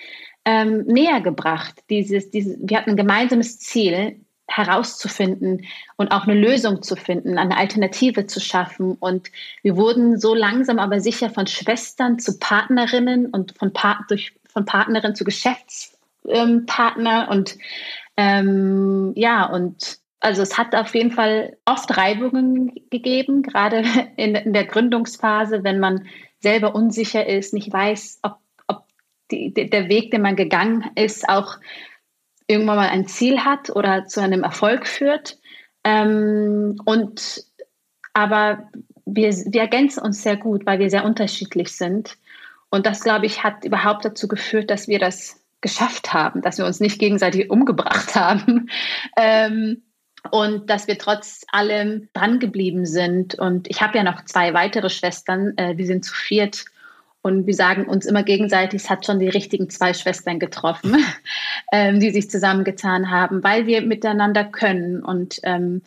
ähm, 0.44 0.86
näher 0.88 1.22
gebracht. 1.22 1.84
Dieses, 1.90 2.32
dieses, 2.32 2.58
wir 2.62 2.78
hatten 2.78 2.92
ein 2.92 2.98
gemeinsames 2.98 3.60
Ziel, 3.60 4.22
herauszufinden 4.48 5.66
und 5.98 6.12
auch 6.12 6.24
eine 6.24 6.40
Lösung 6.40 6.82
zu 6.82 6.96
finden, 6.96 7.38
eine 7.38 7.58
Alternative 7.58 8.26
zu 8.28 8.40
schaffen. 8.40 8.96
Und 9.00 9.30
wir 9.62 9.76
wurden 9.76 10.20
so 10.20 10.34
langsam 10.34 10.80
aber 10.80 11.02
sicher 11.02 11.30
von 11.30 11.48
Schwestern 11.48 12.18
zu 12.18 12.40
Partnerinnen 12.40 13.28
und 13.28 13.58
von, 13.58 13.74
pa 13.74 14.06
durch, 14.08 14.34
von 14.48 14.66
Partnerin 14.66 15.16
zu 15.16 15.26
Geschäftspartner. 15.26 17.28
Und 17.30 17.58
ähm, 18.16 19.12
ja, 19.16 19.46
und 19.46 20.00
also 20.20 20.42
es 20.42 20.58
hat 20.58 20.76
auf 20.76 20.96
jeden 20.96 21.12
Fall 21.12 21.58
oft 21.66 21.96
Reibungen 21.96 22.74
gegeben, 22.90 23.44
gerade 23.44 23.84
in, 24.16 24.36
in 24.36 24.54
der 24.54 24.66
Gründungsphase, 24.66 25.64
wenn 25.64 25.80
man 25.80 26.08
selber 26.40 26.76
unsicher 26.76 27.28
ist, 27.28 27.54
nicht 27.54 27.72
weiß, 27.72 28.20
ob, 28.24 28.38
ob 28.68 28.86
die, 29.32 29.54
der 29.54 29.90
Weg, 29.90 30.12
den 30.12 30.22
man 30.22 30.36
gegangen 30.36 30.86
ist, 30.96 31.28
auch 31.28 31.58
irgendwann 32.48 32.78
mal 32.78 32.90
ein 32.90 33.08
Ziel 33.08 33.40
hat 33.40 33.70
oder 33.70 34.06
zu 34.06 34.22
einem 34.22 34.44
Erfolg 34.44 34.88
führt. 34.88 35.38
Ähm, 35.84 36.80
und 36.86 37.44
aber 38.14 38.70
wir, 39.06 39.30
wir 39.30 39.62
ergänzen 39.62 40.02
uns 40.02 40.24
sehr 40.24 40.38
gut, 40.38 40.66
weil 40.66 40.80
wir 40.80 40.90
sehr 40.90 41.06
unterschiedlich 41.06 41.76
sind. 41.76 42.18
Und 42.70 42.86
das, 42.86 43.02
glaube 43.04 43.26
ich, 43.26 43.44
hat 43.44 43.64
überhaupt 43.64 44.04
dazu 44.04 44.28
geführt, 44.28 44.70
dass 44.70 44.88
wir 44.88 45.00
das 45.00 45.40
geschafft 45.62 46.14
haben, 46.14 46.42
dass 46.42 46.58
wir 46.58 46.66
uns 46.66 46.80
nicht 46.80 47.00
gegenseitig 47.00 47.50
umgebracht 47.50 48.16
haben. 48.16 48.70
Ähm, 49.16 49.84
und 50.32 50.70
dass 50.70 50.88
wir 50.88 50.98
trotz 50.98 51.46
allem 51.52 52.10
dran 52.14 52.40
geblieben 52.40 52.86
sind. 52.86 53.36
Und 53.36 53.70
ich 53.70 53.82
habe 53.82 53.98
ja 53.98 54.04
noch 54.04 54.26
zwei 54.26 54.54
weitere 54.54 54.90
Schwestern, 54.90 55.58
äh, 55.58 55.78
wir 55.78 55.86
sind 55.86 56.04
zu 56.04 56.14
viert 56.14 56.66
und 57.28 57.46
wir 57.46 57.54
sagen 57.54 57.86
uns 57.86 58.06
immer 58.06 58.24
gegenseitig, 58.24 58.84
es 58.84 58.90
hat 58.90 59.06
schon 59.06 59.20
die 59.20 59.28
richtigen 59.28 59.70
zwei 59.70 59.94
Schwestern 59.94 60.40
getroffen, 60.40 60.96
ähm, 61.74 62.00
die 62.00 62.12
sich 62.12 62.32
zusammengetan 62.32 63.12
haben, 63.12 63.44
weil 63.44 63.68
wir 63.68 63.82
miteinander 63.82 64.46
können 64.46 65.04
und, 65.04 65.42
ähm, 65.44 65.82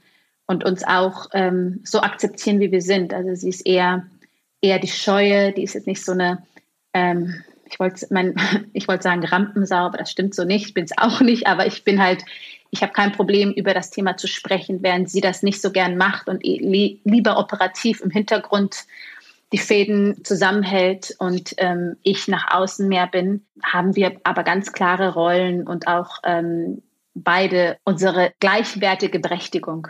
und 0.47 0.65
uns 0.65 0.85
auch 0.85 1.29
ähm, 1.33 1.81
so 1.83 2.03
akzeptieren, 2.03 2.61
wie 2.61 2.71
wir 2.71 2.83
sind. 2.83 3.15
Also 3.15 3.35
sie 3.35 3.49
ist 3.49 3.67
eher, 3.67 4.07
eher 4.61 4.79
die 4.79 4.89
Scheue, 4.89 5.53
die 5.53 5.63
ist 5.63 5.75
jetzt 5.75 5.87
nicht 5.87 6.05
so 6.05 6.13
eine, 6.13 6.43
ähm, 6.93 7.43
ich 7.65 7.81
wollte 7.81 8.07
wollte 8.87 9.03
sagen 9.03 9.25
Rampensau, 9.25 9.77
aber 9.87 9.99
das 9.99 10.11
stimmt 10.11 10.35
so 10.35 10.45
nicht, 10.45 10.67
ich 10.67 10.75
bin 10.75 10.85
es 10.85 10.99
auch 10.99 11.23
nicht, 11.23 11.47
aber 11.47 11.67
ich 11.67 11.85
bin 11.85 12.03
halt, 12.03 12.23
ich 12.71 12.83
habe 12.83 12.93
kein 12.93 13.13
Problem, 13.13 13.51
über 13.53 13.73
das 13.73 13.91
Thema 13.91 14.19
zu 14.19 14.27
sprechen, 14.27 14.83
während 14.83 15.09
sie 15.09 15.23
das 15.23 15.43
nicht 15.43 15.63
so 15.63 15.73
gern 15.73 15.97
macht 15.97 16.29
und 16.29 16.45
lieber 16.45 17.39
operativ 17.39 18.03
im 18.03 18.11
Hintergrund 18.11 18.85
die 19.53 19.59
Fäden 19.59 20.25
zusammenhält 20.25 21.15
und 21.19 21.55
ähm, 21.59 21.97
ich 22.03 22.29
nach 22.29 22.55
außen 22.55 22.87
mehr 22.89 23.07
bin, 23.07 23.45
haben 23.63 23.97
wir 23.97 24.21
aber 24.25 24.45
ganz 24.45 24.73
klare 24.73 25.15
Rollen 25.15 25.67
und 25.67 25.89
auch 25.89 26.19
ähm, 26.25 26.83
beide 27.15 27.77
unsere 27.85 28.33
gleichwertige 28.41 29.19
Berechtigung. 29.19 29.89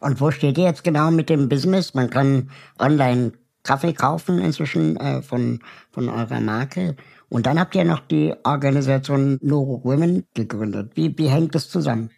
Und 0.00 0.20
wo 0.20 0.30
steht 0.30 0.58
ihr 0.58 0.64
jetzt 0.64 0.84
genau 0.84 1.10
mit 1.10 1.28
dem 1.28 1.48
Business? 1.48 1.94
Man 1.94 2.10
kann 2.10 2.50
online 2.78 3.32
Kaffee 3.62 3.92
kaufen 3.92 4.38
inzwischen 4.38 4.96
äh, 4.96 5.22
von, 5.22 5.60
von 5.90 6.08
eurer 6.08 6.40
Marke. 6.40 6.96
Und 7.28 7.46
dann 7.46 7.58
habt 7.58 7.74
ihr 7.74 7.84
noch 7.84 8.00
die 8.00 8.34
Organisation 8.44 9.38
Noro 9.40 9.80
Women 9.84 10.26
gegründet. 10.34 10.92
Wie, 10.94 11.16
wie 11.18 11.28
hängt 11.28 11.54
das 11.54 11.68
zusammen? 11.68 12.10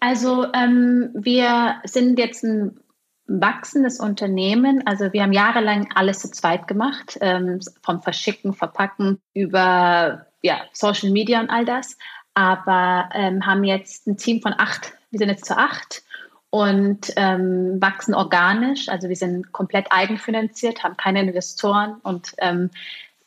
Also 0.00 0.46
ähm, 0.52 1.10
wir 1.14 1.76
sind 1.84 2.18
jetzt 2.18 2.44
ein 2.44 2.78
wachsendes 3.26 4.00
Unternehmen. 4.00 4.86
Also 4.86 5.12
wir 5.12 5.22
haben 5.22 5.32
jahrelang 5.32 5.88
alles 5.94 6.20
zu 6.20 6.30
zweit 6.30 6.68
gemacht, 6.68 7.18
ähm, 7.20 7.60
vom 7.82 8.02
Verschicken, 8.02 8.52
Verpacken 8.52 9.20
über 9.32 10.26
ja, 10.42 10.60
Social 10.72 11.10
Media 11.10 11.40
und 11.40 11.50
all 11.50 11.64
das. 11.64 11.96
Aber 12.34 13.08
ähm, 13.14 13.46
haben 13.46 13.64
jetzt 13.64 14.06
ein 14.06 14.16
Team 14.16 14.42
von 14.42 14.54
acht, 14.56 14.92
wir 15.10 15.18
sind 15.18 15.28
jetzt 15.28 15.46
zu 15.46 15.56
acht 15.56 16.02
und 16.50 17.12
ähm, 17.16 17.80
wachsen 17.80 18.14
organisch. 18.14 18.88
Also 18.88 19.08
wir 19.08 19.16
sind 19.16 19.52
komplett 19.52 19.86
eigenfinanziert, 19.90 20.84
haben 20.84 20.96
keine 20.96 21.20
Investoren 21.20 21.96
und 22.02 22.34
ähm, 22.38 22.70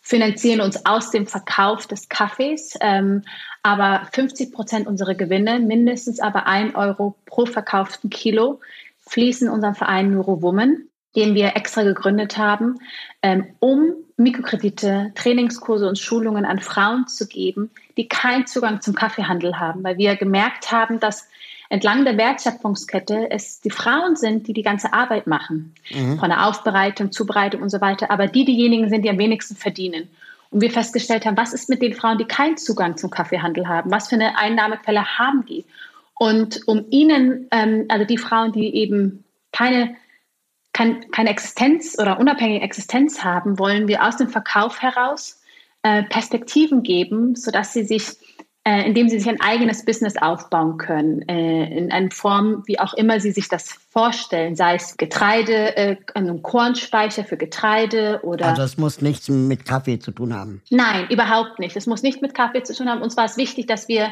finanzieren 0.01 0.61
uns 0.61 0.85
aus 0.85 1.11
dem 1.11 1.27
Verkauf 1.27 1.87
des 1.87 2.07
Kaffees. 2.07 2.75
Ähm, 2.79 3.23
aber 3.63 4.07
50 4.13 4.53
Prozent 4.53 4.87
unserer 4.87 5.15
Gewinne, 5.15 5.59
mindestens 5.59 6.21
aber 6.21 6.47
ein 6.47 6.75
Euro 6.75 7.15
pro 7.25 7.45
verkauften 7.45 8.09
Kilo, 8.09 8.61
fließen 9.07 9.49
unseren 9.49 9.75
Verein 9.75 10.11
Neurowoman, 10.11 10.87
den 11.15 11.33
wir 11.33 11.55
extra 11.55 11.83
gegründet 11.83 12.37
haben, 12.37 12.75
ähm, 13.21 13.47
um 13.59 13.93
Mikrokredite, 14.17 15.11
Trainingskurse 15.15 15.87
und 15.87 15.99
Schulungen 15.99 16.45
an 16.45 16.59
Frauen 16.59 17.07
zu 17.07 17.27
geben, 17.27 17.71
die 17.97 18.07
keinen 18.07 18.47
Zugang 18.47 18.81
zum 18.81 18.95
Kaffeehandel 18.95 19.59
haben, 19.59 19.83
weil 19.83 19.97
wir 19.97 20.15
gemerkt 20.15 20.71
haben, 20.71 20.99
dass 20.99 21.27
entlang 21.69 22.05
der 22.05 22.17
Wertschöpfungskette 22.17 23.29
es 23.29 23.61
die 23.61 23.69
Frauen 23.69 24.15
sind, 24.15 24.47
die 24.47 24.53
die 24.53 24.63
ganze 24.63 24.93
Arbeit 24.93 25.27
machen, 25.27 25.75
mhm. 25.91 26.17
von 26.17 26.29
der 26.29 26.47
Aufbereitung, 26.47 27.11
Zubereitung 27.11 27.61
und 27.61 27.69
so 27.69 27.81
weiter, 27.81 28.09
aber 28.09 28.27
die 28.27 28.45
diejenigen 28.45 28.89
sind, 28.89 29.03
die 29.03 29.09
am 29.09 29.19
wenigsten 29.19 29.55
verdienen. 29.55 30.09
Und 30.49 30.61
wir 30.61 30.71
festgestellt 30.71 31.25
haben, 31.25 31.37
was 31.37 31.53
ist 31.53 31.67
mit 31.67 31.81
den 31.81 31.93
Frauen, 31.93 32.17
die 32.17 32.25
keinen 32.25 32.57
Zugang 32.57 32.95
zum 32.95 33.09
Kaffeehandel 33.09 33.67
haben? 33.67 33.91
Was 33.91 34.07
für 34.07 34.15
eine 34.15 34.37
Einnahmequelle 34.37 35.17
haben 35.17 35.45
die? 35.45 35.65
Und 36.19 36.67
um 36.67 36.85
ihnen, 36.89 37.47
ähm, 37.51 37.85
also 37.89 38.05
die 38.05 38.17
Frauen, 38.17 38.51
die 38.51 38.75
eben 38.75 39.23
keine, 39.51 39.95
kein, 40.73 41.09
keine 41.11 41.29
Existenz 41.29 41.97
oder 41.99 42.19
unabhängige 42.19 42.63
Existenz 42.63 43.23
haben, 43.23 43.59
wollen 43.59 43.87
wir 43.87 44.03
aus 44.03 44.17
dem 44.17 44.29
Verkauf 44.29 44.81
heraus 44.81 45.41
äh, 45.83 46.03
Perspektiven 46.03 46.83
geben, 46.83 47.35
sodass 47.35 47.73
sie 47.73 47.83
sich 47.83 48.17
äh, 48.67 48.85
indem 48.85 49.07
sie 49.07 49.17
sich 49.17 49.29
ein 49.29 49.39
eigenes 49.39 49.85
Business 49.85 50.17
aufbauen 50.17 50.77
können, 50.77 51.21
äh, 51.29 51.77
in 51.77 51.89
einer 51.89 52.11
Form, 52.11 52.63
wie 52.65 52.77
auch 52.77 52.93
immer 52.95 53.21
sie 53.21 53.31
sich 53.31 53.47
das 53.47 53.71
vorstellen, 53.71 54.57
sei 54.57 54.75
es 54.75 54.97
Getreide, 54.97 55.77
äh, 55.77 55.95
ein 56.15 56.43
Kornspeicher 56.43 57.23
für 57.23 57.37
Getreide 57.37 58.19
oder. 58.23 58.47
Also 58.47 58.63
es 58.63 58.77
muss 58.77 59.01
nichts 59.01 59.29
mit 59.29 59.63
Kaffee 59.63 59.99
zu 59.99 60.11
tun 60.11 60.33
haben. 60.33 60.61
Nein, 60.69 61.07
überhaupt 61.09 61.59
nicht. 61.59 61.77
Es 61.77 61.87
muss 61.87 62.03
nicht 62.03 62.21
mit 62.21 62.33
Kaffee 62.33 62.61
zu 62.61 62.75
tun 62.75 62.89
haben. 62.89 63.01
Uns 63.01 63.15
war 63.15 63.23
es 63.23 63.37
wichtig, 63.37 63.67
dass 63.67 63.87
wir 63.87 64.09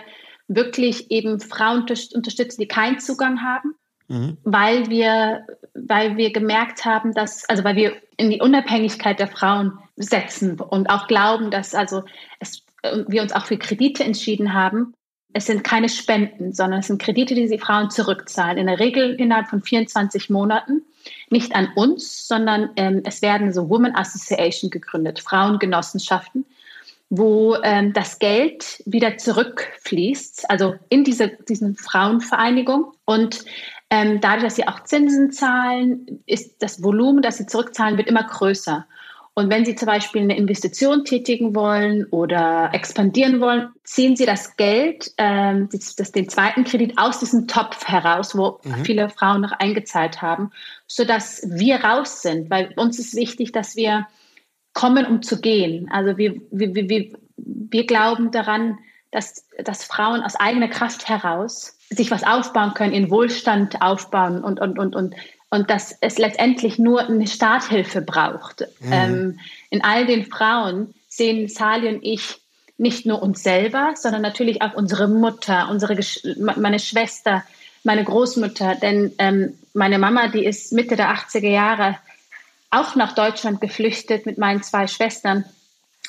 wirklich 0.48 1.12
eben 1.12 1.40
Frauen 1.40 1.86
unterstützen, 2.14 2.62
die 2.62 2.68
keinen 2.68 3.00
Zugang 3.00 3.42
haben. 3.42 3.76
Mhm. 4.08 4.38
Weil 4.44 4.90
wir, 4.90 5.46
weil 5.74 6.18
wir 6.18 6.32
gemerkt 6.32 6.86
haben, 6.86 7.14
dass, 7.14 7.48
also 7.50 7.64
weil 7.64 7.76
wir 7.76 7.94
in 8.18 8.30
die 8.30 8.42
Unabhängigkeit 8.42 9.20
der 9.20 9.28
Frauen 9.28 9.80
setzen 9.96 10.60
und 10.60 10.90
auch 10.90 11.08
glauben, 11.08 11.50
dass 11.50 11.74
also 11.74 12.04
es 12.40 12.66
wir 13.08 13.22
uns 13.22 13.34
auch 13.34 13.46
für 13.46 13.58
Kredite 13.58 14.04
entschieden 14.04 14.54
haben, 14.54 14.94
es 15.34 15.48
sind 15.48 15.66
keine 15.66 15.90
Spenden, 15.90 16.54
sondern 16.54 16.80
es 16.80 16.88
sind 16.88 17.02
Kredite, 17.02 17.36
die 17.36 17.48
die 17.48 17.60
Frauen 17.60 17.90
zurückzahlen. 17.90 18.58
In 18.58 18.68
der 18.68 18.80
Regel 18.80 19.16
innerhalb 19.16 19.50
von 19.50 19.62
24 19.62 20.30
Monaten. 20.30 20.84
Nicht 21.30 21.54
an 21.54 21.68
uns, 21.76 22.28
sondern 22.28 22.70
ähm, 22.78 23.02
es 23.06 23.22
werden 23.22 23.52
so 23.52 23.70
Women 23.70 23.96
Association 23.96 24.72
gegründet, 24.72 25.20
Frauengenossenschaften, 25.20 26.46
wo 27.10 27.56
ähm, 27.64 27.94
das 27.94 28.20
Geld 28.20 28.82
wieder 28.86 29.18
zurückfließt, 29.18 30.50
also 30.50 30.76
in 30.90 31.04
diese 31.04 31.30
diesen 31.48 31.76
Frauenvereinigung. 31.76 32.94
Und 33.06 33.46
ähm, 33.90 34.20
dadurch, 34.22 34.44
dass 34.44 34.56
sie 34.56 34.68
auch 34.68 34.84
Zinsen 34.84 35.32
zahlen, 35.32 36.24
ist 36.26 36.62
das 36.62 36.84
Volumen, 36.84 37.22
das 37.22 37.38
sie 37.38 37.46
zurückzahlen, 37.46 37.98
wird 37.98 38.08
immer 38.08 38.24
größer. 38.24 38.86
Und 39.38 39.50
wenn 39.50 39.66
Sie 39.66 39.76
zum 39.76 39.88
Beispiel 39.88 40.22
eine 40.22 40.38
Investition 40.38 41.04
tätigen 41.04 41.56
wollen 41.56 42.06
oder 42.06 42.70
expandieren 42.72 43.42
wollen, 43.42 43.68
ziehen 43.84 44.16
Sie 44.16 44.26
das 44.26 44.56
Geld, 44.56 45.12
ähm, 45.18 45.68
das, 45.74 45.98
das, 45.98 46.14
den 46.14 46.30
zweiten 46.30 46.64
Kredit 46.64 46.98
aus 46.98 47.20
diesem 47.20 47.46
Topf 47.46 47.86
heraus, 47.86 48.38
wo 48.38 48.62
mhm. 48.64 48.86
viele 48.86 49.10
Frauen 49.10 49.42
noch 49.42 49.52
eingezahlt 49.52 50.22
haben, 50.22 50.52
sodass 50.88 51.44
wir 51.50 51.84
raus 51.84 52.22
sind. 52.22 52.50
Weil 52.50 52.72
uns 52.78 52.98
ist 52.98 53.14
wichtig, 53.14 53.52
dass 53.52 53.76
wir 53.76 54.08
kommen, 54.76 55.08
um 55.08 55.24
zu 55.24 55.42
gehen. 55.42 55.90
Also 55.92 56.18
wir, 56.18 56.36
wir, 56.52 56.76
wir, 56.76 57.12
wir 57.38 57.88
glauben 57.88 58.30
daran, 58.30 58.78
dass, 59.10 59.48
dass 59.64 59.86
Frauen 59.86 60.22
aus 60.22 60.36
eigener 60.36 60.68
Kraft 60.68 61.10
heraus 61.10 61.80
sich 61.90 62.12
was 62.12 62.24
aufbauen 62.24 62.76
können, 62.76 62.94
ihren 62.94 63.10
Wohlstand 63.10 63.82
aufbauen 63.82 64.44
und, 64.44 64.60
und, 64.60 64.78
und, 64.78 64.96
und 64.96 65.16
und 65.52 65.70
dass 65.70 65.96
es 66.02 66.18
letztendlich 66.18 66.80
nur 66.80 67.08
eine 67.08 67.28
Starthilfe 67.28 68.02
braucht. 68.02 68.68
Mhm. 68.82 68.92
Ähm, 68.92 69.40
in 69.70 69.84
all 69.84 70.06
den 70.06 70.26
Frauen 70.26 70.94
sehen 71.08 71.48
Sali 71.48 71.88
und 71.88 72.04
ich 72.04 72.42
nicht 72.78 73.06
nur 73.06 73.22
uns 73.22 73.42
selber, 73.42 73.94
sondern 73.96 74.22
natürlich 74.22 74.62
auch 74.62 74.74
unsere 74.74 75.08
Mutter, 75.08 75.70
unsere 75.70 75.98
meine 76.36 76.80
Schwester, 76.80 77.44
meine 77.84 78.04
Großmutter. 78.04 78.76
Denn 78.76 79.14
ähm, 79.18 79.58
meine 79.74 79.98
Mama, 79.98 80.28
die 80.28 80.44
ist 80.44 80.74
Mitte 80.74 80.98
der 80.98 81.16
80er 81.16 81.48
Jahre 81.48 81.98
auch 82.76 82.96
nach 82.96 83.14
Deutschland 83.14 83.62
geflüchtet 83.62 84.26
mit 84.26 84.38
meinen 84.38 84.64
zwei 84.64 84.88
Schwestern 84.88 85.46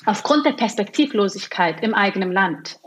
aufgrund 0.05 0.45
der 0.45 0.53
Perspektivlosigkeit 0.53 1.83
im 1.83 1.95
eigenen 1.95 2.33
Land. 2.33 2.79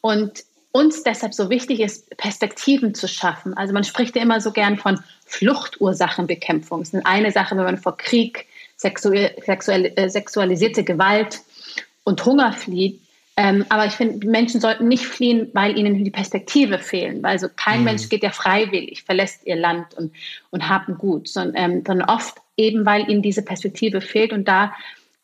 Und 0.00 0.44
uns 0.72 1.04
deshalb 1.04 1.34
so 1.34 1.50
wichtig 1.50 1.80
ist, 1.80 2.16
Perspektiven 2.16 2.94
zu 2.94 3.06
schaffen. 3.06 3.54
Also 3.54 3.72
man 3.72 3.84
spricht 3.84 4.16
ja 4.16 4.22
immer 4.22 4.40
so 4.40 4.50
gern 4.50 4.76
von 4.76 4.98
Fluchtursachenbekämpfung. 5.24 6.82
Es 6.82 6.92
ist 6.92 7.06
eine 7.06 7.30
Sache, 7.30 7.56
wenn 7.56 7.64
man 7.64 7.78
vor 7.78 7.96
Krieg, 7.96 8.46
sexuell, 8.76 9.36
sexuell, 9.46 9.92
äh, 9.94 10.08
sexualisierte 10.08 10.82
Gewalt 10.82 11.42
und 12.02 12.24
Hunger 12.24 12.52
flieht. 12.52 13.00
Ähm, 13.36 13.64
aber 13.68 13.86
ich 13.86 13.92
finde, 13.92 14.26
Menschen 14.26 14.60
sollten 14.60 14.88
nicht 14.88 15.06
fliehen, 15.06 15.48
weil 15.52 15.78
ihnen 15.78 16.02
die 16.02 16.10
Perspektive 16.10 16.78
fehlen. 16.78 17.22
Weil 17.22 17.38
so 17.38 17.48
kein 17.54 17.80
mhm. 17.80 17.84
Mensch 17.84 18.08
geht 18.08 18.24
ja 18.24 18.30
freiwillig, 18.30 19.04
verlässt 19.04 19.46
ihr 19.46 19.56
Land 19.56 19.94
und, 19.94 20.12
und 20.50 20.68
haben 20.68 20.98
gut, 20.98 21.28
sondern, 21.28 21.54
ähm, 21.56 21.84
sondern 21.86 22.08
oft 22.08 22.34
eben, 22.56 22.86
weil 22.86 23.08
ihnen 23.10 23.22
diese 23.22 23.42
Perspektive 23.42 24.00
fehlt. 24.00 24.32
Und 24.32 24.48
da 24.48 24.72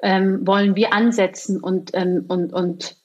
ähm, 0.02 0.46
wollen 0.46 0.76
wir 0.76 0.92
ansetzen 0.92 1.60
und, 1.60 1.90
ähm, 1.94 2.24
und, 2.28 2.52
und, 2.52 2.96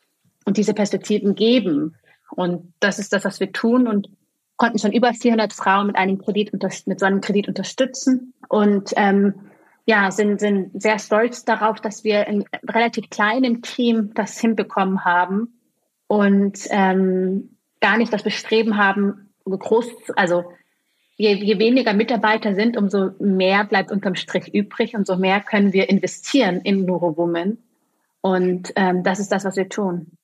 und 0.45 0.57
diese 0.57 0.73
Perspektiven 0.73 1.36
geben. 1.36 1.95
Und 2.32 2.73
das 2.80 2.99
ist 2.99 3.13
das, 3.13 3.26
was 3.26 3.39
wir 3.39 3.51
tun 3.51 3.88
und 3.88 4.09
konnten 4.57 4.80
schon 4.80 4.93
über 4.93 5.13
400 5.13 5.53
Frauen 5.53 5.88
mit 5.88 5.95
einem 5.97 6.17
Kredit 6.17 6.53
mit 6.53 6.99
so 6.99 7.05
einem 7.05 7.21
Kredit 7.21 7.47
unterstützen 7.47 8.34
und 8.47 8.93
ähm, 8.95 9.34
ja, 9.86 10.09
sind, 10.11 10.39
sind 10.39 10.82
sehr 10.82 10.97
stolz 10.97 11.45
darauf, 11.45 11.80
dass 11.80 12.03
wir 12.03 12.26
in 12.26 12.43
relativ 12.67 13.09
kleinem 13.09 13.61
Team 13.61 14.11
das 14.15 14.39
hinbekommen 14.39 15.05
haben 15.05 15.59
und 16.07 16.59
ähm, 16.71 17.57
gar 17.82 17.97
nicht 17.97 18.11
das 18.11 18.23
Bestreben 18.23 18.78
haben, 18.78 19.30
groß, 19.45 19.88
also 20.15 20.45
je, 21.18 21.36
je 21.36 21.57
weniger 21.57 21.93
Mitarbeiter 21.93 22.53
sind, 22.55 22.78
umso 22.78 23.11
mehr 23.20 23.66
bleibt 23.66 23.91
unterm 23.91 24.16
Strich 24.16 24.53
übrig 24.53 24.95
und 24.95 25.07
so 25.07 25.18
mehr 25.18 25.41
können 25.41 25.74
wir 25.74 25.89
investieren 25.89 26.61
in 26.61 26.86
Neurowoman. 26.86 27.57
Und 28.22 28.74
ähm, 28.76 29.03
das 29.03 29.20
ist 29.20 29.32
das, 29.32 29.45
was 29.45 29.55
wir 29.55 29.70
tun. 29.70 30.18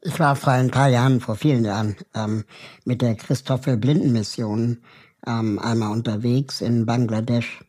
Ich 0.00 0.18
war 0.18 0.34
vor 0.34 0.52
ein 0.52 0.70
paar 0.70 0.88
Jahren, 0.88 1.20
vor 1.20 1.36
vielen 1.36 1.64
Jahren, 1.64 1.96
ähm, 2.14 2.44
mit 2.84 3.02
der 3.02 3.14
Christoffel 3.14 3.76
Blinden 3.76 4.12
Mission 4.12 4.78
ähm, 5.26 5.58
einmal 5.58 5.92
unterwegs 5.92 6.60
in 6.60 6.86
Bangladesch 6.86 7.64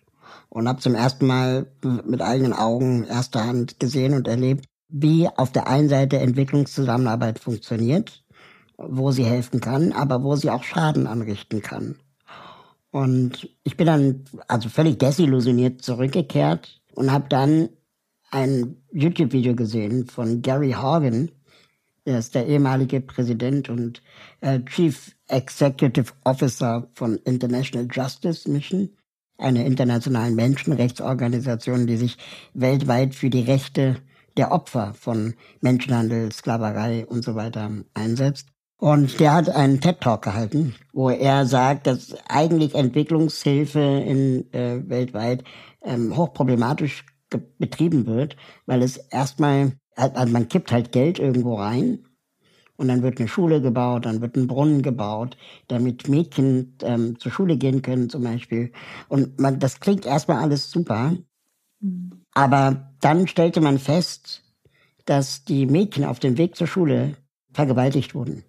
und 0.50 0.68
habe 0.68 0.80
zum 0.80 0.96
ersten 0.96 1.28
Mal 1.28 1.68
mit 1.84 2.22
eigenen 2.22 2.54
Augen 2.54 3.04
erster 3.04 3.46
Hand 3.46 3.80
gesehen 3.80 4.14
und 4.14 4.28
erlebt, 4.28 4.66
wie 4.90 5.28
auf 5.28 5.52
der 5.52 5.68
einen 5.68 5.90
Seite 5.90 6.20
Entwicklungszusammenarbeit 6.20 7.40
funktioniert, 7.40 8.24
wo 8.78 9.12
sie 9.12 9.26
helfen 9.26 9.60
kann, 9.60 9.92
aber 9.92 10.24
wo 10.24 10.36
sie 10.36 10.50
auch 10.50 10.64
Schaden 10.64 11.08
anrichten 11.08 11.62
kann. 11.62 11.98
Und 12.94 13.50
ich 13.64 13.76
bin 13.76 13.88
dann 13.88 14.24
also 14.48 14.70
völlig 14.70 15.00
desillusioniert 15.00 15.82
zurückgekehrt 15.82 16.80
und 16.94 17.12
habe 17.12 17.26
dann 17.28 17.70
ein 18.30 18.84
YouTube-Video 18.92 19.56
gesehen 19.56 20.06
von 20.06 20.44
Gary 20.44 20.74
Horgan, 20.74 21.32
er 22.06 22.20
ist 22.20 22.36
der 22.36 22.46
ehemalige 22.46 23.02
Präsident 23.02 23.68
und 23.68 24.04
äh, 24.42 24.60
Chief 24.66 25.16
Executive 25.28 26.14
Officer 26.24 26.88
von 26.94 27.16
International 27.26 27.88
Justice 27.92 28.48
Mission, 28.48 28.90
einer 29.40 29.66
internationalen 29.66 30.36
Menschenrechtsorganisation, 30.36 31.88
die 31.88 31.98
sich 31.98 32.18
weltweit 32.54 33.16
für 33.16 33.32
die 33.32 33.42
Rechte 33.42 33.96
der 34.38 34.52
Opfer 34.52 34.94
von 34.94 35.34
Menschenhandel, 35.62 36.32
Sklaverei 36.32 37.08
und 37.08 37.24
so 37.24 37.34
weiter 37.34 37.72
einsetzt. 37.96 38.53
Und 38.84 39.22
der 39.22 39.34
hat 39.34 39.48
einen 39.48 39.80
TED-Talk 39.80 40.24
gehalten, 40.24 40.76
wo 40.92 41.10
er 41.10 41.46
sagt, 41.46 41.88
dass 41.88 42.14
eigentlich 42.28 42.76
Entwicklungshilfe 42.76 43.80
in 43.80 44.54
äh, 44.54 44.82
weltweit 44.90 45.46
ähm, 45.86 46.18
hochproblematisch 46.18 47.06
betrieben 47.58 48.06
wird, 48.08 48.36
weil 48.66 48.82
es 48.82 48.98
erstmal 48.98 49.72
also 49.96 50.34
man 50.34 50.50
kippt 50.50 50.74
halt 50.74 50.92
Geld 50.92 51.18
irgendwo 51.18 51.56
rein 51.56 52.00
und 52.76 52.90
dann 52.90 53.04
wird 53.04 53.20
eine 53.20 53.30
Schule 53.30 53.62
gebaut, 53.62 54.06
dann 54.06 54.20
wird 54.20 54.36
ein 54.36 54.48
Brunnen 54.48 54.82
gebaut, 54.82 55.38
damit 55.70 56.10
Mädchen 56.10 56.76
ähm, 56.82 57.18
zur 57.20 57.32
Schule 57.32 57.56
gehen 57.56 57.84
können 57.84 58.10
zum 58.10 58.24
Beispiel. 58.24 58.74
Und 59.08 59.40
man, 59.40 59.60
das 59.60 59.80
klingt 59.80 60.06
erstmal 60.06 60.40
alles 60.40 60.70
super, 60.70 61.16
aber 62.34 62.94
dann 63.00 63.30
stellte 63.30 63.62
man 63.62 63.80
fest, 63.80 64.44
dass 65.06 65.46
die 65.46 65.68
Mädchen 65.68 66.04
auf 66.04 66.20
dem 66.20 66.38
Weg 66.38 66.58
zur 66.58 66.68
Schule 66.68 67.16
vergewaltigt 67.54 68.14
wurden. 68.14 68.44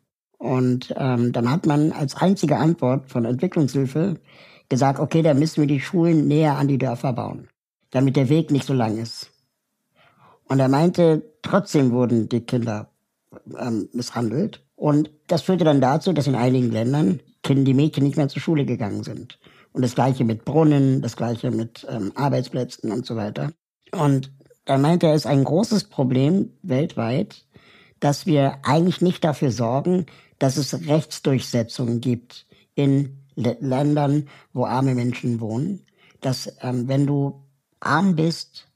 Und 0.44 0.94
ähm, 0.98 1.32
dann 1.32 1.50
hat 1.50 1.64
man 1.64 1.90
als 1.90 2.16
einzige 2.16 2.58
Antwort 2.58 3.08
von 3.08 3.24
Entwicklungshilfe 3.24 4.20
gesagt, 4.68 5.00
okay, 5.00 5.22
dann 5.22 5.38
müssen 5.38 5.62
wir 5.62 5.66
die 5.66 5.80
Schulen 5.80 6.28
näher 6.28 6.58
an 6.58 6.68
die 6.68 6.76
Dörfer 6.76 7.14
bauen, 7.14 7.48
damit 7.92 8.14
der 8.14 8.28
Weg 8.28 8.50
nicht 8.50 8.66
so 8.66 8.74
lang 8.74 8.98
ist. 8.98 9.30
Und 10.44 10.60
er 10.60 10.68
meinte, 10.68 11.22
trotzdem 11.40 11.92
wurden 11.92 12.28
die 12.28 12.42
Kinder 12.42 12.90
ähm, 13.58 13.88
misshandelt. 13.94 14.62
Und 14.76 15.10
das 15.28 15.40
führte 15.40 15.64
dann 15.64 15.80
dazu, 15.80 16.12
dass 16.12 16.26
in 16.26 16.34
einigen 16.34 16.70
Ländern 16.70 17.20
Kinder, 17.42 17.64
die 17.64 17.72
Mädchen 17.72 18.04
nicht 18.04 18.18
mehr 18.18 18.28
zur 18.28 18.42
Schule 18.42 18.66
gegangen 18.66 19.02
sind. 19.02 19.38
Und 19.72 19.80
das 19.80 19.94
gleiche 19.94 20.24
mit 20.24 20.44
Brunnen, 20.44 21.00
das 21.00 21.16
gleiche 21.16 21.52
mit 21.52 21.86
ähm, 21.88 22.12
Arbeitsplätzen 22.16 22.92
und 22.92 23.06
so 23.06 23.16
weiter. 23.16 23.52
Und 23.92 24.30
dann 24.66 24.82
meinte 24.82 25.06
er, 25.06 25.14
es 25.14 25.22
ist 25.22 25.26
ein 25.26 25.44
großes 25.44 25.84
Problem 25.84 26.50
weltweit, 26.60 27.46
dass 28.00 28.26
wir 28.26 28.58
eigentlich 28.62 29.00
nicht 29.00 29.24
dafür 29.24 29.50
sorgen, 29.50 30.04
dass 30.44 30.58
es 30.58 30.86
Rechtsdurchsetzungen 30.86 32.02
gibt 32.02 32.44
in 32.74 33.16
Ländern, 33.34 34.28
wo 34.52 34.66
arme 34.66 34.94
Menschen 34.94 35.40
wohnen. 35.40 35.86
Dass 36.20 36.54
ähm, 36.60 36.86
wenn 36.86 37.06
du 37.06 37.46
arm 37.80 38.14
bist, 38.14 38.68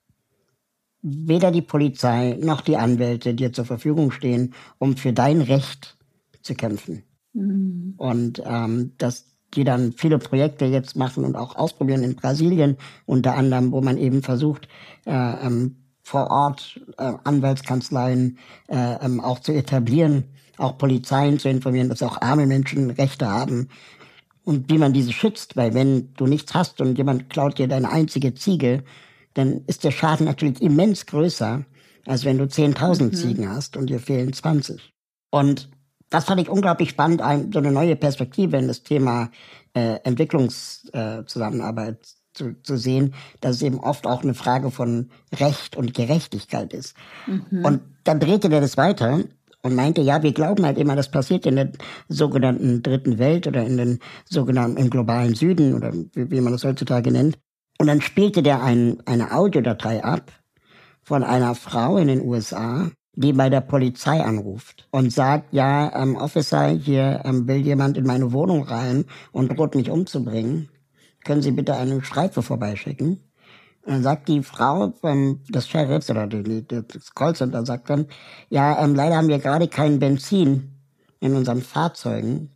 weder 1.03 1.51
die 1.51 1.61
Polizei 1.61 2.39
noch 2.41 2.63
die 2.63 2.79
Anwälte 2.79 3.35
dir 3.35 3.53
zur 3.53 3.67
Verfügung 3.67 4.13
stehen, 4.13 4.55
um 4.79 4.97
für 4.97 5.13
dein 5.13 5.43
Recht 5.43 5.99
zu 6.41 6.55
kämpfen. 6.55 7.03
Mhm. 7.35 7.93
Und 7.99 8.43
ähm, 8.47 8.93
dass 8.97 9.27
die 9.53 9.65
dann 9.65 9.93
viele 9.93 10.19
Projekte 10.19 10.65
jetzt 10.65 10.97
machen 10.97 11.23
und 11.27 11.37
auch 11.37 11.55
ausprobieren 11.55 12.03
in 12.03 12.17
Brasilien, 12.17 12.79
unter 13.05 13.35
anderem, 13.35 13.73
wo 13.73 13.83
man 13.83 13.99
eben 13.99 14.23
versucht, 14.23 14.69
äh, 15.05 15.11
ähm, 15.13 15.77
vor 16.03 16.31
Ort 16.31 16.81
äh, 16.97 17.13
Anwaltskanzleien 17.25 18.39
äh, 18.69 19.05
ähm, 19.05 19.21
auch 19.21 19.41
zu 19.41 19.53
etablieren, 19.53 20.25
auch 20.59 20.77
Polizeien 20.79 21.39
zu 21.39 21.49
informieren, 21.49 21.89
dass 21.89 22.03
auch 22.03 22.21
arme 22.21 22.47
Menschen 22.47 22.91
Rechte 22.91 23.29
haben 23.29 23.69
und 24.49 24.71
wie 24.71 24.79
man 24.79 24.95
diese 24.95 25.13
schützt, 25.13 25.57
weil 25.57 25.75
wenn 25.75 26.15
du 26.15 26.27
nichts 26.27 26.55
hast 26.55 26.81
und 26.81 26.97
jemand 26.97 27.29
klaut 27.29 27.59
dir 27.59 27.69
deine 27.69 27.91
einzige 27.91 28.33
Ziege, 28.35 28.83
dann 29.35 29.63
ist 29.67 29.85
der 29.85 29.91
Schaden 29.91 30.25
natürlich 30.25 30.63
immens 30.63 31.05
größer, 31.05 31.67
als 32.07 32.25
wenn 32.25 32.39
du 32.39 32.45
10.000 32.45 33.03
mhm. 33.03 33.13
Ziegen 33.13 33.51
hast 33.51 33.77
und 33.77 33.91
dir 33.91 34.01
fehlen 34.01 34.33
20. 34.33 34.95
Und 35.31 35.69
das 36.09 36.25
fand 36.25 36.41
ich 36.41 36.49
unglaublich 36.49 36.89
spannend, 36.89 37.21
so 37.53 37.59
eine 37.59 37.73
neue 37.73 37.95
Perspektive 37.95 38.57
in 38.57 38.69
das 38.69 38.83
Thema 38.83 39.31
äh, 39.75 39.97
Entwicklungszusammenarbeit 40.05 42.01
äh, 42.01 42.07
zu, 42.33 42.55
zu 42.63 42.79
sehen, 42.79 43.13
dass 43.43 43.57
es 43.57 43.63
eben 43.63 43.79
oft 43.81 44.07
auch 44.07 44.23
eine 44.23 44.33
Frage 44.33 44.71
von 44.71 45.11
Recht 45.35 45.77
und 45.77 45.93
Gerechtigkeit 45.93 46.73
ist. 46.73 46.97
Mhm. 47.27 47.65
Und 47.67 47.83
dann 48.05 48.19
drehte 48.19 48.49
der 48.49 48.63
das 48.63 48.79
weiter 48.79 49.25
und 49.63 49.75
meinte, 49.75 50.01
ja, 50.01 50.23
wir 50.23 50.33
glauben 50.33 50.65
halt 50.65 50.79
immer, 50.79 50.97
das 50.97 51.11
passiert 51.11 51.47
in 51.47 51.57
der 51.57 51.73
sogenannten 52.09 52.83
dritten 52.83 53.19
Welt 53.19 53.47
oder 53.47 53.65
in 53.65 53.77
den 53.77 53.99
sogenannten 54.25 54.77
im 54.77 54.91
globalen 54.91 55.35
Süden 55.35 55.75
oder 55.75 55.93
wie, 55.93 56.31
wie 56.31 56.41
man 56.41 56.53
das 56.53 56.65
heutzutage 56.65 57.11
nennt. 57.11 57.39
Und 57.79 57.87
dann 57.87 58.01
spielte 58.01 58.43
der 58.43 58.63
ein, 58.63 58.99
eine 59.07 59.33
Audiodatei 59.33 60.03
ab 60.03 60.33
von 61.03 61.23
einer 61.23 61.55
Frau 61.55 61.97
in 61.97 62.09
den 62.09 62.23
USA, 62.23 62.91
die 63.15 63.33
bei 63.33 63.51
der 63.51 63.61
Polizei 63.61 64.23
anruft 64.23 64.89
und 64.91 65.13
sagt, 65.13 65.53
ja, 65.53 65.93
ähm, 66.01 66.17
Officer, 66.17 66.69
hier 66.69 67.23
ähm, 67.25 67.49
will 67.49 67.57
jemand 67.57 67.97
in 67.97 68.07
meine 68.07 68.33
Wohnung 68.33 68.63
rein 68.63 69.07
und 69.33 69.57
droht 69.57 69.75
mich 69.75 69.91
umzubringen. 69.91 70.69
Können 71.25 71.43
Sie 71.43 71.51
bitte 71.51 71.75
eine 71.75 72.03
Streife 72.03 72.43
vorbeischicken? 72.43 73.28
Dann 73.89 74.03
sagt 74.03 74.29
die 74.29 74.43
Frau 74.43 74.93
ähm, 75.03 75.41
des 75.49 75.67
Sheriffs 75.67 76.11
oder 76.11 76.27
die, 76.27 76.43
die, 76.43 76.63
das 76.87 77.15
Callcenter 77.15 77.65
sagt 77.65 77.89
dann, 77.89 78.05
ja, 78.51 78.85
ähm, 78.85 78.95
leider 78.95 79.17
haben 79.17 79.29
wir 79.29 79.39
gerade 79.39 79.67
kein 79.67 79.99
Benzin 79.99 80.75
in 81.21 81.35
unseren 81.35 81.63
Fahrzeugen. 81.63 82.51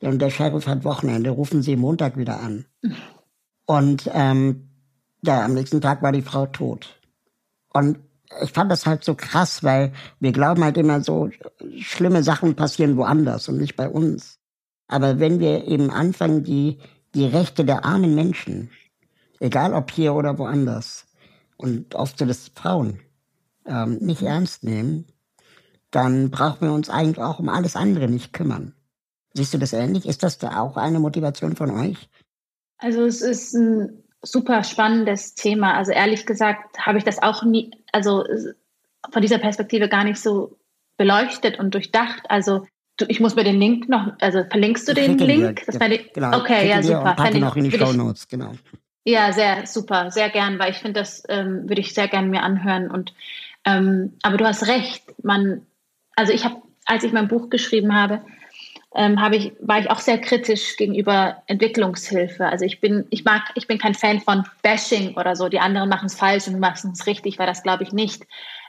Und 0.00 0.18
der 0.18 0.30
Sheriff 0.30 0.66
hat 0.66 0.84
Wochenende, 0.84 1.28
rufen 1.28 1.60
Sie 1.60 1.76
Montag 1.76 2.16
wieder 2.16 2.40
an. 2.40 2.64
Und 3.66 4.10
ähm, 4.14 4.70
ja, 5.22 5.44
am 5.44 5.52
nächsten 5.52 5.82
Tag 5.82 6.00
war 6.02 6.10
die 6.10 6.22
Frau 6.22 6.46
tot. 6.46 6.98
Und 7.74 7.98
ich 8.42 8.52
fand 8.52 8.72
das 8.72 8.86
halt 8.86 9.04
so 9.04 9.14
krass, 9.14 9.62
weil 9.62 9.92
wir 10.20 10.32
glauben 10.32 10.64
halt 10.64 10.78
immer 10.78 11.02
so, 11.02 11.28
schlimme 11.80 12.22
Sachen 12.22 12.56
passieren 12.56 12.96
woanders 12.96 13.46
und 13.46 13.58
nicht 13.58 13.76
bei 13.76 13.90
uns. 13.90 14.38
Aber 14.88 15.18
wenn 15.18 15.38
wir 15.38 15.68
eben 15.68 15.90
anfangen, 15.90 16.44
die, 16.44 16.78
die 17.14 17.26
Rechte 17.26 17.66
der 17.66 17.84
armen 17.84 18.14
Menschen, 18.14 18.70
egal 19.42 19.74
ob 19.74 19.90
hier 19.90 20.14
oder 20.14 20.38
woanders, 20.38 21.06
und 21.56 21.94
oft 21.94 22.18
so 22.18 22.24
das 22.24 22.50
Frauen, 22.54 23.00
ähm, 23.66 23.98
nicht 24.00 24.22
ernst 24.22 24.64
nehmen, 24.64 25.06
dann 25.90 26.30
brauchen 26.30 26.68
wir 26.68 26.72
uns 26.72 26.90
eigentlich 26.90 27.22
auch 27.22 27.38
um 27.38 27.48
alles 27.48 27.76
andere 27.76 28.08
nicht 28.08 28.32
kümmern. 28.32 28.74
Siehst 29.34 29.54
du 29.54 29.58
das 29.58 29.72
ähnlich? 29.72 30.06
Ist 30.06 30.22
das 30.22 30.38
da 30.38 30.60
auch 30.60 30.76
eine 30.76 30.98
Motivation 30.98 31.54
von 31.56 31.70
euch? 31.70 32.08
Also 32.78 33.04
es 33.04 33.22
ist 33.22 33.54
ein 33.54 34.02
super 34.22 34.64
spannendes 34.64 35.34
Thema. 35.34 35.74
Also 35.74 35.92
ehrlich 35.92 36.26
gesagt 36.26 36.78
habe 36.78 36.98
ich 36.98 37.04
das 37.04 37.22
auch 37.22 37.44
nie, 37.44 37.70
also 37.92 38.24
von 39.10 39.22
dieser 39.22 39.38
Perspektive 39.38 39.88
gar 39.88 40.04
nicht 40.04 40.20
so 40.20 40.58
beleuchtet 40.96 41.58
und 41.58 41.74
durchdacht. 41.74 42.22
Also 42.28 42.66
du, 42.96 43.06
ich 43.08 43.20
muss 43.20 43.36
mir 43.36 43.44
den 43.44 43.60
Link 43.60 43.88
noch, 43.88 44.12
also 44.20 44.44
verlinkst 44.44 44.88
du 44.88 44.94
den 44.94 45.16
Link? 45.18 45.64
Dir, 45.66 45.88
ja, 45.88 46.02
genau, 46.12 46.38
okay, 46.38 46.68
ja, 46.68 46.82
super. 46.82 47.14
Packe 47.14 47.38
noch 47.38 47.56
in 47.56 47.64
die 47.64 47.78
Show 47.78 47.92
Notes, 47.92 48.28
genau. 48.28 48.54
Ja, 49.04 49.32
sehr 49.32 49.66
super, 49.66 50.10
sehr 50.10 50.30
gern, 50.30 50.58
weil 50.58 50.70
ich 50.70 50.78
finde, 50.78 51.00
das 51.00 51.24
ähm, 51.28 51.68
würde 51.68 51.80
ich 51.80 51.94
sehr 51.94 52.08
gern 52.08 52.30
mir 52.30 52.42
anhören. 52.42 52.90
Und 52.90 53.14
ähm, 53.64 54.14
aber 54.22 54.36
du 54.36 54.46
hast 54.46 54.66
recht, 54.68 55.02
man, 55.22 55.66
also 56.14 56.32
ich 56.32 56.44
habe, 56.44 56.62
als 56.86 57.02
ich 57.02 57.12
mein 57.12 57.28
Buch 57.28 57.50
geschrieben 57.50 57.94
habe, 57.94 58.22
ähm, 58.94 59.20
habe 59.20 59.36
ich, 59.36 59.52
war 59.60 59.80
ich 59.80 59.90
auch 59.90 59.98
sehr 59.98 60.18
kritisch 60.18 60.76
gegenüber 60.76 61.42
Entwicklungshilfe. 61.46 62.46
Also 62.46 62.64
ich 62.64 62.80
bin, 62.80 63.06
ich 63.10 63.24
mag, 63.24 63.42
ich 63.54 63.66
bin 63.66 63.78
kein 63.78 63.94
Fan 63.94 64.20
von 64.20 64.44
Bashing 64.62 65.16
oder 65.16 65.34
so. 65.34 65.48
Die 65.48 65.60
anderen 65.60 65.88
machen 65.88 66.06
es 66.06 66.14
falsch 66.14 66.46
und 66.46 66.60
machen 66.60 66.92
es 66.92 67.06
richtig, 67.06 67.38
weil 67.38 67.46
das 67.46 67.62
glaube 67.62 67.82
ich 67.82 67.92
nicht. 67.92 68.24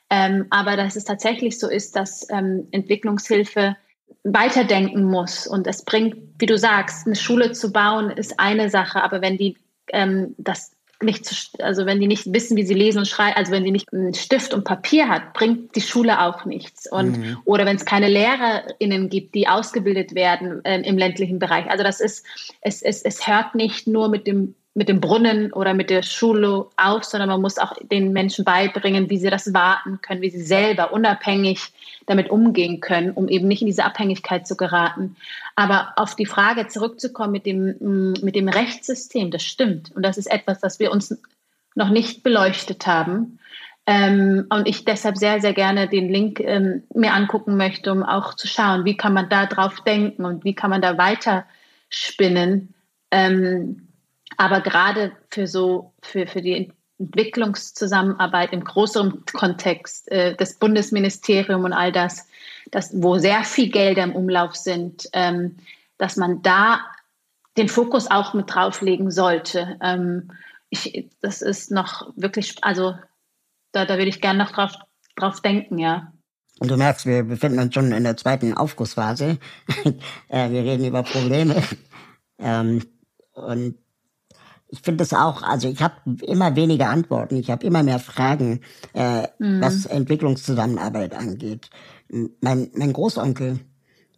Ähm, 0.09 0.47
aber 0.49 0.77
dass 0.77 0.95
es 0.95 1.05
tatsächlich 1.05 1.59
so 1.59 1.69
ist, 1.69 1.95
dass 1.95 2.27
ähm, 2.29 2.67
Entwicklungshilfe 2.71 3.75
weiterdenken 4.23 5.03
muss 5.03 5.47
und 5.47 5.67
es 5.67 5.83
bringt, 5.83 6.15
wie 6.39 6.45
du 6.45 6.57
sagst, 6.57 7.05
eine 7.05 7.15
Schule 7.15 7.51
zu 7.51 7.71
bauen 7.73 8.09
ist 8.09 8.39
eine 8.39 8.69
Sache, 8.69 9.03
aber 9.03 9.21
wenn 9.21 9.37
die 9.37 9.57
ähm, 9.91 10.35
das 10.37 10.71
nicht 11.03 11.29
also 11.59 11.85
wenn 11.85 11.99
die 11.99 12.07
nicht 12.07 12.33
wissen, 12.33 12.57
wie 12.57 12.65
sie 12.65 12.73
lesen 12.73 12.99
und 12.99 13.07
schreiben, 13.07 13.35
also 13.35 13.51
wenn 13.51 13.63
sie 13.63 13.71
nicht 13.71 13.91
einen 13.93 14.13
Stift 14.13 14.53
und 14.53 14.63
Papier 14.63 15.09
hat, 15.09 15.33
bringt 15.33 15.75
die 15.75 15.81
Schule 15.81 16.21
auch 16.21 16.45
nichts. 16.45 16.89
Und 16.89 17.17
mhm. 17.17 17.37
oder 17.45 17.65
wenn 17.65 17.75
es 17.75 17.85
keine 17.85 18.07
LehrerInnen 18.07 19.09
gibt, 19.09 19.35
die 19.35 19.47
ausgebildet 19.47 20.15
werden 20.15 20.63
äh, 20.65 20.81
im 20.81 20.97
ländlichen 20.97 21.39
Bereich. 21.39 21.69
Also 21.69 21.83
das 21.83 21.99
ist, 21.99 22.25
es, 22.61 22.81
es, 22.81 23.01
es 23.01 23.27
hört 23.27 23.55
nicht 23.55 23.87
nur 23.87 24.09
mit 24.09 24.27
dem 24.27 24.55
mit 24.75 24.89
dem 24.89 24.99
Brunnen 24.99 25.53
oder 25.53 25.73
mit 25.73 25.89
der 25.89 26.01
Schule 26.01 26.65
auf, 26.77 27.03
sondern 27.03 27.29
man 27.29 27.41
muss 27.41 27.59
auch 27.59 27.73
den 27.91 28.11
Menschen 28.11 28.43
beibringen, 28.43 29.09
wie 29.09 29.19
sie 29.19 29.29
das 29.29 29.53
warten 29.53 29.99
können, 30.01 30.21
wie 30.21 30.31
sie 30.31 30.41
selber 30.41 30.91
unabhängig 30.91 31.71
damit 32.07 32.31
umgehen 32.31 32.79
können, 32.79 33.11
um 33.11 33.27
eben 33.27 33.47
nicht 33.47 33.61
in 33.61 33.67
diese 33.67 33.85
Abhängigkeit 33.85 34.47
zu 34.47 34.57
geraten. 34.57 35.15
Aber 35.55 35.93
auf 35.95 36.15
die 36.15 36.25
Frage 36.25 36.67
zurückzukommen 36.67 37.31
mit 37.31 37.45
dem, 37.45 37.75
mm, 37.79 38.13
mit 38.23 38.35
dem 38.35 38.49
Rechtssystem, 38.49 39.29
das 39.29 39.43
stimmt. 39.43 39.91
Und 39.95 40.03
das 40.03 40.17
ist 40.17 40.31
etwas, 40.31 40.59
das 40.59 40.79
wir 40.79 40.91
uns 40.91 41.15
noch 41.75 41.89
nicht 41.89 42.23
beleuchtet 42.23 42.87
haben. 42.87 43.39
Ähm, 43.85 44.47
und 44.49 44.67
ich 44.67 44.85
deshalb 44.85 45.17
sehr, 45.17 45.39
sehr 45.41 45.53
gerne 45.53 45.87
den 45.87 46.09
Link 46.09 46.39
ähm, 46.39 46.83
mir 46.95 47.13
angucken 47.13 47.57
möchte, 47.57 47.91
um 47.91 48.01
auch 48.01 48.33
zu 48.35 48.47
schauen, 48.47 48.85
wie 48.85 48.97
kann 48.97 49.13
man 49.13 49.29
da 49.29 49.45
drauf 49.45 49.81
denken 49.81 50.25
und 50.25 50.45
wie 50.45 50.55
kann 50.55 50.69
man 50.69 50.81
da 50.81 50.97
weiter 50.97 51.45
spinnen. 51.89 52.73
Ähm, 53.11 53.89
aber 54.37 54.61
gerade 54.61 55.13
für 55.29 55.47
so, 55.47 55.93
für, 56.01 56.27
für 56.27 56.41
die 56.41 56.71
Entwicklungszusammenarbeit 56.99 58.53
im 58.53 58.63
größeren 58.63 59.23
Kontext, 59.33 60.11
äh, 60.11 60.35
das 60.35 60.55
Bundesministerium 60.55 61.63
und 61.63 61.73
all 61.73 61.91
das, 61.91 62.27
das, 62.71 62.91
wo 62.93 63.17
sehr 63.17 63.43
viel 63.43 63.69
Gelder 63.69 64.03
im 64.03 64.15
Umlauf 64.15 64.55
sind, 64.55 65.09
ähm, 65.13 65.57
dass 65.97 66.17
man 66.17 66.41
da 66.41 66.81
den 67.57 67.69
Fokus 67.69 68.09
auch 68.09 68.33
mit 68.33 68.53
drauflegen 68.53 69.11
sollte. 69.11 69.77
Ähm, 69.81 70.31
ich, 70.69 71.09
das 71.21 71.41
ist 71.41 71.71
noch 71.71 72.11
wirklich, 72.15 72.63
also 72.63 72.95
da, 73.71 73.85
da 73.85 73.97
würde 73.97 74.09
ich 74.09 74.21
gerne 74.21 74.39
noch 74.39 74.51
drauf, 74.51 74.73
drauf 75.15 75.41
denken, 75.41 75.77
ja. 75.77 76.11
Und 76.59 76.69
du 76.69 76.77
merkst, 76.77 77.05
wir 77.05 77.23
befinden 77.23 77.59
uns 77.59 77.73
schon 77.73 77.91
in 77.91 78.03
der 78.03 78.17
zweiten 78.17 78.55
Aufgussphase. 78.55 79.37
äh, 80.29 80.49
wir 80.49 80.63
reden 80.63 80.85
über 80.85 81.03
Probleme. 81.03 81.61
ähm, 82.39 82.83
und 83.33 83.77
ich 84.73 84.81
finde 84.81 85.03
es 85.03 85.13
auch, 85.13 85.43
also 85.43 85.67
ich 85.67 85.83
habe 85.83 85.93
immer 86.23 86.55
weniger 86.55 86.89
Antworten, 86.89 87.35
ich 87.35 87.51
habe 87.51 87.63
immer 87.63 87.83
mehr 87.83 87.99
Fragen, 87.99 88.61
äh, 88.93 89.27
mhm. 89.37 89.61
was 89.61 89.85
Entwicklungszusammenarbeit 89.85 91.13
angeht. 91.13 91.69
Mein, 92.41 92.71
mein 92.73 92.91
Großonkel 92.91 93.59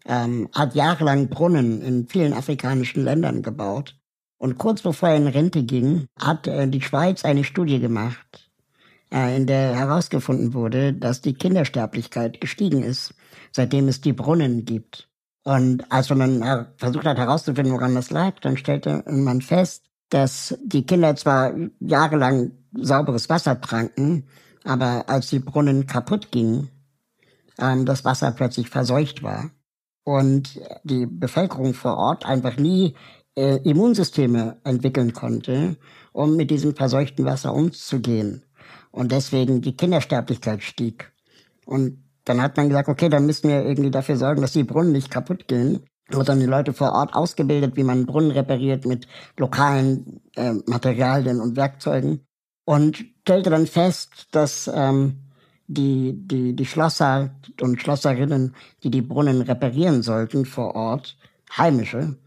ähm, 0.05 0.47
hat 0.53 0.73
jahrelang 0.73 1.27
Brunnen 1.27 1.81
in 1.81 2.07
vielen 2.07 2.31
afrikanischen 2.31 3.03
Ländern 3.03 3.41
gebaut. 3.41 3.97
Und 4.37 4.57
kurz 4.57 4.81
bevor 4.81 5.09
er 5.09 5.17
in 5.17 5.27
Rente 5.27 5.63
ging, 5.63 6.07
hat 6.17 6.47
äh, 6.47 6.69
die 6.69 6.81
Schweiz 6.81 7.25
eine 7.25 7.43
Studie 7.43 7.79
gemacht, 7.79 8.49
äh, 9.11 9.35
in 9.35 9.47
der 9.47 9.75
herausgefunden 9.75 10.53
wurde, 10.53 10.93
dass 10.93 11.19
die 11.19 11.33
Kindersterblichkeit 11.33 12.39
gestiegen 12.39 12.81
ist, 12.81 13.13
seitdem 13.51 13.89
es 13.89 13.99
die 13.99 14.13
Brunnen 14.13 14.63
gibt. 14.63 15.09
Und 15.43 15.91
als 15.91 16.09
man 16.09 16.67
versucht 16.77 17.05
hat 17.05 17.17
herauszufinden, 17.17 17.73
woran 17.73 17.93
das 17.93 18.09
lag, 18.09 18.39
dann 18.39 18.55
stellte 18.55 19.03
man 19.05 19.41
fest, 19.41 19.85
dass 20.09 20.57
die 20.63 20.85
Kinder 20.85 21.15
zwar 21.15 21.53
jahrelang 21.79 22.51
sauberes 22.73 23.29
Wasser 23.29 23.59
tranken, 23.59 24.27
aber 24.63 25.09
als 25.09 25.29
die 25.29 25.39
Brunnen 25.39 25.87
kaputt 25.87 26.31
gingen, 26.31 26.69
ähm, 27.59 27.85
das 27.85 28.05
Wasser 28.05 28.31
plötzlich 28.31 28.69
verseucht 28.69 29.23
war 29.23 29.51
und 30.03 30.59
die 30.83 31.05
Bevölkerung 31.05 31.73
vor 31.73 31.97
Ort 31.97 32.25
einfach 32.25 32.57
nie 32.57 32.95
äh, 33.35 33.57
Immunsysteme 33.63 34.57
entwickeln 34.63 35.13
konnte, 35.13 35.77
um 36.13 36.35
mit 36.35 36.51
diesem 36.51 36.75
verseuchten 36.75 37.25
Wasser 37.25 37.53
umzugehen. 37.53 38.43
Und 38.91 39.11
deswegen 39.11 39.61
die 39.61 39.75
Kindersterblichkeit 39.75 40.63
stieg. 40.63 41.11
Und 41.65 42.03
dann 42.23 42.41
hat 42.41 42.55
man 42.57 42.69
gesagt, 42.69 42.87
okay, 42.87 43.09
dann 43.09 43.25
müssen 43.25 43.49
wir 43.49 43.65
irgendwie 43.65 43.91
dafür 43.91 44.15
sorgen, 44.15 44.41
dass 44.41 44.53
die 44.53 44.63
Brunnen 44.63 44.93
nicht 44.93 45.11
kaputt 45.11 45.47
gehen 45.47 45.85
wird 46.09 46.29
dann 46.29 46.39
die 46.39 46.45
Leute 46.45 46.73
vor 46.73 46.93
Ort 46.93 47.13
ausgebildet, 47.13 47.75
wie 47.75 47.83
man 47.83 48.05
Brunnen 48.05 48.31
repariert 48.31 48.85
mit 48.85 49.07
lokalen 49.37 50.21
äh, 50.35 50.53
Materialien 50.65 51.39
und 51.39 51.55
Werkzeugen 51.55 52.25
und 52.65 53.05
stellte 53.21 53.49
dann 53.49 53.67
fest, 53.67 54.27
dass 54.31 54.69
ähm, 54.73 55.21
die, 55.67 56.13
die, 56.15 56.55
die 56.55 56.65
Schlosser 56.65 57.35
und 57.61 57.81
Schlosserinnen, 57.81 58.55
die 58.83 58.91
die 58.91 59.01
Brunnen 59.01 59.41
reparieren 59.41 60.03
sollten 60.03 60.45
vor 60.45 60.75
Ort, 60.75 61.17
heimische, 61.57 62.17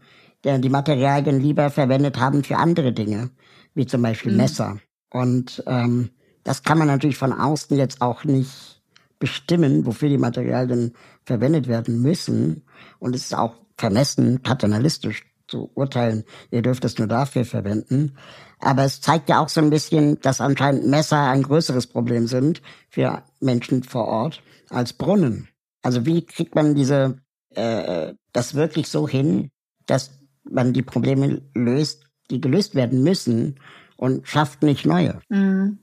der 0.43 0.59
die 0.59 0.69
Materialien 0.69 1.39
lieber 1.39 1.69
verwendet 1.69 2.19
haben 2.19 2.43
für 2.43 2.57
andere 2.57 2.91
Dinge, 2.91 3.29
wie 3.75 3.85
zum 3.85 4.01
Beispiel 4.01 4.31
mhm. 4.31 4.37
Messer. 4.37 4.77
Und 5.09 5.63
ähm, 5.67 6.09
das 6.43 6.63
kann 6.63 6.77
man 6.77 6.87
natürlich 6.87 7.17
von 7.17 7.33
außen 7.33 7.77
jetzt 7.77 8.01
auch 8.01 8.23
nicht 8.23 8.81
bestimmen, 9.19 9.85
wofür 9.85 10.09
die 10.09 10.17
Materialien 10.17 10.93
verwendet 11.25 11.67
werden 11.67 12.01
müssen. 12.01 12.63
Und 12.99 13.15
es 13.15 13.25
ist 13.25 13.35
auch 13.35 13.55
vermessen, 13.79 14.41
paternalistisch 14.41 15.25
zu 15.47 15.71
urteilen, 15.73 16.23
ihr 16.51 16.61
dürft 16.61 16.85
es 16.85 16.97
nur 16.97 17.07
dafür 17.07 17.45
verwenden. 17.45 18.17
Aber 18.59 18.83
es 18.83 19.01
zeigt 19.01 19.29
ja 19.29 19.39
auch 19.39 19.49
so 19.49 19.61
ein 19.61 19.69
bisschen, 19.69 20.19
dass 20.21 20.41
anscheinend 20.41 20.87
Messer 20.87 21.29
ein 21.29 21.43
größeres 21.43 21.87
Problem 21.87 22.27
sind 22.27 22.61
für 22.89 23.23
Menschen 23.39 23.83
vor 23.83 24.07
Ort 24.07 24.43
als 24.69 24.93
Brunnen. 24.93 25.47
Also 25.81 26.05
wie 26.05 26.25
kriegt 26.25 26.55
man 26.55 26.75
diese 26.75 27.17
äh, 27.55 28.13
das 28.33 28.53
wirklich 28.53 28.89
so 28.89 29.07
hin, 29.07 29.49
dass 29.85 30.11
man 30.43 30.73
die 30.73 30.83
Probleme 30.83 31.41
löst, 31.55 32.05
die 32.29 32.41
gelöst 32.41 32.75
werden 32.75 33.01
müssen 33.01 33.59
und 33.97 34.27
schafft 34.27 34.61
nicht 34.61 34.85
neue? 34.85 35.19
Mhm. 35.29 35.79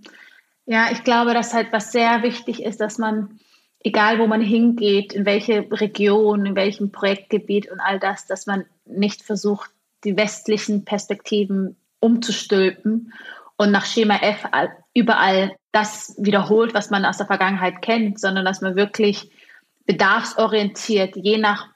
Ja, 0.67 0.89
ich 0.91 1.05
glaube, 1.05 1.33
dass 1.33 1.55
halt 1.55 1.73
was 1.73 1.93
sehr 1.93 2.23
wichtig 2.23 2.63
ist, 2.63 2.81
dass 2.81 2.99
man, 2.99 3.39
egal 3.87 4.19
wo 4.19 4.27
man 4.27 4.41
hingeht, 4.41 5.13
in 5.13 5.25
welche 5.27 5.65
Region, 5.71 6.45
in 6.45 6.57
welchem 6.57 6.91
Projektgebiet 6.91 7.71
und 7.71 7.79
all 7.79 8.01
das, 8.01 8.27
dass 8.27 8.45
man 8.45 8.65
nicht 8.85 9.23
versucht, 9.23 9.71
die 10.03 10.17
westlichen 10.17 10.85
Perspektiven 10.85 11.77
umzustülpen 12.01 13.13
und 13.57 13.71
nach 13.71 13.87
Schema 13.87 14.17
F 14.17 14.45
überall 14.93 15.55
das 15.71 16.17
wiederholt, 16.19 16.75
was 16.75 16.91
man 16.91 17.05
aus 17.05 17.19
der 17.19 17.29
Vergangenheit 17.29 17.81
kennt, 17.81 18.19
sondern 18.19 18.45
dass 18.45 18.61
man 18.61 18.75
wirklich 18.75 19.31
bedarfsorientiert, 19.85 21.15
je 21.15 21.39
nach 21.39 21.69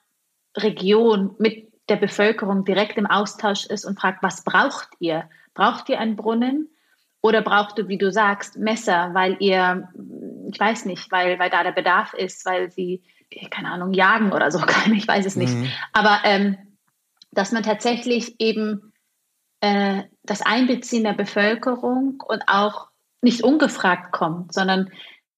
Region 0.56 1.36
mit 1.38 1.68
der 1.88 1.96
Bevölkerung 1.96 2.64
direkt 2.64 2.98
im 2.98 3.06
Austausch 3.06 3.66
ist 3.66 3.84
und 3.84 4.00
fragt, 4.00 4.20
was 4.20 4.42
braucht 4.42 4.88
ihr? 4.98 5.30
Braucht 5.54 5.88
ihr 5.88 6.00
einen 6.00 6.16
Brunnen? 6.16 6.70
Oder 7.22 7.42
braucht 7.42 7.78
ihr, 7.78 7.88
wie 7.88 7.98
du 7.98 8.10
sagst, 8.10 8.56
Messer, 8.56 9.10
weil 9.12 9.36
ihr, 9.40 9.88
ich 10.50 10.58
weiß 10.58 10.86
nicht, 10.86 11.10
weil, 11.12 11.38
weil 11.38 11.50
da 11.50 11.62
der 11.62 11.72
Bedarf 11.72 12.14
ist, 12.14 12.46
weil 12.46 12.70
sie, 12.70 13.02
keine 13.50 13.70
Ahnung, 13.70 13.92
jagen 13.92 14.32
oder 14.32 14.50
so, 14.50 14.60
ich 14.94 15.06
weiß 15.06 15.26
es 15.26 15.36
nicht. 15.36 15.54
Mhm. 15.54 15.70
Aber 15.92 16.20
ähm, 16.24 16.56
dass 17.32 17.52
man 17.52 17.62
tatsächlich 17.62 18.40
eben 18.40 18.92
äh, 19.60 20.02
das 20.22 20.42
Einbeziehen 20.42 21.04
der 21.04 21.12
Bevölkerung 21.12 22.22
und 22.26 22.42
auch 22.46 22.88
nicht 23.22 23.42
ungefragt 23.42 24.12
kommt, 24.12 24.54
sondern 24.54 24.90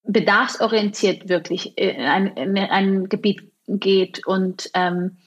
bedarfsorientiert 0.04 1.28
wirklich 1.28 1.76
in 1.76 2.00
ein, 2.00 2.26
in 2.36 2.56
ein 2.58 3.08
Gebiet 3.08 3.52
geht. 3.66 4.26
Und 4.26 4.70
ähm, 4.74 5.18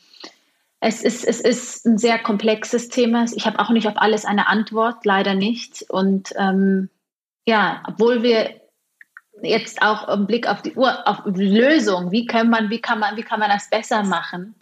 es, 0.79 1.01
ist, 1.01 1.25
es 1.25 1.41
ist 1.41 1.85
ein 1.85 1.97
sehr 1.97 2.19
komplexes 2.19 2.89
Thema. 2.89 3.25
Ich 3.35 3.45
habe 3.45 3.59
auch 3.59 3.69
nicht 3.69 3.87
auf 3.87 3.97
alles 3.97 4.25
eine 4.25 4.47
Antwort, 4.47 5.05
leider 5.05 5.33
nicht. 5.33 5.85
Und 5.89 6.33
ähm, 6.37 6.89
ja, 7.45 7.83
obwohl 7.87 8.23
wir 8.23 8.61
jetzt 9.41 9.81
auch 9.81 10.07
im 10.09 10.27
Blick 10.27 10.47
auf 10.47 10.61
die 10.61 10.73
Uhr, 10.75 11.07
auf 11.07 11.21
Lösung, 11.25 12.11
wie 12.11 12.25
kann 12.25 12.49
man, 12.49 12.69
wie 12.69 12.81
kann 12.81 12.99
man, 12.99 13.17
wie 13.17 13.23
kann 13.23 13.39
man 13.39 13.49
das 13.49 13.69
besser 13.69 14.03
machen? 14.03 14.55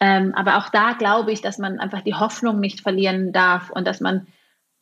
Ähm, 0.00 0.34
aber 0.34 0.58
auch 0.58 0.68
da 0.68 0.92
glaube 0.92 1.32
ich, 1.32 1.40
dass 1.40 1.58
man 1.58 1.80
einfach 1.80 2.02
die 2.02 2.14
Hoffnung 2.14 2.60
nicht 2.60 2.80
verlieren 2.80 3.32
darf 3.32 3.70
und 3.70 3.86
dass 3.86 4.00
man 4.00 4.26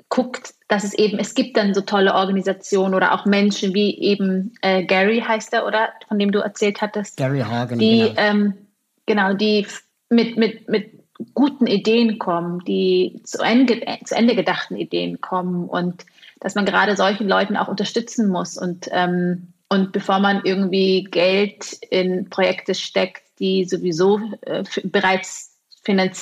guckt, 0.09 0.55
dass 0.69 0.85
es 0.85 0.95
eben, 0.95 1.19
es 1.19 1.35
gibt 1.35 1.57
dann 1.57 1.75
so 1.75 1.81
tolle 1.81 2.15
Organisationen 2.15 2.95
oder 2.95 3.13
auch 3.13 3.25
Menschen 3.25 3.73
wie 3.73 3.99
eben 3.99 4.55
äh, 4.63 4.85
Gary 4.85 5.25
heißt 5.27 5.53
er, 5.55 5.67
oder? 5.67 5.91
Von 6.09 6.19
dem 6.19 6.33
du 6.33 6.41
erzählt 6.41 6.83
hattest. 6.83 7.17
Gary 7.17 7.41
Hagen. 7.41 7.79
Die, 7.79 8.01
genau. 8.01 8.15
Ähm, 8.17 8.55
genau, 9.07 9.33
die 9.35 9.67
mit, 10.13 10.37
mit, 10.37 10.69
mit 10.69 10.91
guten 11.35 11.67
Ideen 11.67 12.19
kommen, 12.19 12.65
die 12.65 13.21
zu 13.25 13.43
Ende, 13.43 13.81
zu 14.05 14.15
Ende 14.15 14.35
gedachten 14.35 14.77
Ideen 14.77 15.21
kommen 15.21 15.69
und 15.69 16.05
dass 16.41 16.55
man 16.55 16.67
gerade 16.67 16.97
solchen 16.97 17.29
Leuten 17.29 17.57
auch 17.57 17.69
unterstützen 17.69 18.29
muss 18.29 18.59
und, 18.59 18.89
ähm, 18.93 19.53
und 19.69 19.93
bevor 19.93 20.19
man 20.19 20.43
irgendwie 20.45 21.05
Geld 21.05 21.79
in 21.91 22.29
Projekte 22.29 22.75
steckt, 22.75 23.23
die 23.39 23.65
sowieso 23.65 24.21
äh, 24.43 24.65
bereits 24.85 25.51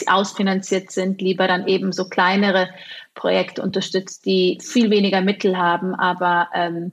ausfinanziert 0.07 0.91
sind, 0.91 1.20
lieber 1.20 1.47
dann 1.47 1.66
eben 1.66 1.93
so 1.93 2.09
kleinere 2.09 2.70
Projekte 3.14 3.62
unterstützt, 3.62 4.24
die 4.24 4.59
viel 4.62 4.91
weniger 4.91 5.20
Mittel 5.20 5.59
haben, 5.59 5.95
aber 5.95 6.49
ähm, 6.55 6.93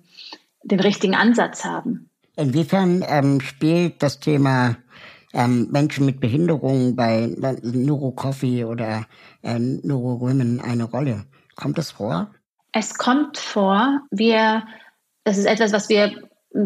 den 0.63 0.79
richtigen 0.79 1.15
Ansatz 1.15 1.63
haben. 1.63 2.09
Inwiefern 2.35 3.05
ähm, 3.07 3.39
spielt 3.39 4.03
das 4.03 4.19
Thema 4.19 4.77
ähm, 5.33 5.67
Menschen 5.71 6.05
mit 6.05 6.19
Behinderungen 6.19 6.95
bei 6.95 7.29
Neurocoffee 7.61 8.65
oder 8.65 9.05
äh, 9.43 9.59
Neurowomen 9.59 10.61
eine 10.61 10.85
Rolle? 10.85 11.25
Kommt 11.55 11.77
das 11.77 11.91
vor? 11.91 12.31
Es 12.71 12.95
kommt 12.95 13.37
vor. 13.37 14.01
Wir, 14.11 14.63
das 15.23 15.37
ist 15.37 15.45
etwas, 15.45 15.73
was 15.73 15.89
wir 15.89 16.13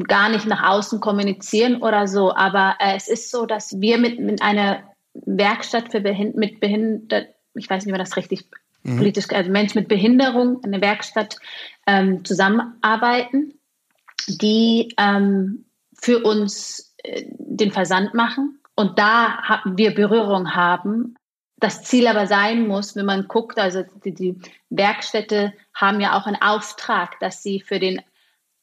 gar 0.07 0.30
nicht 0.30 0.45
nach 0.45 0.70
außen 0.70 0.99
kommunizieren 0.99 1.82
oder 1.82 2.07
so, 2.07 2.34
aber 2.34 2.76
äh, 2.80 2.95
es 2.95 3.07
ist 3.07 3.32
so, 3.32 3.45
dass 3.45 3.80
wir 3.80 3.97
mit, 3.97 4.20
mit 4.20 4.41
einer 4.41 4.84
Werkstatt 5.14 5.91
für 5.91 6.01
Behind 6.01 6.36
mit 6.36 6.59
behindert, 6.59 7.30
ich 7.53 7.70
weiß 7.70 7.84
nicht, 7.84 7.88
wie 7.88 7.97
man 7.97 7.99
das 7.99 8.16
richtig 8.16 8.45
mhm. 8.84 8.97
politisch, 8.97 9.30
also 9.30 9.51
Menschen 9.51 9.80
mit 9.80 9.88
Behinderung, 9.88 10.64
eine 10.64 10.82
Werkstatt 10.82 11.38
ähm, 11.88 12.24
zusammenarbeiten, 12.24 13.53
die 14.28 14.93
ähm, 14.97 15.66
für 15.93 16.24
uns 16.24 16.90
äh, 16.90 16.90
den 17.04 17.72
Versand 17.72 18.14
machen 18.14 18.60
und 18.76 18.97
da 18.97 19.41
haben 19.43 19.78
wir 19.78 19.93
Berührung 19.93 20.56
haben. 20.56 21.16
Das 21.58 21.84
Ziel 21.84 22.08
aber 22.08 22.26
sein 22.26 22.68
muss, 22.68 22.95
wenn 22.95 23.06
man 23.06 23.28
guckt, 23.28 23.60
also 23.60 23.84
die, 24.04 24.14
die 24.14 24.39
Werkstätte 24.70 25.54
haben 25.76 26.02
ja 26.02 26.18
auch 26.18 26.26
einen 26.26 26.41
Auftrag, 26.41 27.20
dass 27.20 27.43
sie 27.43 27.60
für 27.60 27.80
den 27.80 28.02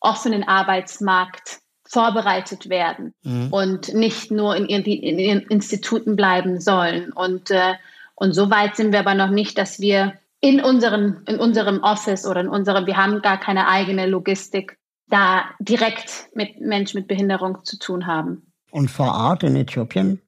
offenen 0.01 0.43
Arbeitsmarkt 0.43 1.61
vorbereitet 1.87 2.69
werden 2.69 3.15
mhm. 3.23 3.53
und 3.53 3.95
nicht 3.95 4.31
nur 4.31 4.57
in 4.57 4.69
ihren, 4.69 4.85
in 4.85 5.19
ihren, 5.19 5.41
Instituten 5.43 6.17
bleiben 6.17 6.61
sollen. 6.61 7.13
Und, 7.13 7.51
äh, 7.51 7.75
und 8.15 8.33
so 8.33 8.51
weit 8.51 8.77
sind 8.77 8.93
wir 8.93 9.01
aber 9.01 9.15
noch 9.15 9.31
nicht, 9.31 9.57
dass 9.57 9.81
wir 9.81 10.15
in, 10.41 10.61
unseren, 10.63 11.23
in 11.27 11.39
unserem 11.39 11.83
Office 11.83 12.27
oder 12.27 12.41
in 12.41 12.49
unserem, 12.49 12.87
wir 12.87 12.97
haben 12.97 13.23
gar 13.23 13.39
keine 13.39 13.69
eigene 13.69 14.07
Logistik, 14.07 14.77
da 15.11 15.51
direkt 15.59 16.29
mit 16.35 16.61
Menschen 16.61 16.99
mit 16.99 17.09
Behinderung 17.09 17.65
zu 17.65 17.79
tun 17.79 18.07
haben. 18.07 18.53
Und 18.71 18.91
vor 18.91 19.13
Ort 19.13 19.43
in 19.43 19.57
Äthiopien? 19.57 20.21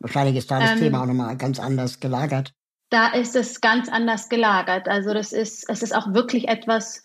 Wahrscheinlich 0.00 0.36
ist 0.36 0.50
da 0.50 0.58
das 0.58 0.72
ähm, 0.72 0.78
Thema 0.78 1.02
auch 1.02 1.06
nochmal 1.06 1.36
ganz 1.36 1.60
anders 1.60 2.00
gelagert. 2.00 2.52
Da 2.90 3.08
ist 3.08 3.36
es 3.36 3.60
ganz 3.60 3.88
anders 3.88 4.28
gelagert. 4.28 4.88
Also 4.88 5.14
das 5.14 5.32
ist, 5.32 5.68
es 5.68 5.82
ist 5.82 5.94
auch 5.94 6.12
wirklich 6.12 6.48
etwas, 6.48 7.04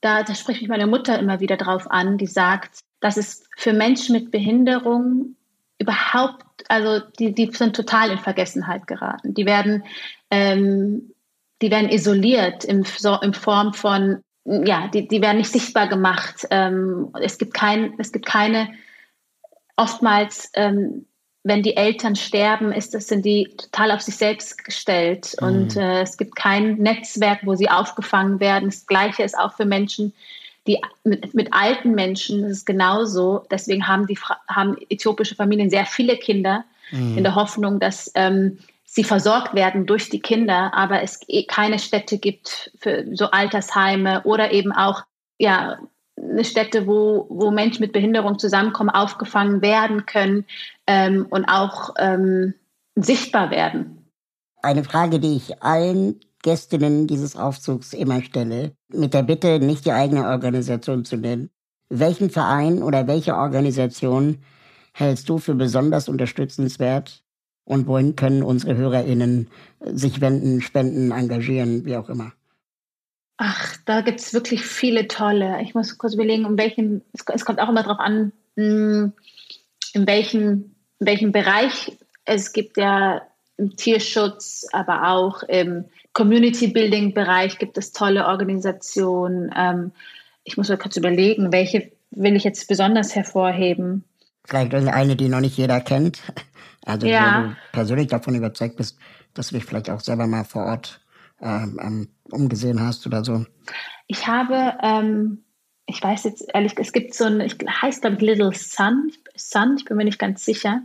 da, 0.00 0.22
da 0.22 0.34
spricht 0.34 0.60
mich 0.60 0.68
meine 0.68 0.86
Mutter 0.86 1.18
immer 1.18 1.40
wieder 1.40 1.56
drauf 1.56 1.90
an, 1.90 2.18
die 2.18 2.26
sagt, 2.26 2.80
dass 3.00 3.16
es 3.16 3.44
für 3.56 3.72
Menschen 3.72 4.14
mit 4.14 4.30
Behinderung 4.30 5.36
überhaupt, 5.78 6.44
also 6.68 7.00
die, 7.18 7.34
die 7.34 7.50
sind 7.52 7.76
total 7.76 8.10
in 8.10 8.18
Vergessenheit 8.18 8.86
geraten. 8.86 9.34
Die 9.34 9.46
werden, 9.46 9.84
ähm, 10.30 11.12
die 11.60 11.70
werden 11.70 11.90
isoliert 11.90 12.64
im, 12.64 12.84
so, 12.84 13.18
in 13.20 13.34
Form 13.34 13.74
von, 13.74 14.22
ja, 14.44 14.88
die, 14.88 15.06
die 15.08 15.22
werden 15.22 15.38
nicht 15.38 15.52
sichtbar 15.52 15.88
gemacht. 15.88 16.46
Ähm, 16.50 17.14
es, 17.20 17.38
gibt 17.38 17.54
kein, 17.54 17.94
es 17.98 18.12
gibt 18.12 18.26
keine, 18.26 18.70
oftmals 19.76 20.50
ähm, 20.54 21.06
wenn 21.44 21.62
die 21.62 21.76
Eltern 21.76 22.14
sterben, 22.14 22.72
ist 22.72 22.94
das, 22.94 23.08
sind 23.08 23.24
die 23.24 23.54
total 23.56 23.90
auf 23.90 24.00
sich 24.00 24.16
selbst 24.16 24.64
gestellt. 24.64 25.34
Mhm. 25.40 25.46
Und 25.46 25.76
äh, 25.76 26.02
es 26.02 26.16
gibt 26.16 26.36
kein 26.36 26.74
Netzwerk, 26.76 27.40
wo 27.44 27.54
sie 27.54 27.68
aufgefangen 27.68 28.38
werden. 28.40 28.68
Das 28.68 28.86
Gleiche 28.86 29.22
ist 29.24 29.36
auch 29.36 29.54
für 29.54 29.64
Menschen, 29.64 30.12
die 30.68 30.80
mit, 31.02 31.34
mit 31.34 31.52
alten 31.52 31.92
Menschen, 31.92 32.44
ist 32.44 32.64
genauso. 32.64 33.44
Deswegen 33.50 33.88
haben, 33.88 34.06
die, 34.06 34.18
haben 34.46 34.76
äthiopische 34.88 35.34
Familien 35.34 35.70
sehr 35.70 35.86
viele 35.86 36.16
Kinder 36.16 36.64
mhm. 36.92 37.18
in 37.18 37.24
der 37.24 37.34
Hoffnung, 37.34 37.80
dass 37.80 38.12
ähm, 38.14 38.58
sie 38.94 39.04
versorgt 39.04 39.54
werden 39.54 39.86
durch 39.86 40.10
die 40.10 40.20
Kinder, 40.20 40.72
aber 40.74 41.02
es 41.02 41.20
eh 41.26 41.44
keine 41.44 41.78
Städte 41.78 42.18
gibt 42.18 42.72
für 42.78 43.06
so 43.14 43.30
Altersheime 43.30 44.22
oder 44.24 44.52
eben 44.52 44.70
auch 44.70 45.04
ja, 45.38 45.78
eine 46.20 46.44
Stätte, 46.44 46.86
wo, 46.86 47.26
wo 47.30 47.50
Menschen 47.50 47.80
mit 47.80 47.92
Behinderung 47.92 48.38
zusammenkommen, 48.38 48.90
aufgefangen 48.90 49.62
werden 49.62 50.04
können 50.04 50.44
ähm, 50.86 51.26
und 51.30 51.46
auch 51.46 51.94
ähm, 51.98 52.52
sichtbar 52.94 53.50
werden. 53.50 54.10
Eine 54.60 54.84
Frage, 54.84 55.18
die 55.20 55.36
ich 55.36 55.62
allen 55.62 56.20
Gästinnen 56.42 57.06
dieses 57.06 57.34
Aufzugs 57.34 57.94
immer 57.94 58.22
stelle, 58.22 58.72
mit 58.88 59.14
der 59.14 59.22
Bitte, 59.22 59.58
nicht 59.58 59.86
die 59.86 59.92
eigene 59.92 60.26
Organisation 60.26 61.06
zu 61.06 61.16
nennen. 61.16 61.48
Welchen 61.88 62.28
Verein 62.28 62.82
oder 62.82 63.06
welche 63.06 63.36
Organisation 63.36 64.42
hältst 64.92 65.30
du 65.30 65.38
für 65.38 65.54
besonders 65.54 66.10
unterstützenswert 66.10 67.22
und 67.64 67.86
wohin 67.86 68.16
können 68.16 68.42
unsere 68.42 68.76
HörerInnen 68.76 69.48
sich 69.80 70.20
wenden, 70.20 70.60
spenden, 70.60 71.10
engagieren, 71.12 71.84
wie 71.84 71.96
auch 71.96 72.08
immer? 72.08 72.32
Ach, 73.36 73.76
da 73.86 74.02
gibt 74.02 74.20
es 74.20 74.34
wirklich 74.34 74.62
viele 74.62 75.08
tolle. 75.08 75.60
Ich 75.62 75.74
muss 75.74 75.98
kurz 75.98 76.14
überlegen, 76.14 76.44
um 76.44 76.58
welchen, 76.58 77.02
es, 77.12 77.44
kommt 77.44 77.60
auch 77.60 77.68
immer 77.68 77.82
darauf 77.82 77.98
an, 77.98 78.32
hm, 78.56 79.12
in 79.94 80.06
welchem, 80.06 80.74
in 81.00 81.06
welchem 81.06 81.32
Bereich. 81.32 81.96
Es 82.24 82.52
gibt 82.52 82.76
ja 82.76 83.22
im 83.56 83.76
Tierschutz, 83.76 84.66
aber 84.72 85.08
auch 85.08 85.42
im 85.42 85.86
Community-Building-Bereich 86.12 87.58
gibt 87.58 87.78
es 87.78 87.92
tolle 87.92 88.26
Organisationen. 88.26 89.50
Ähm, 89.56 89.92
ich 90.44 90.56
muss 90.56 90.68
mal 90.68 90.78
kurz 90.78 90.96
überlegen, 90.96 91.52
welche 91.52 91.90
will 92.10 92.36
ich 92.36 92.44
jetzt 92.44 92.68
besonders 92.68 93.14
hervorheben? 93.16 94.04
Vielleicht 94.44 94.74
eine, 94.74 95.16
die 95.16 95.28
noch 95.28 95.40
nicht 95.40 95.56
jeder 95.56 95.80
kennt. 95.80 96.20
Also 96.84 97.06
ja. 97.06 97.42
wenn 97.42 97.50
du 97.50 97.56
persönlich 97.72 98.08
davon 98.08 98.34
überzeugt 98.34 98.76
bist, 98.76 98.98
dass 99.34 99.48
du 99.48 99.54
dich 99.54 99.64
vielleicht 99.64 99.90
auch 99.90 100.00
selber 100.00 100.26
mal 100.26 100.44
vor 100.44 100.64
Ort 100.64 101.00
ähm, 101.40 101.78
ähm, 101.82 102.08
umgesehen 102.30 102.80
hast 102.80 103.06
oder 103.06 103.24
so. 103.24 103.44
Ich 104.06 104.26
habe, 104.26 104.74
ähm, 104.82 105.44
ich 105.86 106.02
weiß 106.02 106.24
jetzt 106.24 106.48
ehrlich, 106.52 106.74
es 106.76 106.92
gibt 106.92 107.14
so 107.14 107.24
ein, 107.24 107.40
ich 107.40 107.56
heißt 107.82 108.02
glaube 108.02 108.24
Little 108.24 108.52
Sun, 108.52 109.12
Sun, 109.36 109.76
ich 109.78 109.84
bin 109.84 109.96
mir 109.96 110.04
nicht 110.04 110.18
ganz 110.18 110.44
sicher. 110.44 110.82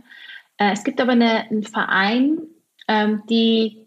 Äh, 0.56 0.72
es 0.72 0.84
gibt 0.84 1.00
aber 1.00 1.12
eine, 1.12 1.48
einen 1.50 1.64
Verein, 1.64 2.38
ähm, 2.86 3.22
die 3.28 3.86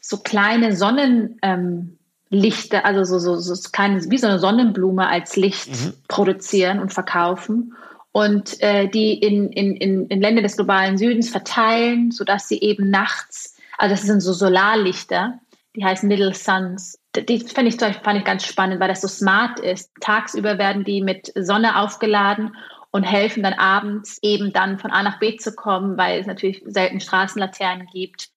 so 0.00 0.18
kleine 0.18 0.74
Sonnenlichter, 0.74 1.40
ähm, 1.42 2.84
also 2.84 3.04
so, 3.04 3.36
so, 3.36 3.54
so 3.54 3.70
kleine, 3.70 4.10
wie 4.10 4.18
so 4.18 4.26
eine 4.26 4.38
Sonnenblume 4.38 5.06
als 5.06 5.36
Licht 5.36 5.68
mhm. 5.68 5.92
produzieren 6.08 6.78
und 6.80 6.92
verkaufen 6.92 7.74
und 8.12 8.60
äh, 8.60 8.88
die 8.88 9.14
in, 9.14 9.50
in, 9.50 9.76
in, 9.76 10.06
in 10.06 10.20
Länder 10.20 10.42
des 10.42 10.56
globalen 10.56 10.98
Südens 10.98 11.30
verteilen, 11.30 12.10
sodass 12.10 12.48
sie 12.48 12.60
eben 12.60 12.90
nachts, 12.90 13.56
also 13.78 13.94
das 13.94 14.02
sind 14.02 14.20
so 14.20 14.32
Solarlichter, 14.32 15.38
die 15.76 15.84
heißen 15.84 16.08
Middle 16.08 16.34
Suns. 16.34 16.98
Die 17.16 17.40
fand 17.40 17.68
ich, 17.68 17.76
fand 17.76 18.18
ich 18.18 18.24
ganz 18.24 18.44
spannend, 18.44 18.80
weil 18.80 18.88
das 18.88 19.00
so 19.00 19.08
smart 19.08 19.60
ist. 19.60 19.90
Tagsüber 20.00 20.58
werden 20.58 20.84
die 20.84 21.02
mit 21.02 21.32
Sonne 21.36 21.80
aufgeladen 21.80 22.56
und 22.90 23.04
helfen 23.04 23.42
dann 23.42 23.54
abends 23.54 24.18
eben 24.22 24.52
dann 24.52 24.78
von 24.78 24.90
A 24.90 25.02
nach 25.02 25.20
B 25.20 25.36
zu 25.36 25.54
kommen, 25.54 25.96
weil 25.96 26.20
es 26.20 26.26
natürlich 26.26 26.62
selten 26.66 27.00
Straßenlaternen 27.00 27.86
gibt. 27.92 28.30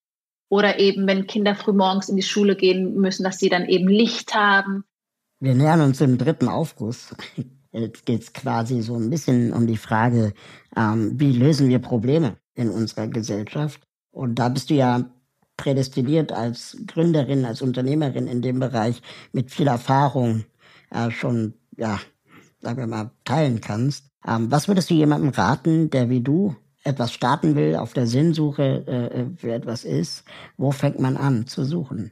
Oder 0.50 0.80
eben, 0.80 1.08
wenn 1.08 1.26
Kinder 1.26 1.56
früh 1.56 1.74
morgens 1.74 2.10
in 2.10 2.16
die 2.16 2.22
Schule 2.22 2.56
gehen 2.56 2.94
müssen, 2.96 3.24
dass 3.24 3.40
sie 3.40 3.50
dann 3.50 3.66
eben 3.66 3.88
Licht 3.88 4.36
haben. 4.36 4.84
Wir 5.40 5.56
nähern 5.56 5.82
uns 5.82 5.98
dem 5.98 6.20
dritten 6.20 6.48
Aufguss. 6.48 7.16
Jetzt 7.74 8.06
geht 8.06 8.22
es 8.22 8.34
quasi 8.34 8.82
so 8.82 8.96
ein 8.96 9.10
bisschen 9.10 9.52
um 9.52 9.66
die 9.66 9.78
Frage, 9.78 10.34
ähm, 10.78 11.20
wie 11.20 11.32
lösen 11.32 11.70
wir 11.70 11.80
Probleme 11.80 12.38
in 12.54 12.70
unserer 12.70 13.08
Gesellschaft? 13.08 13.82
Und 14.12 14.36
da 14.36 14.50
bist 14.50 14.70
du 14.70 14.76
ja 14.76 15.10
prädestiniert 15.58 16.32
als 16.32 16.78
Gründerin, 16.86 17.46
als 17.46 17.62
Unternehmerin 17.62 18.28
in 18.28 18.42
dem 18.42 18.60
Bereich 18.60 19.02
mit 19.32 19.52
viel 19.52 19.68
Erfahrung 19.68 20.46
äh, 20.92 21.10
schon, 21.10 21.56
ja, 21.76 22.00
sagen 22.62 22.78
wir 22.78 22.88
mal, 22.88 23.12
teilen 23.24 23.60
kannst. 23.60 24.08
Ähm, 24.28 24.52
was 24.52 24.68
würdest 24.68 24.90
du 24.90 24.94
jemandem 24.94 25.30
raten, 25.30 25.90
der 25.90 26.10
wie 26.10 26.22
du 26.22 26.56
etwas 26.84 27.12
starten 27.12 27.56
will, 27.56 27.76
auf 27.76 27.94
der 27.94 28.08
Sinnsuche 28.08 28.84
äh, 28.88 29.22
äh, 29.22 29.26
für 29.36 29.52
etwas 29.52 29.84
ist? 29.84 30.26
Wo 30.58 30.72
fängt 30.72 31.00
man 31.00 31.18
an 31.18 31.48
zu 31.48 31.66
suchen? 31.66 32.12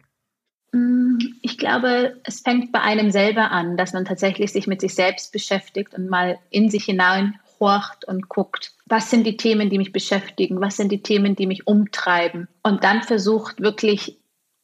Mm, 0.72 1.18
ich 1.42 1.58
glaube, 1.58 2.20
es 2.24 2.42
fängt 2.42 2.72
bei 2.72 2.82
einem 2.82 3.12
selber 3.12 3.52
an, 3.52 3.78
dass 3.78 3.94
man 3.94 4.06
tatsächlich 4.06 4.52
sich 4.52 4.68
mit 4.68 4.82
sich 4.82 4.96
selbst 4.96 5.32
beschäftigt 5.32 5.94
und 5.94 6.10
mal 6.10 6.40
in 6.50 6.70
sich 6.70 6.86
hinein 6.86 7.40
horcht 7.60 8.06
und 8.06 8.30
guckt, 8.30 8.74
was 8.88 9.12
sind 9.12 9.26
die 9.26 9.38
Themen, 9.38 9.70
die 9.70 9.78
mich 9.78 9.92
beschäftigen, 9.92 10.62
was 10.62 10.78
sind 10.78 10.92
die 10.92 11.04
Themen, 11.04 11.36
die 11.36 11.46
mich 11.46 11.68
umtreiben 11.68 12.48
und 12.64 12.84
dann 12.84 13.04
versucht 13.04 13.62
wirklich 13.62 14.18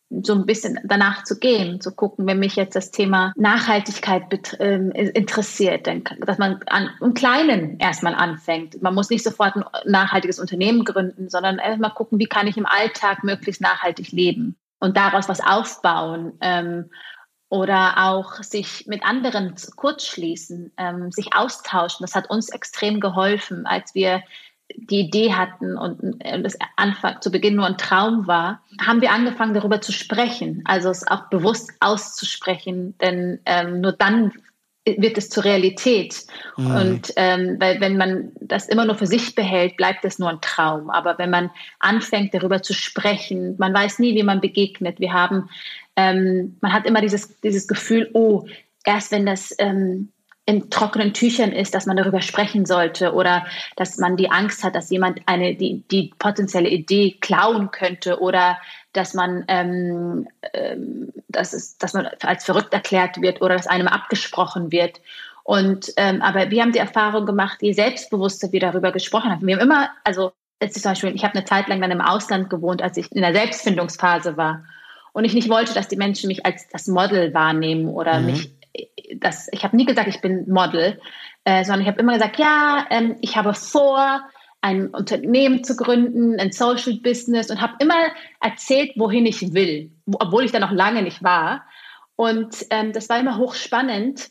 so 0.09 0.33
ein 0.33 0.45
bisschen 0.45 0.79
danach 0.85 1.25
zu 1.25 1.37
gehen, 1.37 1.81
zu 1.81 1.93
gucken, 1.93 2.25
wenn 2.27 2.39
mich 2.39 2.55
jetzt 2.55 2.75
das 2.77 2.91
Thema 2.91 3.33
Nachhaltigkeit 3.35 4.23
ähm, 4.59 4.91
interessiert, 4.91 5.85
dann, 5.85 6.03
dass 6.25 6.37
man 6.37 6.61
an, 6.67 6.89
im 7.01 7.13
Kleinen 7.13 7.77
erstmal 7.79 8.15
anfängt. 8.15 8.81
Man 8.81 8.95
muss 8.95 9.09
nicht 9.09 9.23
sofort 9.23 9.57
ein 9.57 9.65
nachhaltiges 9.85 10.39
Unternehmen 10.39 10.85
gründen, 10.85 11.29
sondern 11.29 11.59
erstmal 11.59 11.93
gucken, 11.93 12.19
wie 12.19 12.25
kann 12.27 12.47
ich 12.47 12.55
im 12.55 12.65
Alltag 12.65 13.25
möglichst 13.25 13.61
nachhaltig 13.61 14.13
leben 14.13 14.55
und 14.79 14.97
daraus 14.97 15.29
was 15.29 15.41
aufbauen. 15.41 16.37
Ähm, 16.41 16.89
oder 17.49 18.09
auch 18.09 18.43
sich 18.43 18.87
mit 18.87 19.05
anderen 19.05 19.55
kurzschließen, 19.75 20.73
ähm, 20.77 21.11
sich 21.11 21.33
austauschen. 21.33 22.03
Das 22.03 22.13
hat 22.13 22.29
uns 22.29 22.49
extrem 22.49 22.99
geholfen, 22.99 23.65
als 23.65 23.95
wir 23.95 24.21
die 24.75 24.99
Idee 24.99 25.33
hatten 25.33 25.77
und 25.77 26.21
das 26.43 26.57
Anfang 26.75 27.21
zu 27.21 27.31
Beginn 27.31 27.55
nur 27.55 27.65
ein 27.65 27.77
Traum 27.77 28.27
war, 28.27 28.61
haben 28.81 28.99
wir 28.99 29.11
angefangen 29.11 29.53
darüber 29.53 29.79
zu 29.79 29.93
sprechen, 29.93 30.61
also 30.65 30.89
es 30.89 31.07
auch 31.07 31.29
bewusst 31.29 31.71
auszusprechen, 31.79 32.97
denn 32.99 33.39
ähm, 33.45 33.79
nur 33.79 33.93
dann 33.93 34.33
wird 34.97 35.17
es 35.17 35.29
zur 35.29 35.43
Realität. 35.43 36.25
Mhm. 36.55 36.75
Und 36.75 37.13
ähm, 37.15 37.57
weil 37.59 37.81
wenn 37.81 37.97
man 37.97 38.31
das 38.39 38.67
immer 38.67 38.85
nur 38.85 38.95
für 38.95 39.07
sich 39.07 39.35
behält, 39.35 39.77
bleibt 39.77 40.05
es 40.05 40.19
nur 40.19 40.29
ein 40.29 40.41
Traum. 40.41 40.89
Aber 40.89 41.17
wenn 41.17 41.29
man 41.29 41.49
anfängt, 41.79 42.33
darüber 42.33 42.61
zu 42.61 42.73
sprechen, 42.73 43.55
man 43.57 43.73
weiß 43.73 43.99
nie, 43.99 44.15
wie 44.15 44.23
man 44.23 44.41
begegnet. 44.41 44.99
Wir 44.99 45.13
haben, 45.13 45.49
ähm, 45.95 46.57
man 46.61 46.73
hat 46.73 46.85
immer 46.85 47.01
dieses, 47.01 47.39
dieses 47.41 47.67
Gefühl, 47.67 48.09
oh, 48.13 48.45
erst 48.85 49.11
wenn 49.11 49.25
das 49.25 49.53
ähm, 49.59 50.09
in 50.47 50.69
trockenen 50.69 51.13
Tüchern 51.13 51.51
ist, 51.51 51.75
dass 51.75 51.85
man 51.85 51.97
darüber 51.97 52.21
sprechen 52.21 52.65
sollte 52.65 53.13
oder 53.13 53.45
dass 53.75 53.97
man 53.97 54.15
die 54.15 54.31
Angst 54.31 54.63
hat, 54.63 54.75
dass 54.75 54.89
jemand 54.89 55.19
eine 55.25 55.55
die, 55.55 55.83
die 55.91 56.13
potenzielle 56.17 56.69
Idee 56.69 57.17
klauen 57.19 57.69
könnte 57.71 58.21
oder 58.21 58.57
dass 58.93 59.13
man 59.13 59.43
ähm, 59.49 60.29
ähm, 60.53 61.11
dass, 61.27 61.51
es, 61.51 61.77
dass 61.77 61.93
man 61.93 62.07
als 62.21 62.45
verrückt 62.45 62.73
erklärt 62.73 63.21
wird 63.21 63.41
oder 63.41 63.57
dass 63.57 63.67
einem 63.67 63.89
abgesprochen 63.89 64.71
wird. 64.71 65.01
Und 65.43 65.91
ähm, 65.97 66.21
aber 66.21 66.49
wir 66.49 66.61
haben 66.61 66.71
die 66.71 66.79
Erfahrung 66.79 67.25
gemacht, 67.25 67.57
je 67.61 67.73
selbstbewusster 67.73 68.53
wir 68.53 68.61
darüber 68.61 68.93
gesprochen 68.93 69.29
haben. 69.29 69.45
Wir 69.45 69.57
haben 69.57 69.63
immer, 69.63 69.89
also 70.05 70.31
jetzt 70.61 70.81
zum 70.81 70.91
Beispiel, 70.91 71.13
ich 71.13 71.25
habe 71.25 71.35
eine 71.35 71.45
Zeit 71.45 71.67
lang 71.67 71.81
dann 71.81 71.91
im 71.91 72.01
Ausland 72.01 72.49
gewohnt, 72.49 72.81
als 72.81 72.95
ich 72.95 73.11
in 73.11 73.21
der 73.21 73.33
Selbstfindungsphase 73.33 74.37
war 74.37 74.63
und 75.11 75.25
ich 75.25 75.33
nicht 75.33 75.49
wollte, 75.49 75.73
dass 75.73 75.89
die 75.89 75.97
Menschen 75.97 76.27
mich 76.27 76.45
als 76.45 76.69
das 76.69 76.87
Model 76.87 77.33
wahrnehmen 77.33 77.89
oder 77.89 78.21
mhm. 78.21 78.25
mich 78.27 78.56
das, 79.17 79.47
ich 79.51 79.63
habe 79.63 79.75
nie 79.75 79.85
gesagt, 79.85 80.07
ich 80.07 80.21
bin 80.21 80.49
Model, 80.49 80.99
äh, 81.45 81.63
sondern 81.63 81.81
ich 81.81 81.87
habe 81.87 81.99
immer 81.99 82.13
gesagt, 82.13 82.39
ja, 82.39 82.85
ähm, 82.89 83.17
ich 83.21 83.37
habe 83.37 83.53
vor, 83.53 84.21
ein 84.61 84.89
Unternehmen 84.89 85.63
zu 85.63 85.75
gründen, 85.75 86.39
ein 86.39 86.51
Social 86.51 86.95
Business 87.01 87.49
und 87.49 87.61
habe 87.61 87.75
immer 87.79 88.07
erzählt, 88.41 88.91
wohin 88.95 89.25
ich 89.25 89.53
will, 89.53 89.91
obwohl 90.05 90.45
ich 90.45 90.51
da 90.51 90.59
noch 90.59 90.71
lange 90.71 91.03
nicht 91.03 91.23
war. 91.23 91.65
Und 92.15 92.65
ähm, 92.71 92.91
das 92.91 93.09
war 93.09 93.19
immer 93.19 93.37
hochspannend. 93.37 94.29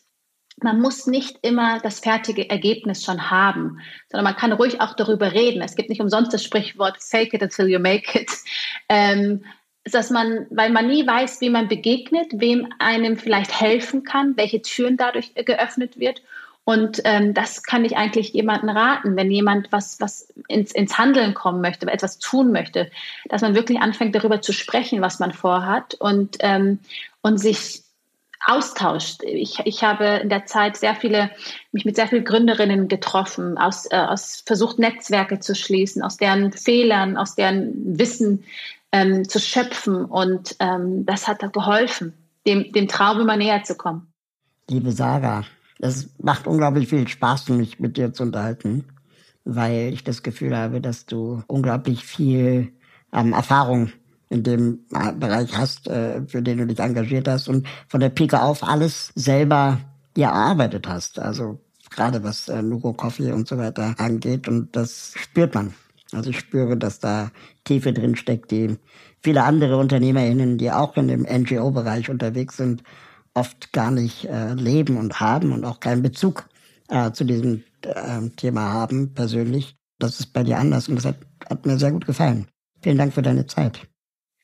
Man 0.63 0.81
muss 0.81 1.07
nicht 1.07 1.39
immer 1.43 1.81
das 1.81 2.01
fertige 2.01 2.49
Ergebnis 2.51 3.05
schon 3.05 3.31
haben, 3.31 3.79
sondern 4.09 4.25
man 4.25 4.37
kann 4.37 4.53
ruhig 4.53 4.81
auch 4.81 4.95
darüber 4.95 5.33
reden. 5.33 5.63
Es 5.63 5.77
gibt 5.77 5.91
nicht 5.91 6.01
umsonst 6.01 6.33
das 6.33 6.43
Sprichwort 6.43 6.97
Fake 7.03 7.35
it 7.35 7.43
until 7.43 7.69
you 7.69 7.79
make 7.79 8.19
it. 8.19 8.31
Ähm, 8.89 9.45
dass 9.93 10.11
man, 10.11 10.47
weil 10.51 10.71
man 10.71 10.89
nie 10.89 11.07
weiß, 11.07 11.41
wie 11.41 11.51
man 11.51 11.69
begegnet, 11.69 12.29
wem 12.35 12.69
einem 12.79 13.17
vielleicht 13.17 13.61
helfen 13.61 14.03
kann, 14.03 14.37
welche 14.37 14.63
Türen 14.63 14.97
dadurch 14.97 15.35
geöffnet 15.35 15.99
wird. 15.99 16.23
Und 16.65 17.01
ähm, 17.05 17.33
das 17.33 17.63
kann 17.63 17.85
ich 17.85 17.97
eigentlich 17.97 18.33
jemandem 18.33 18.71
raten, 18.71 19.15
wenn 19.15 19.31
jemand 19.31 19.71
was, 19.71 20.01
was 20.01 20.33
ins, 20.49 20.73
ins 20.73 20.99
Handeln 20.99 21.33
kommen 21.33 21.61
möchte, 21.61 21.87
etwas 21.87 22.19
tun 22.19 22.51
möchte, 22.51 22.91
dass 23.29 23.43
man 23.43 23.55
wirklich 23.55 23.79
anfängt, 23.79 24.17
darüber 24.17 24.41
zu 24.41 24.53
sprechen, 24.53 25.01
was 25.01 25.21
man 25.21 25.33
vorhat 25.33 25.95
und, 25.95 26.39
ähm, 26.41 26.81
und 27.23 27.39
sich 27.39 27.85
austauscht. 28.45 29.23
Ich, 29.25 29.61
ich 29.65 29.85
habe 29.85 30.21
in 30.23 30.29
der 30.29 30.47
Zeit 30.47 30.77
sehr 30.77 30.97
viele, 30.97 31.31
mich 31.71 31.85
mit 31.85 31.95
sehr 31.95 32.09
vielen 32.09 32.25
Gründerinnen 32.25 32.89
getroffen, 32.89 33.59
aus, 33.59 33.87
äh, 33.91 33.97
aus 33.97 34.43
versucht, 34.45 34.81
Netzwerke 34.81 35.39
zu 35.39 35.55
schließen, 35.55 36.03
aus 36.03 36.17
deren 36.17 36.53
Fehlern, 36.53 37.17
aus 37.17 37.37
deren 37.37 37.99
Wissen 37.99 38.45
ähm, 38.93 39.29
zu 39.29 39.39
schöpfen. 39.41 40.05
Und 40.05 40.57
ähm, 40.61 41.07
das 41.07 41.29
hat 41.29 41.41
geholfen, 41.53 42.15
dem, 42.47 42.73
dem 42.73 42.89
Traum 42.89 43.21
immer 43.21 43.37
näher 43.37 43.63
zu 43.63 43.75
kommen. 43.75 44.13
Liebe 44.69 44.93
Sarah, 44.93 45.45
es 45.79 46.11
macht 46.19 46.47
unglaublich 46.47 46.89
viel 46.89 47.07
Spaß, 47.07 47.51
mich 47.51 47.79
mit 47.79 47.97
dir 47.97 48.13
zu 48.13 48.23
unterhalten, 48.23 48.85
weil 49.45 49.93
ich 49.93 50.05
das 50.05 50.23
Gefühl 50.23 50.57
habe, 50.57 50.81
dass 50.81 51.07
du 51.07 51.43
unglaublich 51.47 52.05
viel 52.05 52.73
ähm, 53.13 53.33
Erfahrung 53.33 53.93
in 54.29 54.43
dem 54.43 54.81
äh, 54.93 55.13
Bereich 55.13 55.57
hast, 55.57 55.89
äh, 55.89 56.23
für 56.27 56.43
den 56.43 56.59
du 56.59 56.67
dich 56.67 56.81
engagiert 56.81 57.29
hast 57.29 57.49
und 57.49 57.67
von 57.89 58.01
der 58.01 58.09
Pike 58.09 58.43
auf 58.43 58.65
alles 58.65 59.13
selber 59.15 59.79
dir 60.17 60.27
erarbeitet 60.27 60.89
hast. 60.89 61.19
Also 61.19 61.61
gerade 61.91 62.25
was 62.25 62.49
äh, 62.49 62.63
Nugo 62.63 62.93
Coffee 62.93 63.33
und 63.33 63.47
so 63.47 63.57
weiter 63.59 63.95
angeht 63.99 64.49
und 64.49 64.75
das 64.75 65.13
spürt 65.17 65.55
man. 65.55 65.75
Also 66.13 66.31
ich 66.31 66.39
spüre, 66.39 66.77
dass 66.77 67.01
da 67.01 67.31
Tiefe 67.65 67.93
drin 67.93 68.17
steckt, 68.17 68.51
die 68.51 68.77
viele 69.23 69.43
andere 69.43 69.77
UnternehmerInnen, 69.77 70.59
die 70.59 70.71
auch 70.71 70.97
in 70.97 71.09
dem 71.09 71.23
NGO-Bereich 71.23 72.11
unterwegs 72.11 72.57
sind, 72.57 72.83
oft 73.35 73.73
gar 73.73 73.91
nicht 73.91 74.25
äh, 74.27 74.55
leben 74.55 74.97
und 74.97 75.21
haben 75.21 75.53
und 75.53 75.65
auch 75.65 75.81
keinen 75.81 76.03
Bezug 76.03 76.49
äh, 76.89 77.11
zu 77.13 77.25
diesem 77.25 77.65
äh, 77.83 78.29
Thema 78.37 78.73
haben, 78.73 79.15
persönlich. 79.15 79.77
Das 79.99 80.21
ist 80.21 80.33
bei 80.33 80.43
dir 80.43 80.59
anders 80.59 80.89
und 80.89 80.97
das 80.97 81.07
hat, 81.07 81.17
hat 81.49 81.67
mir 81.67 81.79
sehr 81.79 81.93
gut 81.93 82.07
gefallen. 82.07 82.47
Vielen 82.83 82.99
Dank 82.99 83.13
für 83.13 83.23
deine 83.23 83.47
Zeit. 83.47 83.81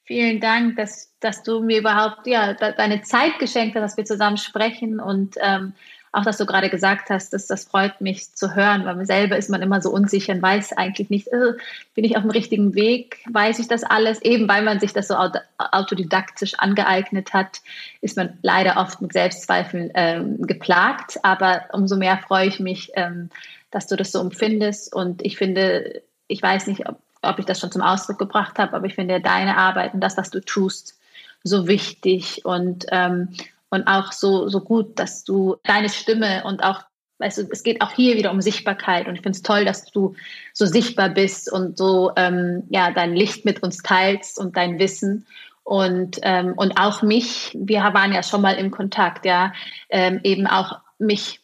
Vielen 0.05 0.41
Dank, 0.41 0.77
dass, 0.77 1.15
dass 1.21 1.43
du 1.43 1.63
mir 1.63 1.79
überhaupt 1.79 2.27
ja, 2.27 2.55
deine 2.55 3.03
Zeit 3.03 3.39
geschenkt 3.39 3.77
hast, 3.77 3.83
dass 3.83 3.97
wir 3.97 4.05
zusammen 4.05 4.37
sprechen 4.37 4.99
und 4.99 5.37
ähm, 5.41 5.75
auch, 6.13 6.25
dass 6.25 6.37
du 6.37 6.45
gerade 6.45 6.69
gesagt 6.69 7.09
hast, 7.09 7.33
dass 7.33 7.47
das 7.47 7.65
freut 7.65 8.03
mich 8.03 8.35
zu 8.35 8.55
hören, 8.55 8.85
weil 8.85 9.05
selber 9.07 9.39
ist 9.39 9.49
man 9.49 9.63
immer 9.63 9.81
so 9.81 9.91
unsicher 9.91 10.35
und 10.35 10.43
weiß 10.43 10.75
eigentlich 10.75 11.09
nicht, 11.09 11.29
äh, 11.29 11.55
bin 11.95 12.05
ich 12.05 12.17
auf 12.17 12.23
dem 12.23 12.31
richtigen 12.31 12.75
Weg, 12.75 13.25
weiß 13.31 13.59
ich 13.59 13.67
das 13.67 13.83
alles, 13.83 14.21
eben 14.21 14.47
weil 14.47 14.63
man 14.63 14.79
sich 14.79 14.93
das 14.93 15.09
so 15.09 15.17
autodidaktisch 15.57 16.55
angeeignet 16.59 17.33
hat, 17.33 17.63
ist 18.03 18.19
man 18.19 18.39
leider 18.43 18.77
oft 18.77 19.01
mit 19.01 19.15
Selbstzweifeln 19.15 19.91
ähm, 19.95 20.43
geplagt, 20.43 21.19
aber 21.23 21.65
umso 21.73 21.97
mehr 21.97 22.19
freue 22.19 22.47
ich 22.47 22.61
mich, 22.61 22.93
ähm, 22.95 23.31
dass 23.71 23.87
du 23.87 23.97
das 23.97 24.13
so 24.13 24.21
empfindest. 24.21 24.95
Und 24.95 25.25
ich 25.25 25.39
finde, 25.39 26.03
ich 26.29 26.43
weiß 26.43 26.67
nicht, 26.67 26.87
ob, 26.87 26.99
ob 27.23 27.39
ich 27.39 27.47
das 27.47 27.59
schon 27.59 27.73
zum 27.73 27.81
Ausdruck 27.81 28.19
gebracht 28.19 28.59
habe, 28.59 28.77
aber 28.77 28.87
ich 28.87 28.95
finde 28.95 29.23
deine 29.23 29.57
Arbeit 29.57 29.95
und 29.95 30.01
das, 30.01 30.19
was 30.19 30.29
du 30.29 30.41
tust, 30.41 30.99
so 31.43 31.67
wichtig. 31.67 32.45
Und, 32.45 32.85
ähm, 32.91 33.29
und 33.73 33.87
auch 33.87 34.13
so, 34.13 34.51
so 34.51 34.61
gut, 34.61 34.99
dass 34.99 35.25
du 35.25 35.57
deine 35.65 35.89
Stimme 35.89 36.45
und 36.45 36.63
auch, 36.63 36.83
weißt 37.21 37.39
du, 37.39 37.49
es 37.51 37.63
geht 37.63 37.81
auch 37.81 37.91
hier 37.93 38.19
wieder 38.19 38.31
um 38.31 38.43
Sichtbarkeit 38.43 39.09
und 39.09 39.15
ich 39.15 39.23
finde 39.23 39.37
es 39.37 39.43
toll, 39.43 39.65
dass 39.65 39.87
du 39.87 40.15
so 40.53 40.67
sichtbar 40.67 41.09
bist 41.09 41.51
und 41.51 41.79
so 41.79 42.13
ähm, 42.17 42.65
ja, 42.69 42.91
dein 42.91 43.15
Licht 43.15 43.47
mit 43.47 43.63
uns 43.63 43.79
teilst 43.79 44.39
und 44.39 44.59
dein 44.59 44.79
Wissen. 44.79 45.27
Und, 45.65 46.19
ähm, 46.23 46.53
und 46.55 46.79
auch 46.79 47.01
mich, 47.01 47.57
wir 47.59 47.81
waren 47.81 48.13
ja 48.13 48.23
schon 48.23 48.43
mal 48.43 48.57
im 48.57 48.71
Kontakt, 48.71 49.25
ja, 49.25 49.55
ähm, 49.89 50.21
eben 50.23 50.47
auch 50.47 50.81
mich 50.99 51.41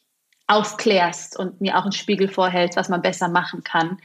aufklärst 0.48 1.38
und 1.38 1.62
mir 1.62 1.78
auch 1.78 1.84
einen 1.84 1.92
Spiegel 1.92 2.28
vorhältst, 2.28 2.76
was 2.76 2.90
man 2.90 3.00
besser 3.00 3.28
machen 3.28 3.64
kann 3.64 3.98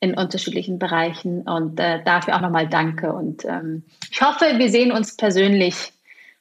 in 0.00 0.18
unterschiedlichen 0.18 0.78
Bereichen. 0.78 1.48
Und 1.48 1.80
äh, 1.80 2.04
dafür 2.04 2.36
auch 2.36 2.42
nochmal 2.42 2.68
danke. 2.68 3.10
Und 3.14 3.46
ähm, 3.46 3.84
ich 4.10 4.20
hoffe, 4.20 4.58
wir 4.58 4.68
sehen 4.68 4.92
uns 4.92 5.16
persönlich 5.16 5.94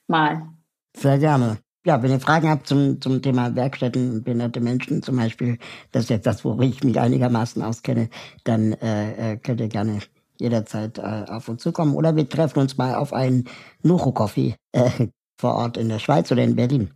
mal. 0.05 0.49
Sehr 0.95 1.17
gerne. 1.17 1.59
Ja, 1.85 2.03
wenn 2.03 2.11
ihr 2.11 2.19
Fragen 2.19 2.49
habt 2.49 2.67
zum, 2.67 3.01
zum 3.01 3.21
Thema 3.21 3.55
Werkstätten 3.55 4.11
und 4.11 4.23
behinderte 4.23 4.59
Menschen 4.59 5.01
zum 5.01 5.15
Beispiel, 5.15 5.57
das 5.91 6.03
ist 6.03 6.09
jetzt 6.09 6.27
das, 6.27 6.43
wo 6.43 6.59
ich 6.61 6.83
mich 6.83 6.99
einigermaßen 6.99 7.61
auskenne, 7.63 8.09
dann 8.43 8.73
äh, 8.73 9.33
äh 9.33 9.37
könnt 9.37 9.61
ihr 9.61 9.69
gerne 9.69 9.99
jederzeit 10.39 10.97
äh, 10.97 11.25
auf 11.27 11.47
uns 11.47 11.61
zukommen. 11.61 11.95
Oder 11.95 12.15
wir 12.15 12.27
treffen 12.27 12.59
uns 12.59 12.77
mal 12.77 12.95
auf 12.95 13.13
einen 13.13 13.45
Nucho-Coffee 13.83 14.55
äh, 14.73 15.07
vor 15.37 15.55
Ort 15.55 15.77
in 15.77 15.89
der 15.89 15.99
Schweiz 15.99 16.31
oder 16.31 16.43
in 16.43 16.55
Berlin. 16.55 16.93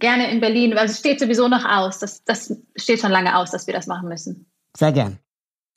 Gerne 0.00 0.30
in 0.30 0.40
Berlin, 0.40 0.74
weil 0.74 0.86
es 0.86 0.98
steht 0.98 1.20
sowieso 1.20 1.48
noch 1.48 1.64
aus. 1.64 1.98
Das, 1.98 2.24
das 2.24 2.54
steht 2.76 3.00
schon 3.00 3.12
lange 3.12 3.36
aus, 3.38 3.52
dass 3.52 3.66
wir 3.66 3.74
das 3.74 3.86
machen 3.86 4.08
müssen. 4.08 4.46
Sehr 4.76 4.92
gern. 4.92 5.18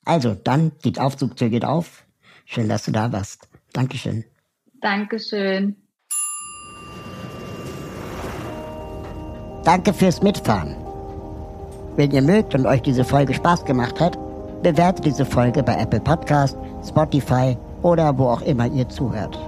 Also, 0.04 0.34
dann, 0.34 0.72
die 0.84 0.98
Aufzugtür 0.98 1.48
geht 1.48 1.64
auf. 1.64 2.04
Schön, 2.44 2.68
dass 2.68 2.84
du 2.84 2.92
da 2.92 3.12
warst. 3.12 3.48
Dankeschön. 3.72 4.24
Dankeschön. 4.80 5.87
Danke 9.68 9.92
fürs 9.92 10.22
Mitfahren. 10.22 10.74
Wenn 11.96 12.10
ihr 12.10 12.22
mögt 12.22 12.54
und 12.54 12.64
euch 12.64 12.80
diese 12.80 13.04
Folge 13.04 13.34
Spaß 13.34 13.66
gemacht 13.66 14.00
hat, 14.00 14.16
bewertet 14.62 15.04
diese 15.04 15.26
Folge 15.26 15.62
bei 15.62 15.74
Apple 15.74 16.00
Podcast, 16.00 16.56
Spotify 16.88 17.54
oder 17.82 18.16
wo 18.16 18.28
auch 18.28 18.40
immer 18.40 18.66
ihr 18.66 18.88
zuhört. 18.88 19.38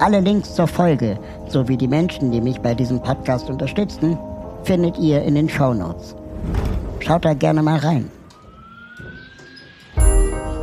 Alle 0.00 0.18
Links 0.18 0.56
zur 0.56 0.66
Folge 0.66 1.16
sowie 1.46 1.76
die 1.76 1.86
Menschen, 1.86 2.32
die 2.32 2.40
mich 2.40 2.60
bei 2.62 2.74
diesem 2.74 3.00
Podcast 3.00 3.48
unterstützen, 3.48 4.18
findet 4.64 4.98
ihr 4.98 5.22
in 5.22 5.36
den 5.36 5.48
Show 5.48 5.72
Notes. 5.72 6.16
Schaut 6.98 7.24
da 7.24 7.32
gerne 7.32 7.62
mal 7.62 7.78
rein. 7.78 8.10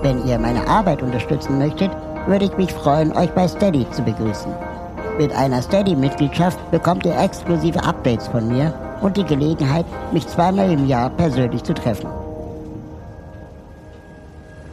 Wenn 0.01 0.27
ihr 0.27 0.37
meine 0.37 0.67
Arbeit 0.67 1.01
unterstützen 1.01 1.57
möchtet, 1.59 1.91
würde 2.27 2.43
ich 2.43 2.57
mich 2.57 2.73
freuen, 2.73 3.13
euch 3.15 3.31
bei 3.31 3.47
Steady 3.47 3.89
zu 3.91 4.01
begrüßen. 4.01 4.51
Mit 5.17 5.33
einer 5.33 5.61
Steady-Mitgliedschaft 5.61 6.71
bekommt 6.71 7.05
ihr 7.05 7.19
exklusive 7.19 7.83
Updates 7.83 8.27
von 8.27 8.47
mir 8.47 8.73
und 9.01 9.17
die 9.17 9.23
Gelegenheit, 9.23 9.85
mich 10.11 10.27
zweimal 10.27 10.71
im 10.71 10.87
Jahr 10.87 11.09
persönlich 11.09 11.63
zu 11.63 11.73
treffen. 11.73 12.09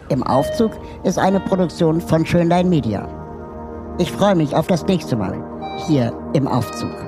Im 0.08 0.22
Aufzug 0.22 0.72
ist 1.02 1.18
eine 1.18 1.40
Produktion 1.40 2.00
von 2.00 2.24
Schönlein 2.24 2.68
Media. 2.68 3.06
Ich 3.98 4.10
freue 4.12 4.36
mich 4.36 4.54
auf 4.54 4.66
das 4.66 4.86
nächste 4.86 5.16
Mal 5.16 5.36
hier 5.86 6.12
im 6.32 6.48
Aufzug. 6.48 7.07